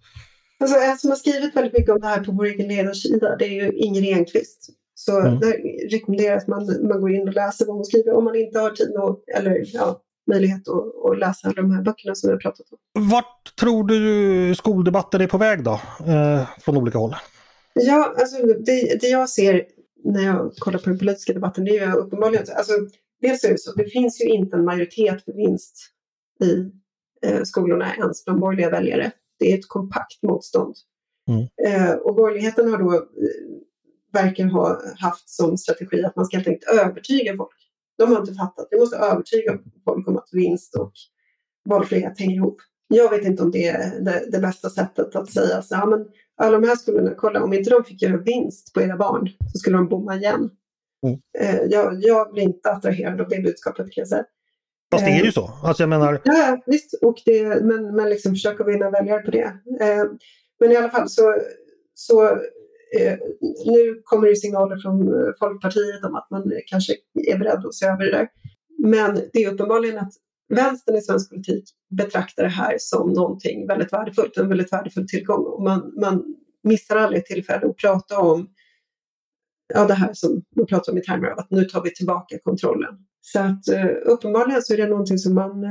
Alltså, 0.60 0.78
en 0.78 0.98
som 0.98 1.10
har 1.10 1.18
skrivit 1.18 1.56
väldigt 1.56 1.74
mycket 1.74 1.90
om 1.90 2.00
det 2.02 2.08
här 2.08 2.24
på 2.24 2.32
vår 2.32 2.46
egen 2.46 2.68
ledarsida, 2.68 3.36
det 3.36 3.46
är 3.46 3.64
ju 3.64 3.72
Inger 3.72 4.18
Enqvist. 4.18 4.70
Så 4.96 5.20
mm. 5.20 5.40
där 5.40 5.54
rekommenderas 5.92 6.44
att 6.44 6.48
man, 6.48 6.88
man 6.88 7.02
går 7.02 7.16
in 7.16 7.28
och 7.28 7.34
läser 7.34 7.66
vad 7.66 7.76
hon 7.76 7.86
skriver 7.86 8.14
om 8.14 8.24
man 8.24 8.36
inte 8.36 8.60
har 8.60 8.70
tid 8.70 8.96
och, 8.98 9.24
eller 9.38 9.64
ja, 9.74 10.02
möjlighet 10.32 10.68
att, 10.68 11.12
att 11.12 11.20
läsa 11.20 11.48
alla 11.48 11.62
de 11.62 11.72
här 11.72 11.82
böckerna 11.82 12.16
som 12.16 12.28
vi 12.28 12.32
har 12.32 12.40
pratat 12.40 12.66
om. 12.72 13.10
Vart 13.10 13.56
tror 13.60 13.84
du 13.84 14.56
skoldebatten 14.56 15.22
är 15.22 15.28
på 15.28 15.38
väg 15.38 15.64
då, 15.64 15.80
eh, 16.08 16.48
från 16.60 16.78
olika 16.78 16.98
håll? 16.98 17.16
Ja, 17.74 18.16
alltså 18.18 18.46
det, 18.46 19.02
det 19.02 19.08
jag 19.08 19.30
ser 19.30 19.66
när 20.04 20.26
jag 20.26 20.54
kollar 20.56 20.80
på 20.80 20.90
den 20.90 21.00
politiska 21.00 21.34
debatten, 21.34 21.66
det 21.66 21.78
är 21.78 21.88
ju 21.88 21.94
uppenbarligen, 21.94 22.46
alltså 22.56 22.74
dels 23.22 23.44
är 23.44 23.50
det 23.50 23.60
så, 23.60 23.74
det 23.74 23.86
finns 23.86 24.22
ju 24.22 24.26
inte 24.26 24.56
en 24.56 24.66
majoritet 24.66 25.26
för 25.26 25.34
vinst 25.34 25.92
i 26.44 26.72
eh, 27.28 27.44
skolorna 27.44 27.96
ens 27.96 28.26
bland 28.26 28.40
borgerliga 28.40 28.70
väljare. 28.70 29.12
Det 29.40 29.54
är 29.54 29.58
ett 29.58 29.68
kompakt 29.68 30.24
motstånd. 30.24 30.76
Mm. 31.30 31.48
Eh, 31.68 31.94
och 31.94 32.16
borgerligheten 32.16 32.72
har 32.72 32.78
då 32.78 32.94
eh, 32.94 33.02
verkar 34.16 34.46
ha 34.46 34.82
haft 35.00 35.30
som 35.30 35.58
strategi 35.58 36.04
att 36.04 36.16
man 36.16 36.26
ska 36.26 36.38
helt 36.38 36.48
enkelt 36.48 36.80
övertyga 36.80 37.38
folk. 37.38 37.56
De 37.98 38.12
har 38.12 38.20
inte 38.20 38.34
fattat. 38.34 38.68
Vi 38.72 38.80
måste 38.80 38.98
övertyga 38.98 39.60
folk 39.86 40.08
om 40.08 40.18
att 40.18 40.30
vinst 40.32 40.76
och 40.76 40.94
valfrihet 41.70 42.20
hänger 42.20 42.36
ihop. 42.36 42.58
Jag 42.88 43.10
vet 43.10 43.26
inte 43.26 43.44
om 43.44 43.52
det 43.52 43.68
är 43.68 44.00
det, 44.00 44.26
det 44.32 44.40
bästa 44.40 44.70
sättet 44.70 45.16
att 45.16 45.32
säga 45.32 45.62
så 45.62 45.76
ja, 45.76 45.86
men 45.86 46.06
alla 46.38 46.60
de 46.60 46.68
här 46.68 46.76
skolorna, 46.76 47.14
kolla 47.18 47.44
om 47.44 47.54
inte 47.54 47.70
de 47.70 47.84
fick 47.84 48.02
göra 48.02 48.18
vinst 48.18 48.74
på 48.74 48.82
era 48.82 48.98
barn 48.98 49.30
så 49.54 49.58
skulle 49.60 49.78
de 49.78 49.90
bomma 49.90 50.16
igen. 50.16 50.50
Mm. 51.06 51.20
Eh, 51.40 51.62
jag, 51.70 51.98
jag 52.02 52.34
blir 52.34 52.44
inte 52.44 52.72
attraherad 52.72 53.22
av 53.22 53.30
det 53.30 53.42
budskapet 53.42 53.86
kan 53.86 54.02
jag 54.02 54.08
säga. 54.08 54.26
Fast 54.92 55.06
det 55.06 55.12
är 55.12 55.24
ju 55.24 55.32
så. 55.32 55.52
Alltså 55.64 55.84
jag 55.84 55.90
menar... 55.90 56.22
Ja, 56.24 56.62
visst. 56.66 56.94
Och 56.94 57.22
det, 57.26 57.64
men, 57.64 57.96
men 57.96 58.10
liksom 58.10 58.32
försöka 58.32 58.64
vinna 58.64 58.90
väljare 58.90 59.22
på 59.22 59.32
det. 59.32 59.54
Eh, 59.82 60.06
men 60.60 60.72
i 60.72 60.76
alla 60.76 60.90
fall 60.90 61.10
så, 61.10 61.36
så 61.94 62.24
eh, 62.24 62.38
Eh, 63.00 63.18
nu 63.66 64.02
kommer 64.04 64.28
det 64.28 64.36
signaler 64.36 64.78
från 64.78 65.08
eh, 65.08 65.32
Folkpartiet 65.40 66.04
om 66.04 66.16
att 66.16 66.28
man 66.32 66.52
kanske 66.68 66.94
är 67.14 67.38
beredd 67.38 67.66
att 67.66 67.74
se 67.74 67.86
över 67.86 68.06
det 68.06 68.12
där. 68.12 68.28
Men 68.84 69.20
det 69.34 69.44
är 69.44 69.54
uppenbarligen 69.54 69.98
att 69.98 70.14
vänstern 70.50 70.96
i 70.96 71.02
svensk 71.02 71.30
politik 71.30 71.64
betraktar 71.98 72.44
det 72.44 72.50
här 72.50 72.76
som 72.80 73.14
någonting 73.14 73.68
väldigt 73.68 73.94
värdefullt, 73.94 74.38
en 74.38 74.50
väldigt 74.50 74.74
värdefull 74.74 75.08
tillgång. 75.08 75.46
Och 75.46 75.64
man, 75.64 75.94
man 76.02 76.36
missar 76.64 76.96
aldrig 76.96 77.20
ett 77.20 77.26
tillfälle 77.26 77.68
att 77.68 77.78
prata 77.78 78.20
om 78.20 78.48
ja, 79.74 79.86
det 79.86 79.94
här 79.94 80.14
som 80.14 80.42
man 80.56 80.66
pratar 80.66 80.92
om 80.92 80.98
i 80.98 81.02
termer 81.02 81.28
av 81.28 81.40
att 81.40 81.52
nu 81.52 81.66
tar 81.66 81.84
vi 81.84 81.94
tillbaka 81.94 82.38
kontrollen. 82.44 82.96
Så 83.22 83.40
att 83.40 83.68
eh, 83.68 83.90
uppenbarligen 84.06 84.62
så 84.62 84.74
är 84.74 84.78
det 84.78 84.88
någonting 84.88 85.18
som 85.18 85.36
man, 85.36 85.66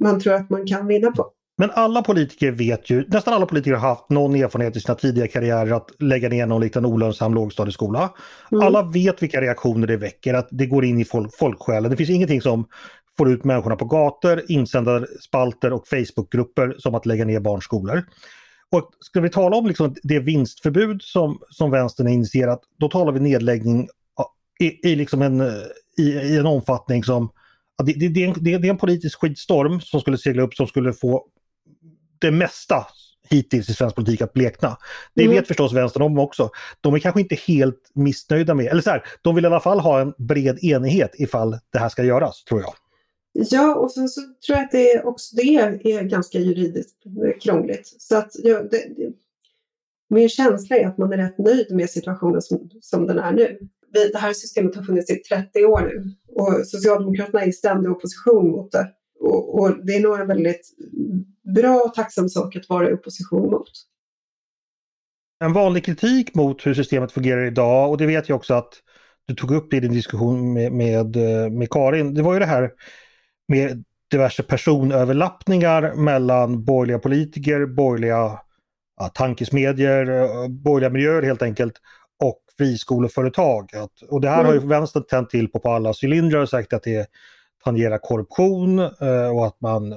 man 0.00 0.20
tror 0.20 0.34
att 0.34 0.50
man 0.50 0.66
kan 0.66 0.86
vinna 0.86 1.10
på. 1.10 1.32
Men 1.62 1.70
alla 1.70 2.02
politiker 2.02 2.50
vet 2.50 2.90
ju, 2.90 3.04
nästan 3.08 3.34
alla 3.34 3.46
politiker 3.46 3.76
har 3.76 3.88
haft 3.88 4.10
någon 4.10 4.34
erfarenhet 4.34 4.76
i 4.76 4.80
sina 4.80 4.94
tidiga 4.94 5.28
karriärer 5.28 5.70
att 5.70 5.90
lägga 5.98 6.28
ner 6.28 6.46
någon 6.46 6.60
liten 6.60 6.86
olönsam 6.86 7.34
lågstadieskola. 7.34 8.12
Mm. 8.52 8.66
Alla 8.66 8.82
vet 8.82 9.22
vilka 9.22 9.40
reaktioner 9.40 9.86
det 9.86 9.96
väcker, 9.96 10.34
att 10.34 10.48
det 10.50 10.66
går 10.66 10.84
in 10.84 11.00
i 11.00 11.04
folk, 11.04 11.36
folksjälen. 11.38 11.90
Det 11.90 11.96
finns 11.96 12.10
ingenting 12.10 12.40
som 12.40 12.66
får 13.18 13.30
ut 13.30 13.44
människorna 13.44 13.76
på 13.76 13.84
gator, 13.84 14.42
insändarspalter 14.48 15.72
och 15.72 15.88
Facebookgrupper 15.88 16.74
som 16.78 16.94
att 16.94 17.06
lägga 17.06 17.24
ner 17.24 17.40
barnskolor. 17.40 18.04
Och 18.70 18.90
ska 19.00 19.20
vi 19.20 19.30
tala 19.30 19.56
om 19.56 19.66
liksom 19.66 19.94
det 20.02 20.18
vinstförbud 20.18 21.02
som, 21.02 21.38
som 21.50 21.70
vänstern 21.70 22.06
har 22.06 22.14
initierat, 22.14 22.60
då 22.78 22.88
talar 22.88 23.12
vi 23.12 23.20
nedläggning 23.20 23.88
i, 24.60 24.88
i, 24.88 24.96
liksom 24.96 25.22
en, 25.22 25.40
i, 25.98 26.02
i 26.02 26.38
en 26.38 26.46
omfattning 26.46 27.04
som 27.04 27.28
det, 27.84 27.92
det, 27.92 28.08
det, 28.08 28.24
är 28.24 28.28
en, 28.28 28.34
det, 28.40 28.52
är 28.52 28.64
en, 28.64 28.78
politisk 28.78 29.20
skitstorm 29.20 29.80
som 29.80 30.00
skulle 30.00 30.18
segla 30.18 30.42
upp 30.42 30.54
som 30.54 30.66
skulle 30.66 30.92
få 30.92 31.26
det 32.22 32.30
mesta 32.30 32.86
hittills 33.30 33.68
i 33.68 33.74
svensk 33.74 33.96
politik 33.96 34.20
att 34.20 34.32
blekna. 34.32 34.76
Det 35.14 35.24
mm. 35.24 35.36
vet 35.36 35.48
förstås 35.48 35.72
vänstern 35.72 36.02
om 36.02 36.18
också. 36.18 36.50
De 36.80 36.94
är 36.94 36.98
kanske 36.98 37.20
inte 37.20 37.34
helt 37.34 37.90
missnöjda 37.94 38.54
med, 38.54 38.66
eller 38.66 38.82
så 38.82 38.90
här, 38.90 39.04
de 39.22 39.34
vill 39.34 39.44
i 39.44 39.46
alla 39.46 39.60
fall 39.60 39.80
ha 39.80 40.00
en 40.00 40.14
bred 40.18 40.58
enighet 40.64 41.10
ifall 41.14 41.58
det 41.72 41.78
här 41.78 41.88
ska 41.88 42.04
göras, 42.04 42.44
tror 42.44 42.60
jag. 42.60 42.74
Ja, 43.32 43.74
och 43.74 43.92
sen 43.92 44.08
så 44.08 44.20
tror 44.20 44.58
jag 44.58 44.64
att 44.64 44.72
det 44.72 45.02
också 45.04 45.36
det 45.36 45.42
är 45.42 46.02
ganska 46.02 46.38
juridiskt 46.38 47.02
krångligt. 47.42 47.94
Så 47.98 48.16
att 48.16 48.30
ja, 48.42 48.62
det, 48.62 48.94
det, 48.96 49.12
min 50.08 50.28
känsla 50.28 50.76
är 50.76 50.86
att 50.86 50.98
man 50.98 51.12
är 51.12 51.16
rätt 51.16 51.38
nöjd 51.38 51.66
med 51.70 51.90
situationen 51.90 52.42
som, 52.42 52.70
som 52.80 53.06
den 53.06 53.18
är 53.18 53.32
nu. 53.32 53.58
Det 54.12 54.18
här 54.18 54.32
systemet 54.32 54.76
har 54.76 54.82
funnits 54.82 55.10
i 55.10 55.16
30 55.16 55.64
år 55.64 55.80
nu 55.80 56.14
och 56.34 56.66
Socialdemokraterna 56.66 57.42
är 57.42 57.48
i 57.48 57.52
ständig 57.52 57.90
opposition 57.90 58.50
mot 58.50 58.72
det. 58.72 58.88
Och, 59.20 59.60
och 59.60 59.86
det 59.86 59.92
är 59.92 60.00
nog 60.00 60.20
en 60.20 60.28
väldigt 60.28 60.76
bra 61.54 61.82
och 61.86 61.94
tacksam 61.94 62.28
sak 62.28 62.56
att 62.56 62.68
vara 62.68 62.90
i 62.90 62.92
opposition 62.92 63.50
mot. 63.50 63.70
En 65.44 65.52
vanlig 65.52 65.84
kritik 65.84 66.34
mot 66.34 66.66
hur 66.66 66.74
systemet 66.74 67.12
fungerar 67.12 67.44
idag 67.44 67.90
och 67.90 67.98
det 67.98 68.06
vet 68.06 68.28
jag 68.28 68.36
också 68.36 68.54
att 68.54 68.72
du 69.26 69.34
tog 69.34 69.50
upp 69.50 69.72
i 69.72 69.80
din 69.80 69.92
diskussion 69.92 70.52
med, 70.52 70.72
med, 70.72 71.16
med 71.52 71.70
Karin, 71.70 72.14
det 72.14 72.22
var 72.22 72.32
ju 72.32 72.38
det 72.38 72.46
här 72.46 72.70
med 73.48 73.84
diverse 74.10 74.42
personöverlappningar 74.42 75.94
mellan 75.94 76.64
borgerliga 76.64 76.98
politiker, 76.98 77.66
borgerliga 77.66 78.38
ja, 79.00 79.08
tankesmedjor, 79.08 80.48
borgerliga 80.48 80.90
miljöer 80.90 81.22
helt 81.22 81.42
enkelt 81.42 81.74
och 82.24 82.38
friskoleföretag. 82.58 83.70
Och 84.08 84.20
det 84.20 84.28
här 84.28 84.40
mm. 84.40 84.46
har 84.46 84.52
ju 84.52 84.58
mm. 84.58 84.68
vänstern 84.68 85.02
tänt 85.02 85.30
till 85.30 85.48
på, 85.48 85.58
på 85.58 85.70
alla 85.70 85.94
cylindrar 86.02 86.40
och 86.40 86.48
sagt 86.48 86.72
att 86.72 86.82
det 86.82 87.06
tangerar 87.64 87.98
korruption 87.98 88.78
eh, 88.78 89.36
och 89.36 89.46
att 89.46 89.60
man 89.60 89.92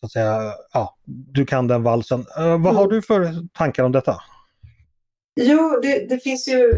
så 0.00 0.06
att 0.06 0.12
säga, 0.12 0.54
ja, 0.72 0.96
du 1.06 1.46
kan 1.46 1.68
den 1.68 1.82
valsen. 1.82 2.20
Eh, 2.20 2.44
vad 2.44 2.54
mm. 2.54 2.76
har 2.76 2.88
du 2.88 3.02
för 3.02 3.48
tankar 3.54 3.84
om 3.84 3.92
detta? 3.92 4.16
Jo, 5.40 5.78
det, 5.82 6.08
det, 6.08 6.18
finns 6.18 6.48
ju 6.48 6.72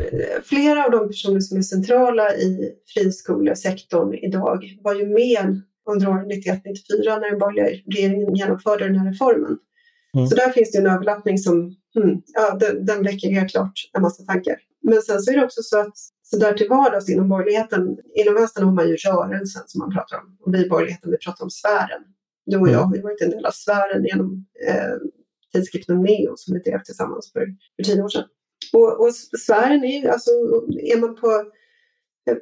flera 0.45 0.85
av 0.85 0.91
de 0.91 1.09
personer 1.09 1.41
som 1.41 1.59
är 1.59 1.63
centrala 1.63 2.35
i 2.35 2.73
friskolesektorn 2.95 4.15
idag 4.15 4.65
var 4.83 4.95
ju 4.95 5.07
med 5.07 5.63
under 5.91 6.09
åren 6.09 6.31
91-94 6.31 7.21
när 7.21 7.31
den 7.31 7.39
borgerliga 7.39 7.83
regeringen 7.87 8.35
genomförde 8.35 8.85
den 8.85 8.99
här 8.99 9.13
reformen. 9.13 9.59
Mm. 10.17 10.27
Så 10.27 10.35
där 10.35 10.51
finns 10.51 10.73
det 10.73 10.79
en 10.79 10.87
överlappning 10.87 11.39
som 11.39 11.55
hmm, 11.95 12.23
ja, 12.35 12.57
den, 12.61 12.87
den 12.87 13.03
väcker 13.03 13.31
helt 13.31 13.51
klart 13.51 13.73
en 13.93 14.03
massa 14.03 14.23
tankar. 14.23 14.57
Men 14.83 15.03
sen 15.03 15.21
så 15.21 15.33
är 15.33 15.37
det 15.37 15.45
också 15.45 15.63
så 15.63 15.81
att 15.81 15.97
så 16.23 16.39
där 16.39 16.53
till 16.53 16.69
vardags 16.69 17.09
inom 17.11 17.29
borgerligheten, 17.29 17.97
inom 18.15 18.35
vänstern 18.35 18.65
har 18.65 18.73
man 18.73 18.89
ju 18.89 18.97
rörelsen 18.97 19.63
som 19.67 19.79
man 19.79 19.91
pratar 19.91 20.17
om. 20.17 20.37
Och 20.41 20.55
vi 20.55 20.67
i 20.67 20.69
borgerligheten, 20.69 21.11
vi 21.11 21.19
pratar 21.19 21.45
om 21.45 21.51
sfären. 21.51 22.03
Du 22.47 22.59
och 22.59 22.69
jag 22.69 22.87
mm. 22.87 22.89
har 22.89 23.03
varit 23.03 23.23
en 23.23 23.31
del 23.31 23.47
av 23.47 23.51
sfären 23.51 24.05
genom 24.05 24.47
eh, 24.69 24.97
tidskriften 25.53 26.03
Neo 26.03 26.33
som 26.37 26.55
vi 26.55 26.61
drev 26.61 26.83
tillsammans 26.83 27.33
för, 27.33 27.47
för 27.77 27.83
tio 27.83 28.03
år 28.03 28.09
sedan. 28.09 28.25
Och, 28.73 29.01
och 29.01 29.15
sfären 29.15 29.85
är 29.85 30.01
ju, 30.03 30.09
alltså, 30.09 30.31
är 30.95 31.01
man 31.01 31.15
på 31.15 31.45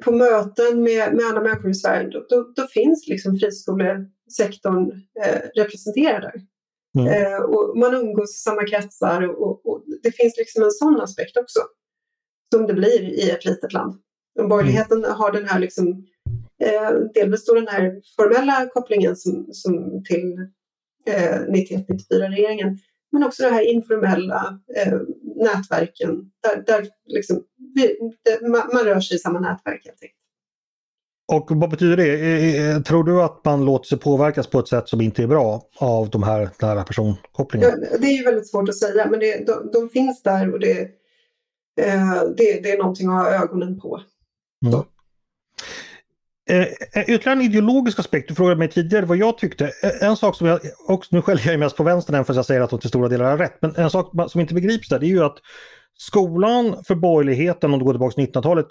på 0.03 0.11
möten 0.11 0.83
med, 0.83 1.13
med 1.13 1.25
alla 1.25 1.41
människor 1.41 1.71
i 1.71 1.73
Sverige, 1.73 2.09
då, 2.09 2.25
då, 2.29 2.53
då 2.55 2.67
finns 2.67 3.07
liksom 3.07 3.37
friskolesektorn 3.39 4.91
eh, 5.25 5.41
representerad 5.55 6.21
där. 6.21 6.41
Mm. 6.99 7.07
Eh, 7.13 7.39
och 7.41 7.77
man 7.77 7.95
umgås 7.95 8.35
i 8.35 8.39
samma 8.39 8.63
kretsar 8.67 9.21
och, 9.21 9.65
och, 9.65 9.83
det 10.03 10.11
finns 10.11 10.37
liksom 10.37 10.63
en 10.63 10.71
sån 10.71 11.01
aspekt 11.01 11.37
också. 11.37 11.59
Som 12.53 12.67
det 12.67 12.73
blir 12.73 13.01
i 13.01 13.29
ett 13.29 13.45
litet 13.45 13.73
land. 13.73 13.93
Borgerligheten 14.49 14.97
mm. 14.97 15.11
har 15.11 15.31
den 15.31 15.45
här 15.45 15.59
liksom, 15.59 15.87
eh, 15.87 15.93
delvis 17.13 17.45
då 17.45 17.53
den 17.53 17.67
här 17.67 18.01
formella 18.15 18.67
kopplingen 18.73 19.15
som, 19.15 19.47
som 19.51 20.03
till 20.03 20.33
eh, 21.07 21.39
91-94-regeringen, 21.39 22.77
men 23.11 23.23
också 23.23 23.43
de 23.43 23.49
här 23.49 23.71
informella 23.73 24.59
eh, 24.75 24.99
nätverken 25.35 26.31
där, 26.43 26.63
där 26.65 26.87
liksom, 27.05 27.43
vi, 27.75 27.97
det, 28.23 28.47
man, 28.47 28.69
man, 28.73 28.83
rör 28.83 28.99
sig 28.99 29.15
i 29.15 29.19
samma 29.19 29.39
nätverk 29.39 29.85
helt 29.85 30.01
enkelt. 30.01 30.17
Och 31.31 31.47
vad 31.51 31.69
betyder 31.69 31.97
det? 31.97 32.83
Tror 32.83 33.03
du 33.03 33.21
att 33.21 33.45
man 33.45 33.65
låter 33.65 33.87
sig 33.87 33.97
påverkas 33.97 34.47
på 34.47 34.59
ett 34.59 34.67
sätt 34.67 34.89
som 34.89 35.01
inte 35.01 35.23
är 35.23 35.27
bra 35.27 35.61
av 35.77 36.09
de 36.09 36.23
här 36.23 36.49
nära 36.61 36.83
personkopplingarna? 36.83 37.73
Ja, 37.91 37.97
det 37.97 38.07
är 38.07 38.17
ju 38.17 38.23
väldigt 38.23 38.49
svårt 38.49 38.69
att 38.69 38.77
säga, 38.77 39.07
men 39.09 39.19
det, 39.19 39.47
de, 39.47 39.69
de 39.73 39.89
finns 39.89 40.23
där 40.23 40.53
och 40.53 40.59
det, 40.59 40.81
eh, 41.81 42.23
det, 42.37 42.63
det, 42.63 42.71
är 42.71 42.77
någonting 42.77 43.09
att 43.09 43.13
ha 43.13 43.43
ögonen 43.43 43.79
på. 43.79 44.01
Mm. 44.65 44.83
Eh, 46.51 46.67
eh, 46.93 47.09
ytterligare 47.09 47.39
en 47.39 47.41
ideologisk 47.41 47.99
aspekt, 47.99 48.27
du 48.27 48.35
frågade 48.35 48.55
mig 48.55 48.67
tidigare 48.67 49.05
vad 49.05 49.17
jag 49.17 49.37
tyckte. 49.37 49.71
Eh, 49.83 50.09
en 50.09 50.17
sak 50.17 50.35
som 50.35 50.47
jag, 50.47 50.59
och 50.87 51.05
nu 51.09 51.21
skäller 51.21 51.51
jag 51.51 51.59
mest 51.59 51.77
på 51.77 51.83
vänstern 51.83 52.15
än 52.15 52.25
för 52.25 52.33
att 52.33 52.37
jag 52.37 52.45
säger 52.45 52.61
att 52.61 52.69
de 52.69 52.79
till 52.79 52.89
stora 52.89 53.09
delar 53.09 53.25
har 53.25 53.37
rätt, 53.37 53.57
men 53.61 53.75
en 53.75 53.89
sak 53.89 54.31
som 54.31 54.41
inte 54.41 54.53
begrips 54.53 54.89
där 54.89 54.99
det 54.99 55.05
är 55.05 55.07
ju 55.07 55.23
att 55.23 55.37
skolan 55.97 56.83
för 56.83 56.95
borgerligheten, 56.95 57.73
om 57.73 57.79
du 57.79 57.85
går 57.85 57.93
tillbaka 57.93 58.13
till 58.13 58.25
1900-talet, 58.25 58.65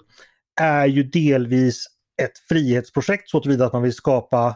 är 0.61 0.85
ju 0.85 1.03
delvis 1.03 1.85
ett 2.21 2.37
frihetsprojekt 2.49 3.29
så 3.29 3.39
tillvida 3.39 3.65
att 3.65 3.73
man 3.73 3.83
vill 3.83 3.93
skapa 3.93 4.55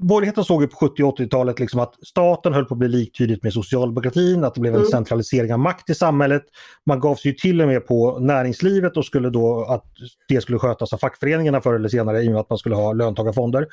borgerligheten 0.00 0.44
såg 0.44 0.62
ju 0.62 0.68
på 0.68 0.76
70 0.76 1.02
och 1.02 1.18
80-talet 1.18 1.58
liksom 1.58 1.80
att 1.80 1.94
staten 2.06 2.54
höll 2.54 2.64
på 2.64 2.74
att 2.74 2.78
bli 2.78 2.88
liktydigt 2.88 3.42
med 3.42 3.52
socialdemokratin, 3.52 4.44
att 4.44 4.54
det 4.54 4.60
blev 4.60 4.74
en 4.74 4.80
mm. 4.80 4.90
centralisering 4.90 5.52
av 5.52 5.58
makt 5.58 5.90
i 5.90 5.94
samhället. 5.94 6.42
Man 6.86 7.00
gav 7.00 7.14
sig 7.14 7.30
ju 7.30 7.36
till 7.36 7.60
och 7.60 7.68
med 7.68 7.86
på 7.86 8.18
näringslivet 8.18 8.96
och 8.96 9.04
skulle 9.04 9.30
då 9.30 9.64
att 9.64 9.84
det 10.28 10.40
skulle 10.40 10.58
skötas 10.58 10.92
av 10.92 10.98
fackföreningarna 10.98 11.60
förr 11.60 11.74
eller 11.74 11.88
senare 11.88 12.22
i 12.22 12.28
och 12.28 12.32
med 12.32 12.40
att 12.40 12.50
man 12.50 12.58
skulle 12.58 12.74
ha 12.74 12.92
löntagarfonder. 12.92 13.66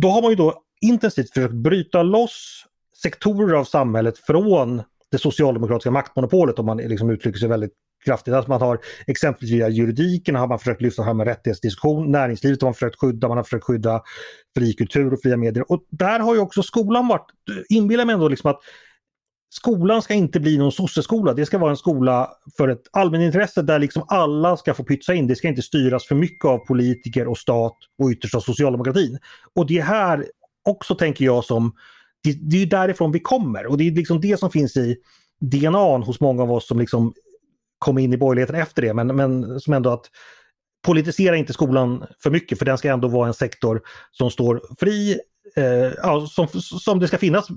Då 0.00 0.08
har 0.08 0.22
man 0.22 0.30
ju 0.30 0.36
då 0.36 0.62
intensivt 0.80 1.32
försökt 1.32 1.54
bryta 1.54 2.02
loss 2.02 2.64
sektorer 3.02 3.54
av 3.54 3.64
samhället 3.64 4.18
från 4.18 4.82
det 5.10 5.18
socialdemokratiska 5.18 5.90
maktmonopolet 5.90 6.58
om 6.58 6.66
man 6.66 6.76
liksom 6.76 7.10
uttrycker 7.10 7.38
sig 7.38 7.48
väldigt 7.48 7.74
kraftigt. 8.04 8.34
Att 8.34 8.48
man 8.48 8.60
har 8.60 8.78
exempelvis 9.06 9.52
via 9.52 9.68
juridiken 9.68 10.34
har 10.34 10.48
man 10.48 10.58
försökt 10.58 10.82
lyfta 10.82 11.04
fram 11.04 11.20
en 11.20 11.26
rättighetsdiskussion, 11.26 12.12
näringslivet 12.12 12.62
har 12.62 12.66
man 12.66 12.74
försökt 12.74 13.00
skydda, 13.00 13.28
man 13.28 13.36
har 13.36 13.44
försökt 13.44 13.64
skydda 13.64 14.02
fri 14.56 14.72
kultur 14.72 15.12
och 15.12 15.20
fria 15.22 15.36
medier. 15.36 15.72
Och 15.72 15.84
där 15.90 16.20
har 16.20 16.34
ju 16.34 16.40
också 16.40 16.62
skolan 16.62 17.08
varit, 17.08 17.26
inbillar 17.68 18.04
mig 18.04 18.14
ändå 18.14 18.28
liksom 18.28 18.50
att 18.50 18.60
skolan 19.50 20.02
ska 20.02 20.14
inte 20.14 20.40
bli 20.40 20.58
någon 20.58 20.72
sosseskola. 20.72 21.34
Det 21.34 21.46
ska 21.46 21.58
vara 21.58 21.70
en 21.70 21.76
skola 21.76 22.30
för 22.56 22.68
ett 22.68 22.82
allmänintresse 22.92 23.62
där 23.62 23.78
liksom 23.78 24.04
alla 24.08 24.56
ska 24.56 24.74
få 24.74 24.84
pytsa 24.84 25.14
in. 25.14 25.26
Det 25.26 25.36
ska 25.36 25.48
inte 25.48 25.62
styras 25.62 26.06
för 26.06 26.14
mycket 26.14 26.44
av 26.44 26.58
politiker 26.58 27.28
och 27.28 27.38
stat 27.38 27.76
och 28.02 28.10
ytterst 28.10 28.34
av 28.34 28.40
socialdemokratin. 28.40 29.18
Och 29.54 29.66
det 29.66 29.80
här 29.80 30.26
också 30.68 30.94
tänker 30.94 31.24
jag 31.24 31.44
som, 31.44 31.72
det, 32.22 32.32
det 32.32 32.62
är 32.62 32.66
därifrån 32.66 33.12
vi 33.12 33.20
kommer 33.20 33.66
och 33.66 33.78
det 33.78 33.88
är 33.88 33.92
liksom 33.92 34.20
det 34.20 34.38
som 34.38 34.50
finns 34.50 34.76
i 34.76 34.96
DNA 35.40 35.96
hos 35.96 36.20
många 36.20 36.42
av 36.42 36.52
oss 36.52 36.68
som 36.68 36.78
liksom 36.78 37.12
kom 37.78 37.98
in 37.98 38.12
i 38.12 38.16
borgerligheten 38.16 38.56
efter 38.56 38.82
det, 38.82 38.94
men, 38.94 39.16
men 39.16 39.60
som 39.60 39.72
ändå 39.72 39.90
att 39.90 40.06
politisera 40.86 41.36
inte 41.36 41.52
skolan 41.52 42.04
för 42.22 42.30
mycket 42.30 42.58
för 42.58 42.64
den 42.64 42.78
ska 42.78 42.92
ändå 42.92 43.08
vara 43.08 43.26
en 43.26 43.34
sektor 43.34 43.82
som 44.10 44.30
står 44.30 44.62
fri, 44.80 45.18
eh, 45.56 45.92
ja, 46.02 46.26
som, 46.26 46.48
som 46.62 46.98
det 46.98 47.08
ska 47.08 47.18
finnas 47.18 47.48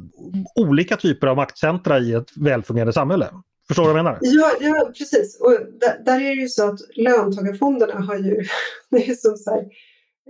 olika 0.56 0.98
typer 0.98 1.28
av 1.28 1.36
maktcentra 1.36 2.00
i 2.00 2.14
ett 2.14 2.38
välfungerande 2.38 2.94
samhälle. 2.94 3.28
Förstår 3.68 3.84
du 3.84 3.90
vad 3.90 4.00
jag 4.00 4.04
menar? 4.04 4.20
Ja, 4.22 4.52
ja 4.60 4.92
precis. 4.98 5.40
Och 5.42 5.52
där, 5.80 6.06
där, 6.06 6.22
är 6.22 6.36
det 6.36 6.42
ju 6.42 6.48
så 6.48 6.70
att 6.70 6.80
löntagarfonderna 6.96 8.00
har 8.00 8.16
ju, 8.16 8.36
det 8.90 9.10
är 9.10 9.14
som 9.14 9.38
så 9.38 9.52
här, 9.52 9.62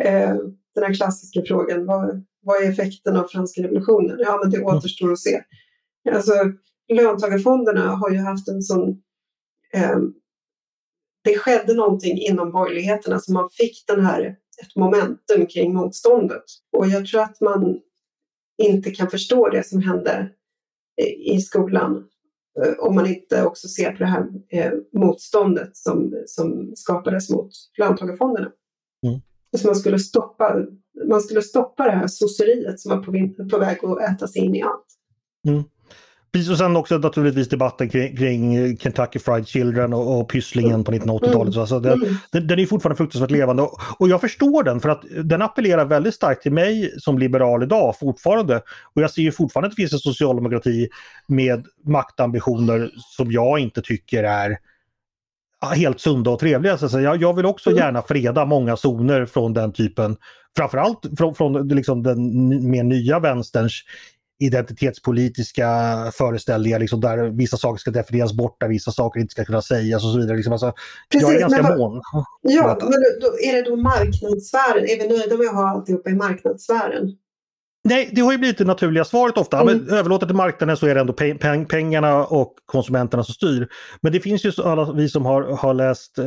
eh, 0.02 0.36
den 0.76 0.84
här 0.84 0.94
klassiska 0.94 1.42
frågan, 1.48 1.86
vad, 1.86 2.26
vad 2.44 2.64
är 2.64 2.70
effekten 2.70 3.18
av 3.18 3.28
franska 3.28 3.62
revolutionen? 3.62 4.18
Ja, 4.20 4.40
men 4.44 4.52
det 4.52 4.64
återstår 4.64 5.12
att 5.12 5.20
se. 5.20 5.42
Alltså, 6.12 6.34
löntagarfonderna 6.94 7.90
har 7.90 8.10
ju 8.12 8.18
haft 8.18 8.48
en 8.48 8.62
sån 8.62 9.02
eh, 9.74 10.00
det 11.24 11.38
skedde 11.38 11.74
någonting 11.74 12.18
inom 12.18 12.52
borgerligheten, 12.52 13.14
alltså 13.14 13.32
man 13.32 13.50
fick 13.50 13.84
den 13.88 14.06
här, 14.06 14.22
ett 14.62 14.76
momentum 14.76 15.46
kring 15.50 15.74
motståndet. 15.74 16.44
Och 16.78 16.88
jag 16.88 17.08
tror 17.08 17.22
att 17.22 17.42
man 17.42 17.80
inte 18.58 18.92
kan 18.92 19.10
förstå 19.10 19.50
det 19.50 19.68
som 19.68 19.82
hände 19.82 20.30
i 21.26 21.42
skolan 21.42 22.08
eh, 22.64 22.74
om 22.80 22.96
man 22.96 23.08
inte 23.08 23.44
också 23.44 23.68
ser 23.68 23.92
på 23.92 23.98
det 23.98 24.06
här 24.06 24.28
eh, 24.50 24.72
motståndet 24.94 25.78
som, 25.78 26.24
som 26.26 26.72
skapades 26.76 27.30
mot 27.30 27.52
löntagarfonderna. 27.78 28.52
Mm. 29.08 29.22
Så 29.58 29.68
man 29.68 29.76
skulle 29.76 30.00
stoppa, 30.00 30.66
man 31.10 31.22
skulle 31.22 31.42
stoppa 31.42 31.84
det 31.84 31.92
här 31.92 32.08
sosseriet 32.08 32.80
som 32.80 32.90
var 32.90 33.04
på, 33.04 33.46
på 33.50 33.58
väg 33.58 33.78
att 33.84 34.02
äta 34.02 34.28
sig 34.28 34.42
in 34.42 34.56
i 34.56 34.62
allt. 34.62 34.86
Mm. 35.48 35.64
Precis, 36.34 36.50
och 36.50 36.58
sen 36.58 36.76
också 36.76 36.98
naturligtvis 36.98 37.50
debatten 37.50 37.90
kring, 37.90 38.18
kring 38.18 38.78
Kentucky 38.78 39.20
Fried 39.20 39.48
Children 39.48 39.94
och, 39.94 40.20
och 40.20 40.30
Pysslingen 40.30 40.84
på 40.84 40.92
1980-talet. 40.92 41.56
Mm. 41.56 41.82
Den, 41.82 41.94
mm. 41.94 42.16
den, 42.32 42.48
den, 42.48 42.60
är 42.60 42.66
fortfarande 42.66 42.98
fruktansvärt 42.98 43.32
levande 43.32 43.64
och, 43.64 43.80
och, 44.00 44.10
jag 44.10 44.22
förstår 44.22 44.64
den 44.64 44.80
för 44.80 44.90
att 44.90 45.04
den 45.24 45.42
appellerar 45.42 45.86
väldigt 45.86 46.16
starkt 46.16 46.42
till 46.42 46.52
mig 46.52 46.94
som 46.98 47.20
liberal 47.20 47.64
idag 47.64 47.96
fortfarande. 48.00 48.62
Och 48.94 49.02
jag 49.02 49.12
ser 49.12 49.22
ju 49.22 49.32
fortfarande 49.32 49.68
att 49.68 49.76
det 49.76 49.82
finns 49.82 49.94
en 49.94 50.00
socialdemokrati 50.00 50.90
med 51.28 51.66
maktambitioner 51.86 52.92
som 53.18 53.32
jag 53.32 53.60
inte 53.60 53.82
tycker 53.82 54.24
är 54.24 54.58
helt 55.76 56.00
sunda 56.00 56.32
och 56.32 56.40
trevliga. 56.40 56.78
Så 56.78 57.00
jag, 57.00 57.22
jag 57.22 57.36
vill 57.36 57.46
också 57.46 57.70
mm. 57.70 57.80
gärna 57.80 58.02
freda 58.02 58.46
många 58.46 58.78
zoner 58.78 59.26
från 59.26 59.54
den 59.54 59.74
typen, 59.74 60.18
framförallt 60.58 61.00
från, 61.18 61.36
från 61.36 61.68
liksom 61.68 62.04
den 62.04 62.70
mer 62.70 62.84
nya 62.84 63.20
vänsterns 63.20 63.84
identitetspolitiska 64.42 65.68
föreställningar 66.14 66.80
liksom, 66.80 67.02
där 67.02 67.30
vissa 67.30 67.58
saker 67.58 67.80
ska 67.80 67.92
definieras 67.92 68.34
bort, 68.34 68.60
där 68.60 68.68
vissa 68.68 68.92
saker 68.92 69.20
inte 69.20 69.32
ska 69.32 69.46
kunna 69.46 69.62
sägas 69.62 70.06
och 70.06 70.12
så 70.12 70.18
vidare. 70.20 70.38
Liksom, 70.38 70.54
alltså, 70.54 70.74
Precis, 71.12 71.28
jag 71.28 71.36
är 71.36 71.40
ganska 71.40 71.64
men, 71.64 71.78
mån. 71.78 72.02
Ja, 72.42 72.78
men 72.82 72.94
är 73.50 73.54
det 73.54 73.70
då 73.70 73.76
marknadssfären? 73.76 74.84
Är 74.84 75.04
vi 75.04 75.18
nöjda 75.18 75.38
med 75.38 75.48
att 75.48 75.56
ha 75.56 75.70
alltihopa 75.70 76.10
i 76.10 76.16
marknadssfären? 76.16 77.12
Nej, 77.84 78.10
det 78.12 78.22
har 78.22 78.32
ju 78.32 78.38
blivit 78.38 78.58
det 78.58 78.66
naturliga 78.66 79.06
svaret 79.06 79.38
ofta. 79.38 79.62
Mm. 79.62 79.78
Men 79.78 79.98
överlåter 79.98 80.26
till 80.26 80.36
marknaden 80.36 80.78
så 80.78 80.88
är 80.88 80.96
det 80.96 81.02
ändå 81.02 81.14
peng 81.14 81.66
pengarna 81.66 82.26
och 82.26 82.54
konsumenterna 82.66 83.24
som 83.24 83.34
styr. 83.34 83.68
Men 84.02 84.12
det 84.12 84.20
finns 84.20 84.46
ju 84.46 84.52
alla 84.64 84.94
vi 84.94 85.10
som 85.10 85.26
har, 85.26 85.44
har 85.44 85.74
läst 85.74 86.18
eh, 86.18 86.26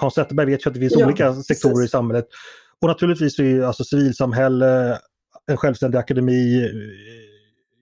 Hans 0.00 0.14
Zetterberg 0.14 0.46
vet 0.46 0.66
ju 0.66 0.68
att 0.68 0.74
det 0.74 0.80
finns 0.80 0.94
ja, 0.96 1.06
olika 1.06 1.34
sektorer 1.34 1.74
precis. 1.74 1.88
i 1.88 1.90
samhället. 1.90 2.26
Och 2.80 2.88
naturligtvis 2.88 3.38
är 3.38 3.44
ju 3.44 3.64
alltså 3.64 3.84
civilsamhälle, 3.84 4.98
en 5.46 5.56
självständig 5.56 5.98
akademi, 5.98 6.70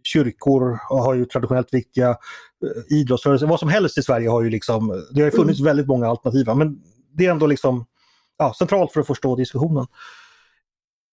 kyrkor 0.04 0.78
har 0.88 1.14
ju 1.14 1.24
traditionellt 1.24 1.74
viktiga 1.74 2.08
eh, 2.10 2.96
idrottsrörelser, 2.98 3.46
vad 3.46 3.60
som 3.60 3.68
helst 3.68 3.98
i 3.98 4.02
Sverige 4.02 4.28
har 4.28 4.42
ju 4.42 4.50
liksom, 4.50 5.04
det 5.10 5.22
har 5.22 5.30
funnits 5.30 5.60
mm. 5.60 5.70
väldigt 5.70 5.86
många 5.86 6.08
alternativa 6.08 6.54
men 6.54 6.78
det 7.12 7.26
är 7.26 7.30
ändå 7.30 7.46
liksom 7.46 7.84
ja, 8.38 8.54
centralt 8.58 8.92
för 8.92 9.00
att 9.00 9.06
förstå 9.06 9.36
diskussionen. 9.36 9.86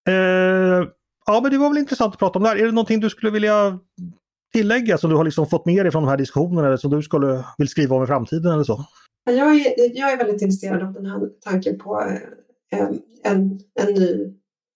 Eh, 0.07 0.87
ja 1.25 1.41
men 1.41 1.51
det 1.51 1.57
var 1.57 1.69
väl 1.69 1.77
intressant 1.77 2.13
att 2.13 2.19
prata 2.19 2.39
om 2.39 2.43
det 2.43 2.49
här. 2.49 2.55
Är 2.55 2.65
det 2.65 2.71
någonting 2.71 2.99
du 2.99 3.09
skulle 3.09 3.31
vilja 3.31 3.79
tillägga 4.53 4.97
som 4.97 5.09
du 5.09 5.15
har 5.15 5.23
liksom 5.23 5.47
fått 5.47 5.65
med 5.65 5.85
dig 5.85 5.91
från 5.91 6.03
de 6.03 6.09
här 6.09 6.17
diskussionerna 6.17 6.67
eller 6.67 6.77
som 6.77 6.91
du 6.91 7.01
skulle 7.01 7.45
vill 7.57 7.67
skriva 7.67 7.95
om 7.95 8.03
i 8.03 8.07
framtiden 8.07 8.51
eller 8.51 8.63
så? 8.63 8.85
Jag 9.25 9.55
är, 9.55 9.97
jag 9.97 10.11
är 10.11 10.17
väldigt 10.17 10.41
intresserad 10.41 10.83
av 10.83 10.93
den 10.93 11.05
här 11.05 11.21
tanken 11.43 11.79
på 11.79 12.01
eh, 12.01 12.79
en, 12.79 13.01
en, 13.23 13.59
en 13.79 13.93
ny 13.93 14.33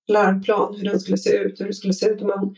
läroplan, 0.07 0.76
hur 0.78 0.84
den 0.84 0.99
skulle 0.99 1.18
se 1.18 1.38
ut, 1.38 1.61
hur 1.61 1.66
det 1.66 1.74
skulle 1.74 1.93
se 1.93 2.09
ut 2.09 2.22
om 2.22 2.28
man 2.28 2.55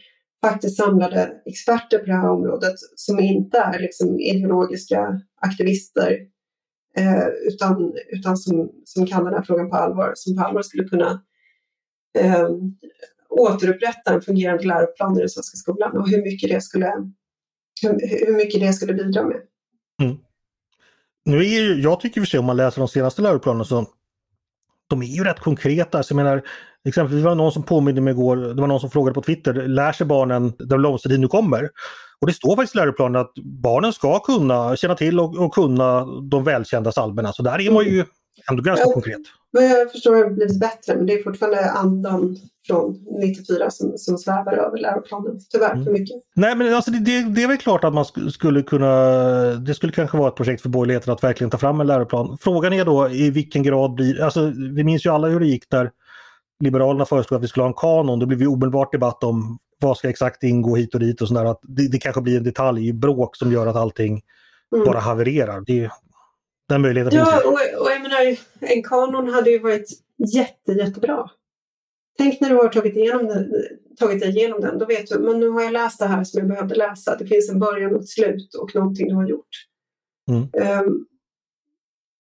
faktiskt 0.50 0.78
samlade 0.78 1.32
experter 1.46 1.98
på 1.98 2.06
det 2.06 2.14
här 2.14 2.30
området 2.30 2.74
som 2.96 3.20
inte 3.20 3.58
är 3.58 3.80
liksom 3.80 4.20
ideologiska 4.20 5.22
aktivister 5.42 6.18
eh, 6.98 7.28
utan, 7.48 7.94
utan 8.10 8.38
som, 8.38 8.72
som 8.86 9.08
kan 9.08 9.26
den 9.26 9.34
här 9.34 9.42
frågan 9.42 9.70
på 9.70 9.76
allvar, 9.76 10.12
som 10.16 10.36
på 10.36 10.44
allvar 10.44 10.62
skulle 10.62 10.84
kunna 10.84 11.22
eh, 12.20 12.50
återupprätta 13.30 14.14
en 14.14 14.22
fungerande 14.22 14.68
läroplan 14.68 15.18
i 15.18 15.20
den 15.20 15.30
svenska 15.30 15.58
skolan 15.58 15.98
och 15.98 16.10
hur 16.10 16.24
mycket 16.24 16.50
det 16.50 16.62
skulle, 16.62 16.92
hur, 17.82 18.26
hur 18.26 18.36
mycket 18.36 18.62
det 18.62 18.74
skulle 18.74 18.94
bidra 18.94 19.24
med. 19.24 19.38
Mm. 20.04 20.18
Nu 21.26 21.38
är 21.38 21.62
ju, 21.62 21.82
jag 21.82 22.00
tycker 22.00 22.22
för 22.22 22.26
sig 22.26 22.40
om 22.40 22.46
man 22.46 22.58
läser 22.58 22.80
de 22.80 22.88
senaste 22.88 23.22
läroplanerna 23.22 23.64
så 23.64 23.86
de 24.90 25.02
är 25.02 25.06
ju 25.06 25.24
rätt 25.24 25.40
konkreta. 25.40 26.04
Så 26.04 26.12
jag 26.12 26.16
menar, 26.16 26.42
exempelvis 26.88 27.24
var 27.24 27.32
det 27.32 27.36
någon 27.36 27.52
som 27.52 27.64
påminde 27.64 28.02
mig 28.02 28.12
igår, 28.12 28.36
det 28.36 28.62
var 28.62 28.68
någon 28.68 28.80
som 28.80 28.90
frågade 28.90 29.14
på 29.14 29.22
Twitter, 29.22 29.54
lär 29.54 29.92
sig 29.92 30.06
barnen 30.06 30.54
där 30.60 30.78
blomstertid 30.78 31.20
nu 31.20 31.28
kommer? 31.28 31.70
Och 32.22 32.28
det 32.28 32.34
står 32.34 32.56
faktiskt 32.56 32.76
i 32.76 32.78
läroplanen 32.78 33.22
att 33.22 33.34
barnen 33.44 33.94
ska 33.94 34.20
kunna 34.20 34.76
känna 34.76 34.96
till 34.96 35.20
och, 35.20 35.38
och 35.38 35.54
kunna 35.54 36.06
de 36.06 36.44
välkända 36.44 36.92
salmerna. 36.92 37.34
Så 37.34 37.44
där 37.44 37.62
är 37.62 37.72
man 37.72 37.86
ju 37.86 38.06
ändå 38.50 38.64
ganska 38.64 38.86
konkret. 38.94 39.22
Vad 39.56 39.64
jag 39.70 39.92
förstår 39.92 40.16
har 40.16 40.24
det 40.24 40.30
blivit 40.30 40.60
bättre, 40.60 40.96
men 40.96 41.06
det 41.06 41.14
är 41.14 41.24
fortfarande 41.24 41.72
andan 41.72 42.38
från 42.68 43.06
94 43.20 43.70
som, 43.72 43.94
som 43.98 44.18
svävar 44.18 44.54
över 44.54 44.78
läroplanen. 44.78 45.40
Tyvärr 45.52 45.72
Mm. 45.74 45.86
för 45.86 45.92
mycket. 45.92 46.16
Nej 46.36 46.56
men 46.56 46.74
alltså 46.74 46.92
det, 46.92 47.00
det, 47.00 47.22
det 47.36 47.44
är 47.44 47.48
väl 47.48 47.58
klart 47.58 47.84
att 47.84 47.94
man 47.94 48.04
sk- 48.04 48.30
skulle 48.30 48.62
kunna, 48.64 48.92
det 49.56 49.74
skulle 49.74 49.92
kanske 49.94 50.18
vara 50.18 50.28
ett 50.30 50.36
projekt 50.36 50.62
för 50.62 50.70
borgerligheten 50.70 51.14
att 51.14 51.24
verkligen 51.24 51.52
ta 51.52 51.58
fram 51.58 51.82
en 51.82 51.88
läroplan. 51.88 52.38
Frågan 52.42 52.74
är 52.74 52.86
då 52.86 53.10
i 53.10 53.30
vilken 53.30 53.64
grad 53.64 53.94
blir, 53.96 54.22
alltså 54.22 54.52
vi 54.76 54.84
minns 54.84 55.06
ju 55.06 55.10
alla 55.10 55.28
hur 55.28 55.40
det 55.40 55.48
gick 55.48 55.70
där 55.70 55.92
Liberalerna 56.60 57.06
föreslog 57.06 57.38
att 57.38 57.44
vi 57.44 57.48
skulle 57.48 57.64
ha 57.64 57.68
en 57.68 57.74
kanon. 57.74 58.20
Då 58.20 58.26
blev 58.26 58.40
vi 58.40 58.48
omedelbart 58.48 58.92
debatt 58.92 59.24
om 59.24 59.58
vad 59.82 59.98
ska 59.98 60.10
exakt 60.10 60.44
ingå 60.44 60.76
hit 60.76 60.94
och 60.94 61.00
dit 61.00 61.22
och 61.22 61.28
sådär. 61.28 61.46
Att 61.46 61.60
det, 61.64 61.88
det 61.92 61.98
kanske 61.98 62.22
blir 62.22 62.38
en 62.38 62.44
detaljbråk 62.44 63.36
som 63.36 63.52
gör 63.52 63.68
att 63.68 63.76
allting 63.76 64.22
Mm. 64.76 64.86
bara 64.86 65.00
havererar. 65.00 65.62
Det, 65.66 65.90
den 66.70 66.82
möjligheten 66.82 67.12
finns 67.12 67.30
Ja, 67.32 67.42
ju. 67.42 67.48
och, 67.48 67.82
och 67.82 67.92
jag 67.92 68.02
menar, 68.02 68.38
en 68.60 68.84
kanon 68.84 69.34
hade 69.34 69.50
ju 69.50 69.60
varit 69.60 69.90
jätte, 70.34 70.72
jättebra. 70.72 71.30
Tänk 72.18 72.42
när 72.42 72.50
du 72.50 72.56
har 72.56 72.70
tagit, 72.70 72.96
igenom 72.96 73.28
den, 73.28 73.52
tagit 74.00 74.20
dig 74.20 74.30
igenom 74.30 74.62
den, 74.62 74.80
då 74.80 74.86
vet 74.86 75.08
du, 75.10 75.20
men 75.20 75.40
nu 75.40 75.50
har 75.50 75.62
jag 75.62 75.74
läst 75.74 76.00
det 76.00 76.06
här 76.06 76.24
som 76.24 76.40
jag 76.40 76.48
behövde 76.48 76.76
läsa. 76.76 77.16
Det 77.16 77.28
finns 77.28 77.50
en 77.50 77.60
början 77.60 77.96
och 77.96 78.02
ett 78.02 78.10
slut 78.10 78.56
och 78.56 78.76
någonting 78.76 79.08
du 79.08 79.16
har 79.16 79.28
gjort. 79.28 79.50
Mm. 80.32 80.48
Ehm, 80.62 81.06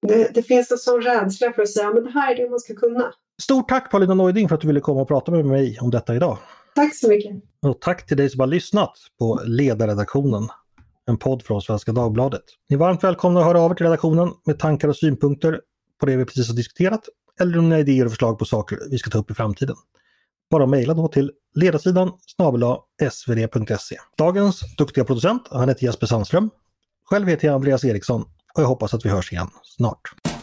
det, 0.07 0.31
det 0.33 0.43
finns 0.43 0.71
en 0.71 0.77
sån 0.77 1.01
rädsla 1.01 1.53
för 1.53 1.61
att 1.61 1.69
säga, 1.69 1.93
men 1.93 2.03
det 2.03 2.09
här 2.09 2.33
är 2.33 2.37
det 2.43 2.49
man 2.49 2.59
ska 2.59 2.75
kunna. 2.75 3.13
Stort 3.41 3.69
tack 3.69 3.91
Paulina 3.91 4.13
Neuding 4.13 4.47
för 4.47 4.55
att 4.55 4.61
du 4.61 4.67
ville 4.67 4.79
komma 4.79 5.01
och 5.01 5.07
prata 5.07 5.31
med 5.31 5.45
mig 5.45 5.77
om 5.81 5.91
detta 5.91 6.15
idag. 6.15 6.37
Tack 6.75 6.95
så 6.95 7.09
mycket. 7.09 7.31
Och 7.61 7.81
tack 7.81 8.05
till 8.05 8.17
dig 8.17 8.29
som 8.29 8.39
har 8.39 8.47
lyssnat 8.47 8.91
på 9.19 9.41
Ledarredaktionen, 9.45 10.47
en 11.07 11.17
podd 11.17 11.43
från 11.43 11.61
Svenska 11.61 11.91
Dagbladet. 11.91 12.43
Ni 12.69 12.73
är 12.73 12.77
varmt 12.77 13.03
välkomna 13.03 13.39
att 13.39 13.45
höra 13.45 13.61
av 13.61 13.71
er 13.71 13.75
till 13.75 13.85
redaktionen 13.85 14.33
med 14.45 14.59
tankar 14.59 14.87
och 14.87 14.95
synpunkter 14.95 15.61
på 15.99 16.05
det 16.05 16.17
vi 16.17 16.25
precis 16.25 16.47
har 16.47 16.55
diskuterat 16.55 17.01
eller 17.39 17.57
om 17.57 17.69
ni 17.69 17.75
har 17.75 17.81
idéer 17.81 18.05
och 18.05 18.11
förslag 18.11 18.39
på 18.39 18.45
saker 18.45 18.79
vi 18.91 18.97
ska 18.97 19.09
ta 19.09 19.17
upp 19.17 19.31
i 19.31 19.33
framtiden. 19.33 19.75
Bara 20.51 20.65
mejla 20.65 20.93
då 20.93 21.07
till 21.07 21.31
ledarsidan 21.55 22.11
snabel 22.19 22.63
svd.se. 23.11 23.97
Dagens 24.17 24.75
duktiga 24.77 25.05
producent, 25.05 25.47
han 25.51 25.69
heter 25.69 25.85
Jesper 25.85 26.07
Sandström. 26.07 26.49
Själv 27.05 27.27
heter 27.27 27.47
jag 27.47 27.55
Andreas 27.55 27.85
Eriksson 27.85 28.21
och 28.55 28.61
jag 28.61 28.67
hoppas 28.67 28.93
att 28.93 29.05
vi 29.05 29.09
hörs 29.09 29.31
igen 29.31 29.47
snart. 29.63 30.34